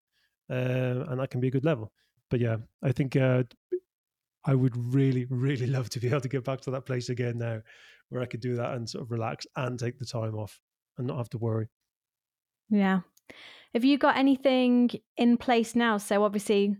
uh, 0.50 1.04
and 1.08 1.20
that 1.20 1.30
can 1.30 1.40
be 1.40 1.48
a 1.48 1.52
good 1.52 1.66
level. 1.66 1.92
But 2.30 2.40
yeah, 2.40 2.56
I 2.82 2.92
think 2.92 3.14
uh, 3.14 3.44
I 4.44 4.54
would 4.54 4.76
really, 4.94 5.26
really 5.28 5.66
love 5.76 5.90
to 5.90 6.00
be 6.00 6.08
able 6.08 6.22
to 6.22 6.28
get 6.28 6.44
back 6.44 6.62
to 6.62 6.70
that 6.72 6.86
place 6.86 7.08
again 7.08 7.38
now, 7.38 7.60
where 8.08 8.22
I 8.22 8.26
could 8.26 8.40
do 8.40 8.56
that 8.56 8.74
and 8.74 8.88
sort 8.88 9.02
of 9.02 9.10
relax 9.10 9.46
and 9.56 9.78
take 9.78 9.98
the 9.98 10.06
time 10.06 10.34
off 10.34 10.60
and 10.98 11.06
not 11.06 11.18
have 11.18 11.30
to 11.30 11.38
worry. 11.38 11.68
Yeah. 12.70 13.00
Have 13.72 13.84
you 13.84 13.98
got 13.98 14.16
anything 14.16 14.90
in 15.16 15.36
place 15.36 15.74
now? 15.74 15.98
So 15.98 16.24
obviously, 16.24 16.76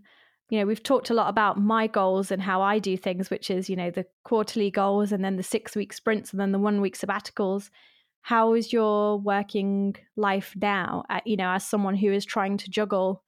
you 0.49 0.59
know, 0.59 0.65
we've 0.65 0.83
talked 0.83 1.09
a 1.09 1.13
lot 1.13 1.29
about 1.29 1.59
my 1.59 1.87
goals 1.87 2.31
and 2.31 2.41
how 2.41 2.61
I 2.61 2.79
do 2.79 2.95
things, 2.95 3.29
which 3.29 3.49
is, 3.49 3.69
you 3.69 3.75
know, 3.75 3.91
the 3.91 4.05
quarterly 4.23 4.71
goals 4.71 5.11
and 5.11 5.23
then 5.23 5.35
the 5.35 5.43
six 5.43 5.75
week 5.75 5.91
sprints 5.91 6.31
and 6.31 6.39
then 6.39 6.51
the 6.51 6.59
one 6.59 6.81
week 6.81 6.97
sabbaticals 6.97 7.69
how 8.25 8.55
is 8.55 8.73
your 8.73 9.19
working 9.19 9.95
life 10.15 10.55
now 10.59 11.03
uh, 11.11 11.19
you 11.25 11.37
know 11.37 11.51
as 11.51 11.63
someone 11.63 11.93
who 11.93 12.11
is 12.11 12.25
trying 12.25 12.57
to 12.57 12.71
juggle 12.71 13.23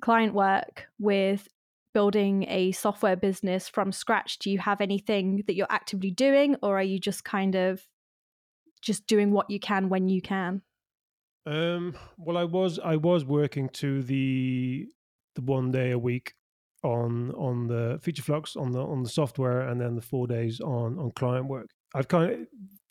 client 0.00 0.34
work 0.34 0.86
with 1.00 1.48
building 1.92 2.44
a 2.48 2.72
software 2.72 3.16
business 3.16 3.68
from 3.68 3.92
scratch 3.92 4.38
do 4.38 4.50
you 4.50 4.58
have 4.58 4.80
anything 4.80 5.42
that 5.46 5.54
you're 5.54 5.66
actively 5.70 6.10
doing 6.10 6.56
or 6.62 6.78
are 6.78 6.82
you 6.82 6.98
just 6.98 7.24
kind 7.24 7.54
of 7.54 7.86
just 8.80 9.06
doing 9.06 9.30
what 9.32 9.50
you 9.50 9.60
can 9.60 9.88
when 9.88 10.08
you 10.08 10.22
can? 10.22 10.62
Um 11.46 11.94
well 12.18 12.36
i 12.36 12.44
was 12.44 12.78
i 12.78 12.96
was 12.96 13.24
working 13.24 13.70
to 13.70 14.02
the 14.02 14.86
the 15.34 15.42
one 15.42 15.70
day 15.70 15.90
a 15.90 15.98
week 15.98 16.34
on 16.82 17.30
on 17.32 17.66
the 17.66 18.00
Featureflux 18.02 18.56
on 18.56 18.72
the 18.72 18.80
on 18.80 19.02
the 19.02 19.08
software 19.08 19.68
and 19.68 19.80
then 19.80 19.94
the 19.94 20.02
four 20.02 20.26
days 20.26 20.60
on 20.60 20.98
on 20.98 21.10
client 21.12 21.46
work. 21.46 21.68
I've 21.94 22.08
kind 22.08 22.30
of 22.30 22.38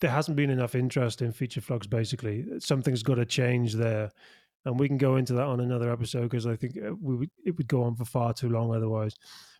there 0.01 0.12
hasn't 0.12 0.38
been 0.38 0.49
enough 0.49 0.75
interest 0.75 1.21
in 1.21 1.33
Featureflux. 1.33 1.89
Basically, 1.89 2.45
something's 2.59 3.03
got 3.03 3.15
to 3.15 3.25
change 3.25 3.73
there, 3.73 4.12
and 4.69 4.79
we 4.79 4.88
can 4.88 4.97
go 4.97 5.17
into 5.17 5.34
that 5.34 5.45
on 5.45 5.60
another 5.60 5.91
episode 5.91 6.23
because 6.23 6.45
I 6.45 6.55
think 6.55 6.77
uh, 6.77 6.93
we 7.01 7.15
would, 7.15 7.29
it 7.45 7.58
would 7.58 7.67
go 7.67 7.84
on 7.84 7.95
for 7.95 8.05
far 8.05 8.34
too 8.34 8.49
long 8.49 8.73
otherwise. 8.73 9.15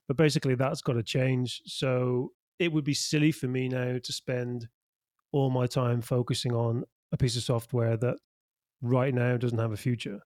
But 0.08 0.18
basically, 0.18 0.56
that's 0.56 0.82
got 0.82 0.94
to 0.94 1.04
change. 1.04 1.62
So 1.66 2.32
it 2.58 2.72
would 2.72 2.84
be 2.84 2.94
silly 2.94 3.32
for 3.32 3.48
me 3.48 3.70
now 3.70 3.98
to 4.02 4.14
spend 4.14 4.68
all 5.32 5.50
my 5.50 5.68
time 5.68 6.02
focusing 6.02 6.54
on 6.54 6.84
a 7.12 7.18
piece 7.18 7.36
of 7.38 7.44
software 7.44 7.98
that 7.98 8.18
right 8.82 9.14
now 9.14 9.38
doesn't 9.38 9.60
have 9.60 9.72
a 9.72 9.78
future. 9.78 10.20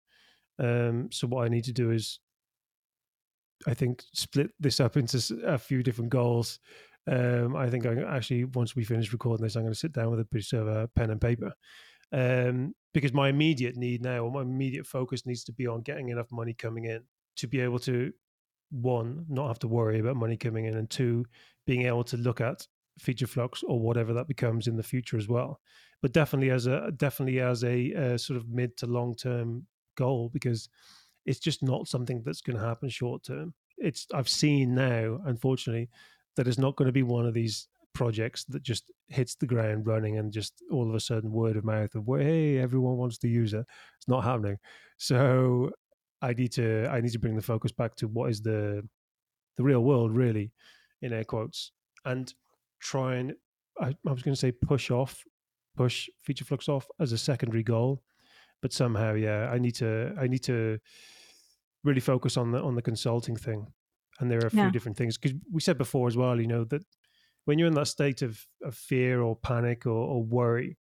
Um, 0.60 1.10
so 1.12 1.28
what 1.28 1.46
I 1.46 1.50
need 1.50 1.63
to 1.65 1.74
do 1.74 1.91
is, 1.91 2.20
I 3.65 3.74
think, 3.74 4.04
split 4.13 4.52
this 4.60 4.80
up 4.80 4.98
into 4.98 5.41
a 5.46 5.58
few 5.58 5.82
different 5.82 6.12
goals 6.12 6.60
um, 7.08 7.56
I 7.56 7.70
think 7.70 7.86
I 7.86 7.96
actually 8.15 8.46
once 8.46 8.76
we 8.76 8.84
finish 8.84 9.12
recording 9.12 9.44
this, 9.44 9.56
I'm 9.56 9.63
going 9.63 9.74
to 9.74 9.80
sit 9.80 9.94
down 9.94 10.12
with 10.12 10.20
a 10.20 10.26
piece 10.26 10.54
of 10.54 10.67
uh, 10.67 10.88
pen 10.96 11.10
and 11.10 11.20
paper 11.20 11.52
um, 12.12 12.74
because 12.93 13.13
my 13.13 13.30
immediate 13.30 13.75
need 13.75 14.01
now, 14.01 14.19
or 14.19 14.32
my 14.32 14.41
immediate 14.41 14.86
focus, 14.86 15.25
needs 15.25 15.43
to 15.45 15.54
be 15.54 15.67
on 15.67 15.82
getting 15.82 16.10
enough 16.10 16.32
money 16.32 16.54
coming 16.54 16.86
in 16.86 17.04
to 17.38 17.47
be 17.47 17.60
able 17.60 17.80
to 17.80 18.12
one 18.71 19.25
not 19.30 19.47
have 19.47 19.60
to 19.60 19.67
worry 19.67 19.99
about 19.99 20.15
money 20.15 20.38
coming 20.38 20.65
in, 20.65 20.75
and 20.75 20.89
two 20.89 21.25
being 21.65 21.84
able 21.84 22.04
to 22.06 22.17
look 22.17 22.41
at 22.41 22.67
Featureflux 23.01 23.63
or 23.67 23.80
whatever 23.80 24.13
that 24.13 24.27
becomes 24.27 24.67
in 24.67 24.77
the 24.77 24.84
future 24.84 25.17
as 25.17 25.27
well. 25.27 25.60
But 26.01 26.13
definitely 26.13 26.49
as 26.49 26.67
a 26.67 26.91
definitely 26.91 27.39
as 27.39 27.63
a, 27.63 27.91
a 27.91 28.19
sort 28.19 28.38
of 28.38 28.49
mid 28.49 28.77
to 28.77 28.88
long 28.88 29.15
term 29.15 29.67
goal 29.95 30.30
because 30.34 30.69
it's 31.25 31.39
just 31.39 31.62
not 31.62 31.88
something 31.88 32.23
that's 32.25 32.41
going 32.41 32.58
to 32.58 32.65
happen 32.65 32.89
short 32.89 33.23
term. 33.23 33.54
It's 33.77 34.08
I've 34.13 34.30
seen 34.30 34.75
now, 34.75 35.19
unfortunately, 35.25 35.89
that 36.36 36.47
it's 36.47 36.58
not 36.58 36.75
going 36.75 36.88
to 36.88 36.93
be 36.93 37.04
one 37.04 37.25
of 37.25 37.34
these 37.34 37.67
projects 37.93 38.45
that 38.45 38.63
just 38.63 38.91
hits 39.10 39.36
the 39.36 39.45
ground 39.45 39.86
running 39.86 40.17
and 40.17 40.32
just 40.32 40.63
all 40.71 40.89
of 40.89 40.95
a 40.95 40.99
sudden 40.99 41.32
word 41.32 41.58
of 41.58 41.65
mouth 41.65 41.93
of 41.95 42.06
hey 42.17 42.58
everyone 42.58 42.97
wants 42.97 43.17
to 43.19 43.27
use 43.27 43.54
it. 43.54 43.65
It's 43.97 44.08
not 44.08 44.23
happening. 44.23 44.58
So 44.97 45.71
i 46.23 46.34
need 46.34 46.51
to 46.51 46.88
i 46.91 47.01
need 47.01 47.12
to 47.12 47.17
bring 47.17 47.36
the 47.36 47.41
focus 47.41 47.71
back 47.71 47.95
to 47.95 48.08
what 48.08 48.30
is 48.30 48.43
the 48.43 48.88
the 49.58 49.63
real 49.63 49.84
world 49.84 50.15
really 50.15 50.51
in 51.01 51.12
air 51.12 51.23
quotes 51.23 51.71
and 52.06 52.36
try 52.80 53.15
and 53.15 53.34
i, 53.82 53.88
I 53.88 54.12
was 54.12 54.21
going 54.21 54.36
to 54.36 54.39
say 54.39 54.51
push 54.51 54.91
off 54.91 55.23
push 55.75 56.08
feature 56.21 56.45
flux 56.45 56.69
off 56.69 56.88
as 56.99 57.12
a 57.12 57.17
secondary 57.17 57.63
goal 57.63 58.04
but 58.62 58.71
somehow 58.71 59.15
yeah 59.15 59.49
i 59.51 59.58
need 59.58 59.73
to 59.77 60.13
i 60.21 60.27
need 60.27 60.43
to 60.43 60.77
really 61.84 61.99
focus 61.99 62.38
on 62.38 62.51
the 62.51 62.62
on 62.62 62.75
the 62.75 62.82
consulting 62.82 63.36
thing. 63.36 63.67
And 64.19 64.30
there 64.30 64.39
are 64.43 64.47
a 64.47 64.51
few 64.51 64.60
yeah. 64.60 64.69
different 64.69 64.97
things 64.97 65.17
because 65.17 65.38
we 65.51 65.62
said 65.62 65.77
before 65.77 66.08
as 66.08 66.15
well 66.15 66.39
you 66.39 66.47
know 66.47 66.63
that 66.65 66.84
when 67.45 67.58
you're 67.58 67.67
in 67.67 67.73
that 67.73 67.88
state 67.88 68.21
of, 68.21 68.45
of 68.63 68.75
fear 68.75 69.21
or 69.21 69.36
panic 69.36 69.86
or, 69.86 69.91
or, 69.91 70.23
worry 70.23 70.77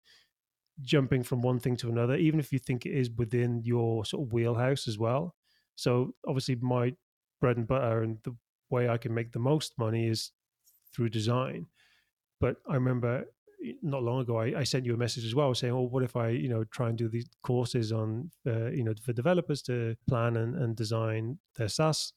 jumping 0.83 1.23
from 1.23 1.43
one 1.43 1.59
thing 1.59 1.77
to 1.77 1.91
another 1.91 2.17
even 2.17 2.41
if 2.41 2.53
you 2.53 2.59
think 2.59 2.87
it 2.87 2.93
is 2.93 3.11
within 3.19 3.61
your 3.65 4.05
sort 4.05 4.27
of 4.27 4.33
wheelhouse 4.33 4.89
as 4.89 4.99
well 4.99 5.35
so 5.77 6.15
obviously 6.27 6.55
my 6.57 6.93
bread 7.41 7.59
and 7.59 7.69
butter 7.69 8.03
and 8.03 8.17
the 8.25 8.35
way 8.71 8.89
i 8.89 8.97
can 8.97 9.13
make 9.13 9.31
the 9.33 9.39
most 9.39 9.75
money 9.79 10.09
is 10.09 10.33
through 10.95 11.09
design 11.09 11.67
but 12.41 12.57
i 12.67 12.75
remember 12.75 13.25
not 13.83 14.03
long 14.03 14.21
ago 14.23 14.39
I, 14.39 14.61
I 14.61 14.65
sent 14.65 14.87
you 14.87 14.95
a 14.95 14.97
message 14.97 15.27
as 15.27 15.35
well 15.35 15.55
saying 15.55 15.75
oh 15.75 15.83
what 15.83 16.03
if 16.03 16.17
i 16.17 16.29
you 16.29 16.49
know 16.49 16.65
try 16.65 16.89
and 16.89 16.97
do 16.97 17.09
these 17.11 17.29
courses 17.43 17.93
on 17.93 18.31
uh, 18.47 18.71
you 18.71 18.83
know 18.83 18.95
for 19.03 19.13
developers 19.13 19.61
to 19.63 19.97
plan 20.09 20.39
and, 20.39 20.55
and 20.55 20.75
design 20.75 21.39
their 21.59 21.69
saas 21.69 22.15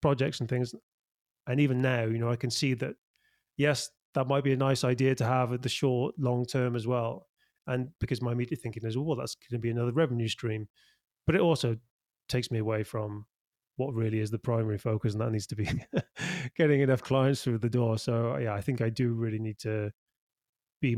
projects 0.00 0.40
and 0.40 0.48
things. 0.48 0.74
And 1.46 1.60
even 1.60 1.80
now, 1.80 2.04
you 2.04 2.18
know, 2.18 2.30
I 2.30 2.36
can 2.36 2.50
see 2.50 2.74
that, 2.74 2.94
yes, 3.60 3.90
that 4.14 4.26
might 4.26 4.42
be 4.42 4.52
a 4.52 4.56
nice 4.56 4.82
idea 4.84 5.14
to 5.14 5.24
have 5.24 5.52
at 5.52 5.62
the 5.62 5.68
short, 5.68 6.14
long 6.18 6.46
term 6.46 6.74
as 6.74 6.86
well. 6.86 7.26
And 7.66 7.90
because 8.00 8.22
my 8.22 8.32
immediate 8.32 8.60
thinking 8.60 8.84
is, 8.84 8.96
well, 8.96 9.14
that's 9.14 9.36
going 9.36 9.60
to 9.60 9.62
be 9.62 9.70
another 9.70 9.92
revenue 9.92 10.28
stream. 10.28 10.66
But 11.26 11.34
it 11.34 11.42
also 11.42 11.76
takes 12.28 12.50
me 12.50 12.58
away 12.58 12.82
from 12.82 13.26
what 13.76 13.94
really 13.94 14.18
is 14.18 14.30
the 14.30 14.38
primary 14.38 14.78
focus, 14.78 15.12
and 15.12 15.20
that 15.20 15.30
needs 15.30 15.46
to 15.48 15.56
be 15.56 15.68
getting 16.56 16.80
enough 16.80 17.02
clients 17.02 17.44
through 17.44 17.58
the 17.58 17.68
door. 17.68 17.98
So, 17.98 18.36
yeah, 18.38 18.54
I 18.54 18.62
think 18.62 18.80
I 18.80 18.88
do 18.88 19.12
really 19.12 19.38
need 19.38 19.58
to 19.60 19.92
be 20.80 20.96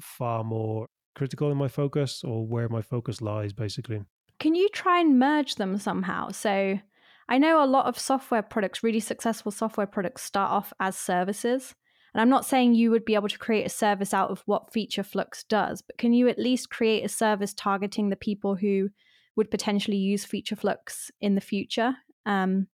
far 0.00 0.44
more 0.44 0.88
critical 1.16 1.50
in 1.50 1.56
my 1.56 1.68
focus 1.68 2.22
or 2.22 2.46
where 2.46 2.68
my 2.68 2.82
focus 2.82 3.20
lies, 3.22 3.52
basically. 3.52 4.02
Can 4.38 4.54
you 4.54 4.68
try 4.68 5.00
and 5.00 5.18
merge 5.18 5.54
them 5.56 5.78
somehow? 5.78 6.30
So, 6.30 6.78
I 7.28 7.38
know 7.38 7.64
a 7.64 7.66
lot 7.66 7.86
of 7.86 7.98
software 7.98 8.42
products, 8.42 8.82
really 8.82 9.00
successful 9.00 9.50
software 9.50 9.86
products, 9.86 10.22
start 10.22 10.50
off 10.50 10.72
as 10.78 10.96
services. 10.96 11.74
And 12.14 12.22
I'm 12.22 12.30
not 12.30 12.46
saying 12.46 12.74
you 12.74 12.90
would 12.90 13.04
be 13.04 13.16
able 13.16 13.28
to 13.28 13.38
create 13.38 13.66
a 13.66 13.70
service 13.70 14.14
out 14.14 14.30
of 14.30 14.42
what 14.46 14.72
feature 14.72 15.02
Flux 15.02 15.44
does, 15.44 15.82
but 15.82 15.98
can 15.98 16.12
you 16.12 16.28
at 16.28 16.38
least 16.38 16.70
create 16.70 17.04
a 17.04 17.08
service 17.08 17.52
targeting 17.52 18.08
the 18.08 18.16
people 18.16 18.54
who 18.54 18.90
would 19.36 19.50
potentially 19.50 19.96
use 19.96 20.24
feature 20.24 20.56
Flux 20.56 21.10
in 21.20 21.34
the 21.34 21.40
future. 21.40 21.96
Um, 22.24 22.68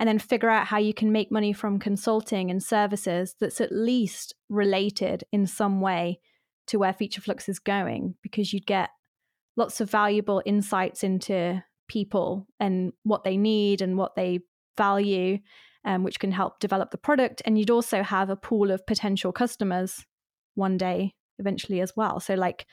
and 0.00 0.08
then 0.08 0.18
figure 0.18 0.48
out 0.48 0.66
how 0.66 0.78
you 0.78 0.94
can 0.94 1.12
make 1.12 1.30
money 1.30 1.52
from 1.52 1.78
consulting 1.78 2.50
and 2.50 2.62
services 2.62 3.36
that's 3.38 3.60
at 3.60 3.70
least 3.70 4.34
related 4.48 5.24
in 5.30 5.46
some 5.46 5.82
way 5.82 6.18
to 6.68 6.78
where 6.78 6.94
feature 6.94 7.20
flux 7.20 7.50
is 7.50 7.58
going, 7.58 8.14
because 8.22 8.50
you'd 8.52 8.66
get 8.66 8.88
lots 9.58 9.80
of 9.82 9.90
valuable 9.90 10.42
insights 10.46 11.04
into 11.04 11.62
people 11.86 12.46
and 12.58 12.94
what 13.02 13.24
they 13.24 13.36
need 13.36 13.82
and 13.82 13.98
what 13.98 14.16
they 14.16 14.40
value, 14.78 15.38
um, 15.84 16.04
which 16.04 16.18
can 16.20 16.32
help 16.32 16.60
develop 16.60 16.90
the 16.90 16.98
product. 16.98 17.42
And 17.44 17.58
you'd 17.58 17.70
also 17.70 18.02
have 18.02 18.30
a 18.30 18.36
pool 18.36 18.70
of 18.70 18.86
potential 18.86 19.32
customers 19.32 20.04
one 20.54 20.76
day 20.76 21.14
eventually 21.38 21.80
as 21.80 21.94
well. 21.96 22.20
So 22.20 22.34
like 22.34 22.66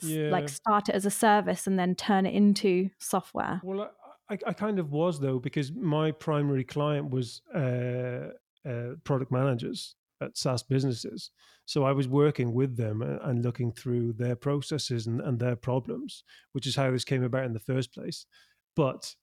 yeah. 0.00 0.30
like 0.30 0.48
start 0.48 0.88
it 0.88 0.94
as 0.94 1.06
a 1.06 1.10
service 1.10 1.66
and 1.66 1.78
then 1.78 1.94
turn 1.94 2.26
it 2.26 2.34
into 2.34 2.90
software. 2.98 3.60
Well, 3.62 3.90
I, 4.30 4.38
I 4.46 4.52
kind 4.52 4.78
of 4.78 4.90
was 4.90 5.20
though 5.20 5.38
because 5.38 5.72
my 5.72 6.12
primary 6.12 6.64
client 6.64 7.10
was 7.10 7.42
uh, 7.54 8.30
uh, 8.68 8.94
product 9.04 9.32
managers 9.32 9.94
at 10.20 10.36
SaaS 10.36 10.62
businesses. 10.62 11.30
So 11.64 11.84
I 11.84 11.92
was 11.92 12.08
working 12.08 12.54
with 12.54 12.76
them 12.76 13.02
and 13.02 13.44
looking 13.44 13.72
through 13.72 14.14
their 14.14 14.36
processes 14.36 15.06
and, 15.06 15.20
and 15.20 15.38
their 15.38 15.56
problems, 15.56 16.24
which 16.52 16.66
is 16.66 16.76
how 16.76 16.90
this 16.90 17.04
came 17.04 17.22
about 17.22 17.44
in 17.44 17.52
the 17.52 17.60
first 17.60 17.92
place. 17.92 18.26
But 18.74 19.14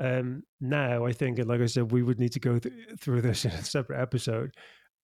um, 0.00 0.42
now 0.60 1.04
I 1.04 1.12
think, 1.12 1.38
and 1.38 1.48
like 1.48 1.60
I 1.60 1.66
said, 1.66 1.92
we 1.92 2.02
would 2.02 2.18
need 2.18 2.32
to 2.32 2.40
go 2.40 2.58
th- 2.58 2.74
through 2.98 3.20
this 3.20 3.44
in 3.44 3.52
a 3.52 3.62
separate 3.62 4.00
episode. 4.00 4.52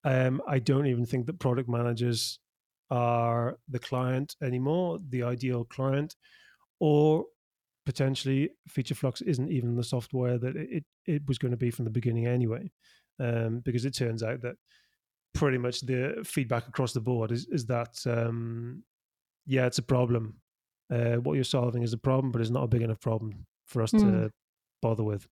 Um, 0.04 0.40
I 0.48 0.58
don't 0.58 0.86
even 0.86 1.04
think 1.04 1.26
that 1.26 1.38
product 1.38 1.68
managers 1.68 2.38
are 2.90 3.58
the 3.68 3.78
client 3.78 4.36
anymore, 4.42 4.98
the 5.08 5.24
ideal 5.24 5.64
client, 5.64 6.14
or 6.80 7.24
potentially 7.84 8.50
Featureflux 8.70 9.22
isn't 9.22 9.50
even 9.50 9.76
the 9.76 9.84
software 9.84 10.38
that 10.38 10.56
it, 10.56 10.84
it 11.06 11.22
was 11.26 11.38
going 11.38 11.50
to 11.50 11.56
be 11.56 11.70
from 11.70 11.84
the 11.84 11.90
beginning 11.90 12.26
anyway. 12.26 12.70
Um, 13.18 13.60
because 13.64 13.84
it 13.86 13.94
turns 13.94 14.22
out 14.22 14.42
that 14.42 14.56
pretty 15.34 15.58
much 15.58 15.80
the 15.80 16.22
feedback 16.24 16.68
across 16.68 16.92
the 16.92 17.00
board 17.00 17.32
is, 17.32 17.46
is 17.50 17.64
that, 17.66 17.96
um, 18.06 18.82
yeah, 19.46 19.66
it's 19.66 19.78
a 19.78 19.82
problem. 19.82 20.34
Uh, 20.92 21.16
what 21.16 21.34
you're 21.34 21.44
solving 21.44 21.82
is 21.82 21.92
a 21.92 21.98
problem, 21.98 22.30
but 22.30 22.40
it's 22.40 22.50
not 22.50 22.64
a 22.64 22.68
big 22.68 22.82
enough 22.82 23.00
problem 23.00 23.46
for 23.66 23.82
us 23.82 23.90
mm. 23.92 24.00
to 24.00 24.04
hmm. 24.04 24.26
Bother 24.82 25.04
with. 25.04 25.26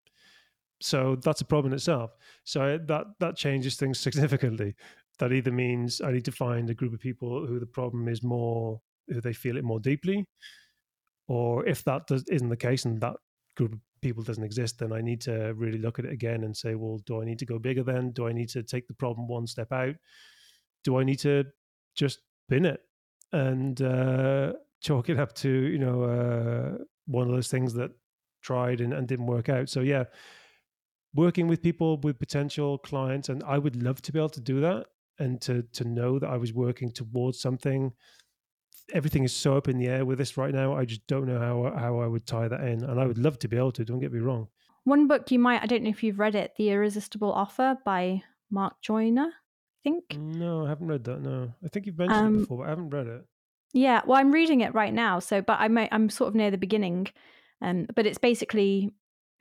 So 0.81 1.17
that's 1.17 1.41
a 1.41 1.45
problem 1.45 1.73
in 1.73 1.77
itself. 1.77 2.13
So 2.45 2.79
that 2.87 3.07
that 3.21 3.37
changes 3.37 3.77
things 3.77 3.99
significantly 4.09 4.75
that 5.19 5.33
either 5.33 5.53
means 5.53 6.01
I 6.01 6.13
need 6.13 6.25
to 6.25 6.33
find 6.33 6.69
a 6.69 6.75
group 6.75 6.93
of 6.93 7.01
people 7.01 7.47
who 7.47 7.61
the 7.61 7.67
problem 7.67 8.09
is 8.09 8.23
more, 8.23 8.81
who 9.09 9.21
they 9.21 9.33
feel 9.33 9.57
it 9.57 9.65
more 9.65 9.81
deeply, 9.81 10.27
or 11.29 11.67
if 11.67 11.85
that 11.85 12.07
does, 12.07 12.25
isn't 12.31 12.49
the 12.49 12.57
case 12.57 12.85
and 12.85 13.01
that 13.01 13.17
group 13.57 13.73
of 13.73 13.79
people 14.03 14.23
doesn't 14.23 14.45
exist, 14.45 14.79
then 14.79 14.93
I 14.93 15.01
need 15.01 15.21
to 15.23 15.55
really 15.55 15.79
look 15.79 15.99
at 15.99 16.05
it 16.05 16.13
again 16.13 16.45
and 16.45 16.57
say, 16.57 16.75
well, 16.75 16.99
do 17.07 17.23
I 17.23 17.25
need 17.25 17.39
to 17.39 17.47
go 17.47 17.59
bigger 17.59 17.83
then? 17.83 18.11
Do 18.11 18.27
I 18.27 18.33
need 18.33 18.49
to 18.51 18.63
take 18.63 18.87
the 18.89 18.95
problem 18.95 19.29
one 19.29 19.47
step 19.47 19.73
out? 19.73 19.95
Do 20.83 20.99
I 20.99 21.05
need 21.05 21.21
to 21.21 21.45
just 21.95 22.19
bin 22.49 22.67
it 22.67 22.81
and 23.33 23.81
uh, 23.81 24.53
chalk 24.83 25.09
it 25.09 25.19
up 25.19 25.33
to, 25.37 25.49
you 25.49 25.79
know, 25.79 26.03
uh, 26.03 26.85
one 27.07 27.29
of 27.29 27.35
those 27.35 27.49
things 27.49 27.73
that 27.75 27.93
tried 28.45 28.81
and, 28.81 28.93
and 28.93 29.09
didn't 29.09 29.27
work 29.27 29.49
out? 29.49 29.69
So, 29.69 29.81
yeah, 29.81 30.05
working 31.15 31.49
with 31.49 31.63
people 31.63 31.99
with 31.99 32.19
potential 32.19 32.79
clients, 32.79 33.29
and 33.29 33.43
I 33.45 33.59
would 33.59 33.83
love 33.83 34.03
to 34.03 34.13
be 34.13 34.19
able 34.19 34.29
to 34.31 34.41
do 34.41 34.61
that 34.61 34.87
and 35.19 35.41
to 35.43 35.63
to 35.73 35.85
know 35.85 36.19
that 36.19 36.29
I 36.29 36.37
was 36.37 36.53
working 36.53 36.91
towards 36.91 37.41
something. 37.41 37.93
Everything 38.93 39.25
is 39.25 39.33
so 39.33 39.57
up 39.57 39.69
in 39.69 39.79
the 39.79 39.87
air 39.87 40.05
with 40.05 40.19
this 40.19 40.37
right 40.37 40.53
now. 40.53 40.77
I 40.77 40.85
just 40.85 41.07
don't 41.07 41.27
know 41.27 41.39
how 41.39 41.77
how 41.79 41.99
I 42.01 42.07
would 42.07 42.27
tie 42.27 42.49
that 42.49 42.61
in, 42.61 42.85
and 42.85 43.01
I 43.01 43.07
would 43.07 43.19
love 43.19 43.39
to 43.41 43.49
be 43.49 43.57
able 43.57 43.73
to. 43.73 43.85
Don't 43.85 44.01
get 44.01 44.13
me 44.13 44.21
wrong. 44.21 44.49
One 44.85 45.09
book 45.09 45.31
you 45.31 45.39
might 45.39 45.63
I 45.63 45.67
don't 45.67 45.83
know 45.83 45.91
if 45.91 46.03
you've 46.03 46.19
read 46.19 46.35
it, 46.35 46.53
The 46.59 46.71
Irresistible 46.71 47.33
Offer 47.33 47.79
by 47.85 48.23
Mark 48.51 48.75
Joyner. 48.83 49.31
I 49.33 49.81
think. 49.83 50.17
No, 50.19 50.67
I 50.67 50.69
haven't 50.69 50.89
read 50.89 51.05
that. 51.05 51.21
No, 51.21 51.53
I 51.65 51.69
think 51.69 51.87
you've 51.87 51.99
mentioned 51.99 52.19
um, 52.19 52.35
it 52.35 52.39
before, 52.41 52.59
but 52.59 52.67
I 52.67 52.69
haven't 52.71 52.91
read 52.91 53.07
it. 53.07 53.25
Yeah, 53.73 54.03
well, 54.07 54.19
I'm 54.19 54.33
reading 54.33 54.61
it 54.61 54.75
right 54.75 54.93
now. 54.93 55.19
So, 55.19 55.41
but 55.41 55.59
I'm 55.61 55.77
I'm 55.79 56.11
sort 56.11 56.29
of 56.29 56.35
near 56.35 56.51
the 56.51 56.59
beginning, 56.59 57.09
um, 57.65 57.87
but 57.95 58.07
it's 58.07 58.19
basically 58.19 58.91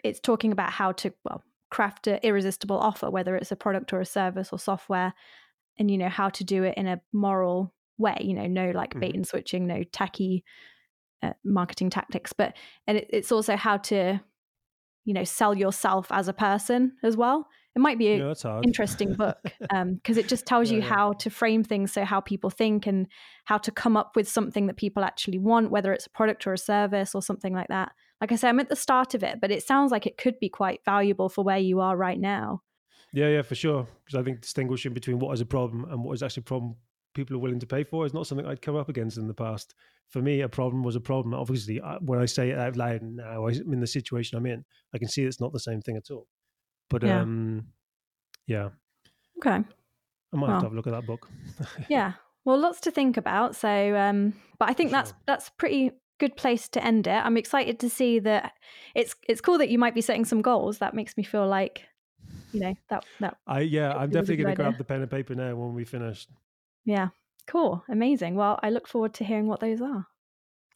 it's 0.04 0.20
talking 0.20 0.52
about 0.52 0.72
how 0.72 0.92
to 0.94 1.14
well 1.24 1.44
craft 1.70 2.08
an 2.08 2.20
irresistible 2.24 2.78
offer, 2.78 3.10
whether 3.10 3.36
it's 3.36 3.52
a 3.52 3.56
product 3.56 3.94
or 3.94 4.00
a 4.00 4.06
service 4.06 4.50
or 4.52 4.60
software, 4.60 5.14
and 5.78 5.90
you 5.90 5.98
know 5.98 6.10
how 6.10 6.30
to 6.30 6.44
do 6.44 6.64
it 6.64 6.78
in 6.78 6.88
a 6.88 7.02
moral 7.12 7.74
way 7.98 8.18
you 8.22 8.34
know 8.34 8.48
no 8.48 8.72
like 8.72 9.00
bait 9.00 9.10
mm-hmm. 9.10 9.18
and 9.18 9.28
switching 9.28 9.68
no 9.68 9.84
tacky 9.92 10.44
uh, 11.22 11.34
marketing 11.44 11.90
tactics 11.90 12.34
but 12.34 12.56
and 12.88 12.98
it, 12.98 13.08
it's 13.10 13.32
also 13.32 13.56
how 13.56 13.78
to 13.78 14.20
you 15.06 15.14
know 15.14 15.24
sell 15.24 15.56
yourself 15.56 16.08
as 16.12 16.28
a 16.28 16.34
person 16.34 16.94
as 17.04 17.16
well 17.16 17.48
it 17.76 17.80
might 17.80 17.98
be 17.98 18.14
an 18.14 18.20
yeah, 18.20 18.62
interesting 18.64 19.16
book 19.16 19.40
because 19.44 19.62
um, 19.72 20.00
it 20.06 20.28
just 20.28 20.46
tells 20.46 20.70
yeah, 20.70 20.78
you 20.78 20.84
yeah. 20.84 20.90
how 20.90 21.14
to 21.14 21.30
frame 21.30 21.64
things 21.64 21.92
so 21.92 22.04
how 22.04 22.20
people 22.20 22.50
think 22.50 22.88
and 22.88 23.08
how 23.46 23.58
to 23.58 23.72
come 23.72 23.98
up 23.98 24.16
with 24.16 24.28
something 24.28 24.68
that 24.68 24.78
people 24.78 25.04
actually 25.04 25.40
want 25.40 25.72
whether 25.72 25.94
it's 25.94 26.06
a 26.06 26.12
product 26.12 26.46
or 26.46 26.54
a 26.54 26.58
service 26.58 27.16
or 27.16 27.22
something 27.22 27.54
like 27.54 27.70
that 27.70 27.92
like 28.22 28.32
i 28.32 28.36
said 28.36 28.50
i'm 28.50 28.60
at 28.60 28.70
the 28.70 28.76
start 28.76 29.14
of 29.14 29.24
it 29.24 29.40
but 29.42 29.52
it 29.52 29.64
sounds 29.64 29.92
like 29.92 30.06
it 30.06 30.18
could 30.18 30.40
be 30.40 30.50
quite 30.50 30.80
valuable 30.86 31.30
for 31.30 31.44
where 31.44 31.58
you 31.58 31.80
are 31.80 31.96
right 31.96 32.20
now 32.20 32.62
yeah, 33.14 33.28
yeah, 33.28 33.42
for 33.44 33.54
sure. 33.54 33.88
Because 34.04 34.20
I 34.20 34.24
think 34.24 34.42
distinguishing 34.42 34.92
between 34.92 35.20
what 35.20 35.34
is 35.34 35.42
a 35.42 35.46
problem 35.46 35.86
and 35.90 36.04
what 36.04 36.14
is 36.14 36.24
actually 36.24 36.42
a 36.42 36.46
problem 36.46 36.76
people 37.14 37.36
are 37.36 37.40
willing 37.40 37.60
to 37.60 37.68
pay 37.68 37.84
for 37.84 38.06
is 38.06 38.14
not 38.14 38.28
something 38.28 38.46
I'd 38.46 38.62
come 38.62 38.76
up 38.76 38.90
against 38.90 39.18
in 39.18 39.28
the 39.28 39.34
past. 39.34 39.76
For 40.10 40.22
me, 40.22 40.42
a 40.42 40.50
problem 40.50 40.84
was 40.84 40.96
a 40.96 41.00
problem. 41.00 41.34
Obviously, 41.34 41.80
when 42.02 42.20
I 42.20 42.26
say 42.26 42.50
it 42.50 42.58
out 42.58 42.76
loud 42.76 43.02
now, 43.02 43.48
I'm 43.48 43.74
in 43.74 43.80
the 43.80 43.88
situation 43.88 44.38
I'm 44.38 44.46
in. 44.46 44.66
I 44.94 44.98
can 44.98 45.08
see 45.08 45.24
it's 45.24 45.40
not 45.40 45.54
the 45.54 45.60
same 45.60 45.82
thing 45.82 45.96
at 45.96 46.12
all. 46.12 46.28
But 46.90 47.04
yeah, 47.04 47.22
um, 47.22 47.68
yeah. 48.48 48.70
Okay. 49.38 49.52
I 49.52 50.36
might 50.36 50.48
well, 50.48 50.50
have 50.50 50.62
to 50.62 50.66
have 50.66 50.74
a 50.74 50.76
look 50.76 50.88
at 50.88 50.94
that 50.94 51.06
book. 51.06 51.30
yeah. 51.90 52.14
Well, 52.46 52.60
lots 52.60 52.82
to 52.82 52.92
think 52.92 53.18
about. 53.18 53.56
So, 53.56 53.96
um, 53.96 54.34
but 54.60 54.70
I 54.70 54.74
think 54.74 54.90
for 54.90 54.94
that's 54.94 55.14
that's 55.26 55.50
pretty 55.52 55.92
good 56.20 56.36
place 56.36 56.68
to 56.70 56.84
end 56.84 57.08
it. 57.08 57.12
I'm 57.26 57.38
excited 57.38 57.80
to 57.80 57.90
see 57.90 58.20
that 58.20 58.54
it's 58.96 59.16
it's 59.28 59.42
cool 59.42 59.58
that 59.58 59.70
you 59.70 59.78
might 59.78 59.96
be 59.96 60.02
setting 60.02 60.26
some 60.26 60.42
goals. 60.42 60.80
That 60.80 60.94
makes 60.94 61.18
me 61.18 61.24
feel 61.24 61.48
like 61.48 61.84
you 62.52 62.60
know 62.60 62.74
that 62.90 63.06
that. 63.20 63.38
I 63.48 63.62
yeah, 63.62 63.94
I'm 63.96 64.10
definitely 64.10 64.38
going 64.38 64.56
to 64.56 64.62
grab 64.62 64.78
the 64.78 64.84
pen 64.84 65.02
and 65.02 65.12
paper 65.12 65.36
now 65.36 65.56
when 65.56 65.74
we 65.74 65.86
finish. 65.86 66.28
Yeah, 66.86 67.10
cool, 67.48 67.84
amazing. 67.90 68.36
Well, 68.36 68.60
I 68.62 68.70
look 68.70 68.88
forward 68.88 69.14
to 69.16 69.24
hearing 69.24 69.48
what 69.48 69.60
those 69.60 69.82
are. 69.82 70.06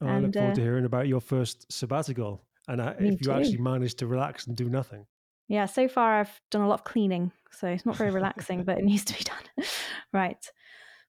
Oh, 0.01 0.07
and, 0.07 0.11
I 0.11 0.19
look 0.19 0.33
forward 0.33 0.51
uh, 0.51 0.55
to 0.55 0.61
hearing 0.61 0.85
about 0.85 1.07
your 1.07 1.21
first 1.21 1.71
sabbatical 1.71 2.43
and 2.67 2.81
uh, 2.81 2.93
if 2.99 3.21
you 3.21 3.27
too. 3.27 3.31
actually 3.31 3.57
manage 3.57 3.95
to 3.95 4.07
relax 4.07 4.47
and 4.47 4.55
do 4.55 4.69
nothing. 4.69 5.05
Yeah, 5.47 5.65
so 5.65 5.87
far 5.87 6.19
I've 6.19 6.41
done 6.51 6.61
a 6.61 6.67
lot 6.67 6.79
of 6.79 6.83
cleaning, 6.83 7.31
so 7.51 7.67
it's 7.67 7.85
not 7.85 7.95
very 7.95 8.11
relaxing, 8.11 8.63
but 8.63 8.77
it 8.77 8.83
needs 8.83 9.05
to 9.05 9.17
be 9.17 9.23
done. 9.23 9.65
right. 10.13 10.45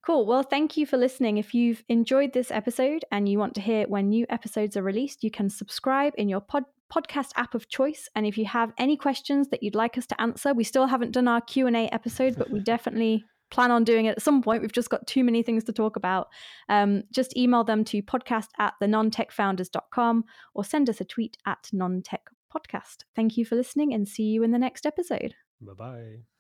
Cool. 0.05 0.27
Well, 0.27 0.43
thank 0.43 0.77
you 0.77 0.87
for 0.87 0.97
listening. 0.97 1.39
If 1.39 1.55
you've 1.55 1.85
enjoyed 1.89 2.33
this 2.33 2.51
episode 2.51 3.05
and 3.11 3.29
you 3.29 3.39
want 3.39 3.55
to 3.57 3.61
hear 3.61 3.87
when 3.89 4.09
new 4.09 4.27
episodes 4.31 4.77
are 4.77 4.83
released, 4.83 5.25
you 5.25 5.31
can 5.31 5.51
subscribe 5.51 6.15
in 6.17 6.29
your 6.29 6.41
pod 6.41 6.65
podcast 6.93 7.33
app 7.37 7.55
of 7.55 7.69
choice. 7.69 8.09
And 8.15 8.25
if 8.25 8.39
you 8.39 8.47
have 8.47 8.73
any 8.79 8.97
questions 8.97 9.49
that 9.49 9.63
you'd 9.63 9.75
like 9.75 9.99
us 9.99 10.07
to 10.07 10.19
answer 10.19 10.55
we 10.55 10.65
still 10.65 10.87
haven't 10.87 11.11
done 11.11 11.29
our 11.29 11.43
q&a 11.43 11.87
episode 11.93 12.35
but 12.39 12.51
we 12.51 12.61
definitely 12.61 13.27
plan 13.51 13.71
on 13.71 13.85
doing 13.85 14.07
it. 14.07 14.17
At 14.17 14.23
some 14.23 14.43
point 14.43 14.63
we've 14.63 14.73
just 14.73 14.89
got 14.89 15.07
too 15.07 15.25
many 15.25 15.43
things 15.43 15.65
to 15.65 15.73
talk 15.73 15.97
about. 15.97 16.29
Um, 16.69 17.03
just 17.13 17.37
email 17.37 17.65
them 17.65 17.85
to 17.85 18.03
podcast 18.03 18.49
at 18.59 18.75
the 18.81 18.87
nontechfounders.com 18.87 20.25
or 20.55 20.65
send 20.65 20.89
us 20.89 21.01
a 21.01 21.05
tweet 21.05 21.37
at 21.47 21.69
nontech 21.75 22.25
podcast. 22.55 23.05
Thank 23.15 23.37
you 23.37 23.45
for 23.45 23.57
listening 23.57 23.93
and 23.93 24.09
see 24.09 24.25
you 24.25 24.43
in 24.43 24.53
the 24.53 24.59
next 24.59 24.87
episode. 24.87 25.35
Bye 25.61 25.75
bye 25.75 26.38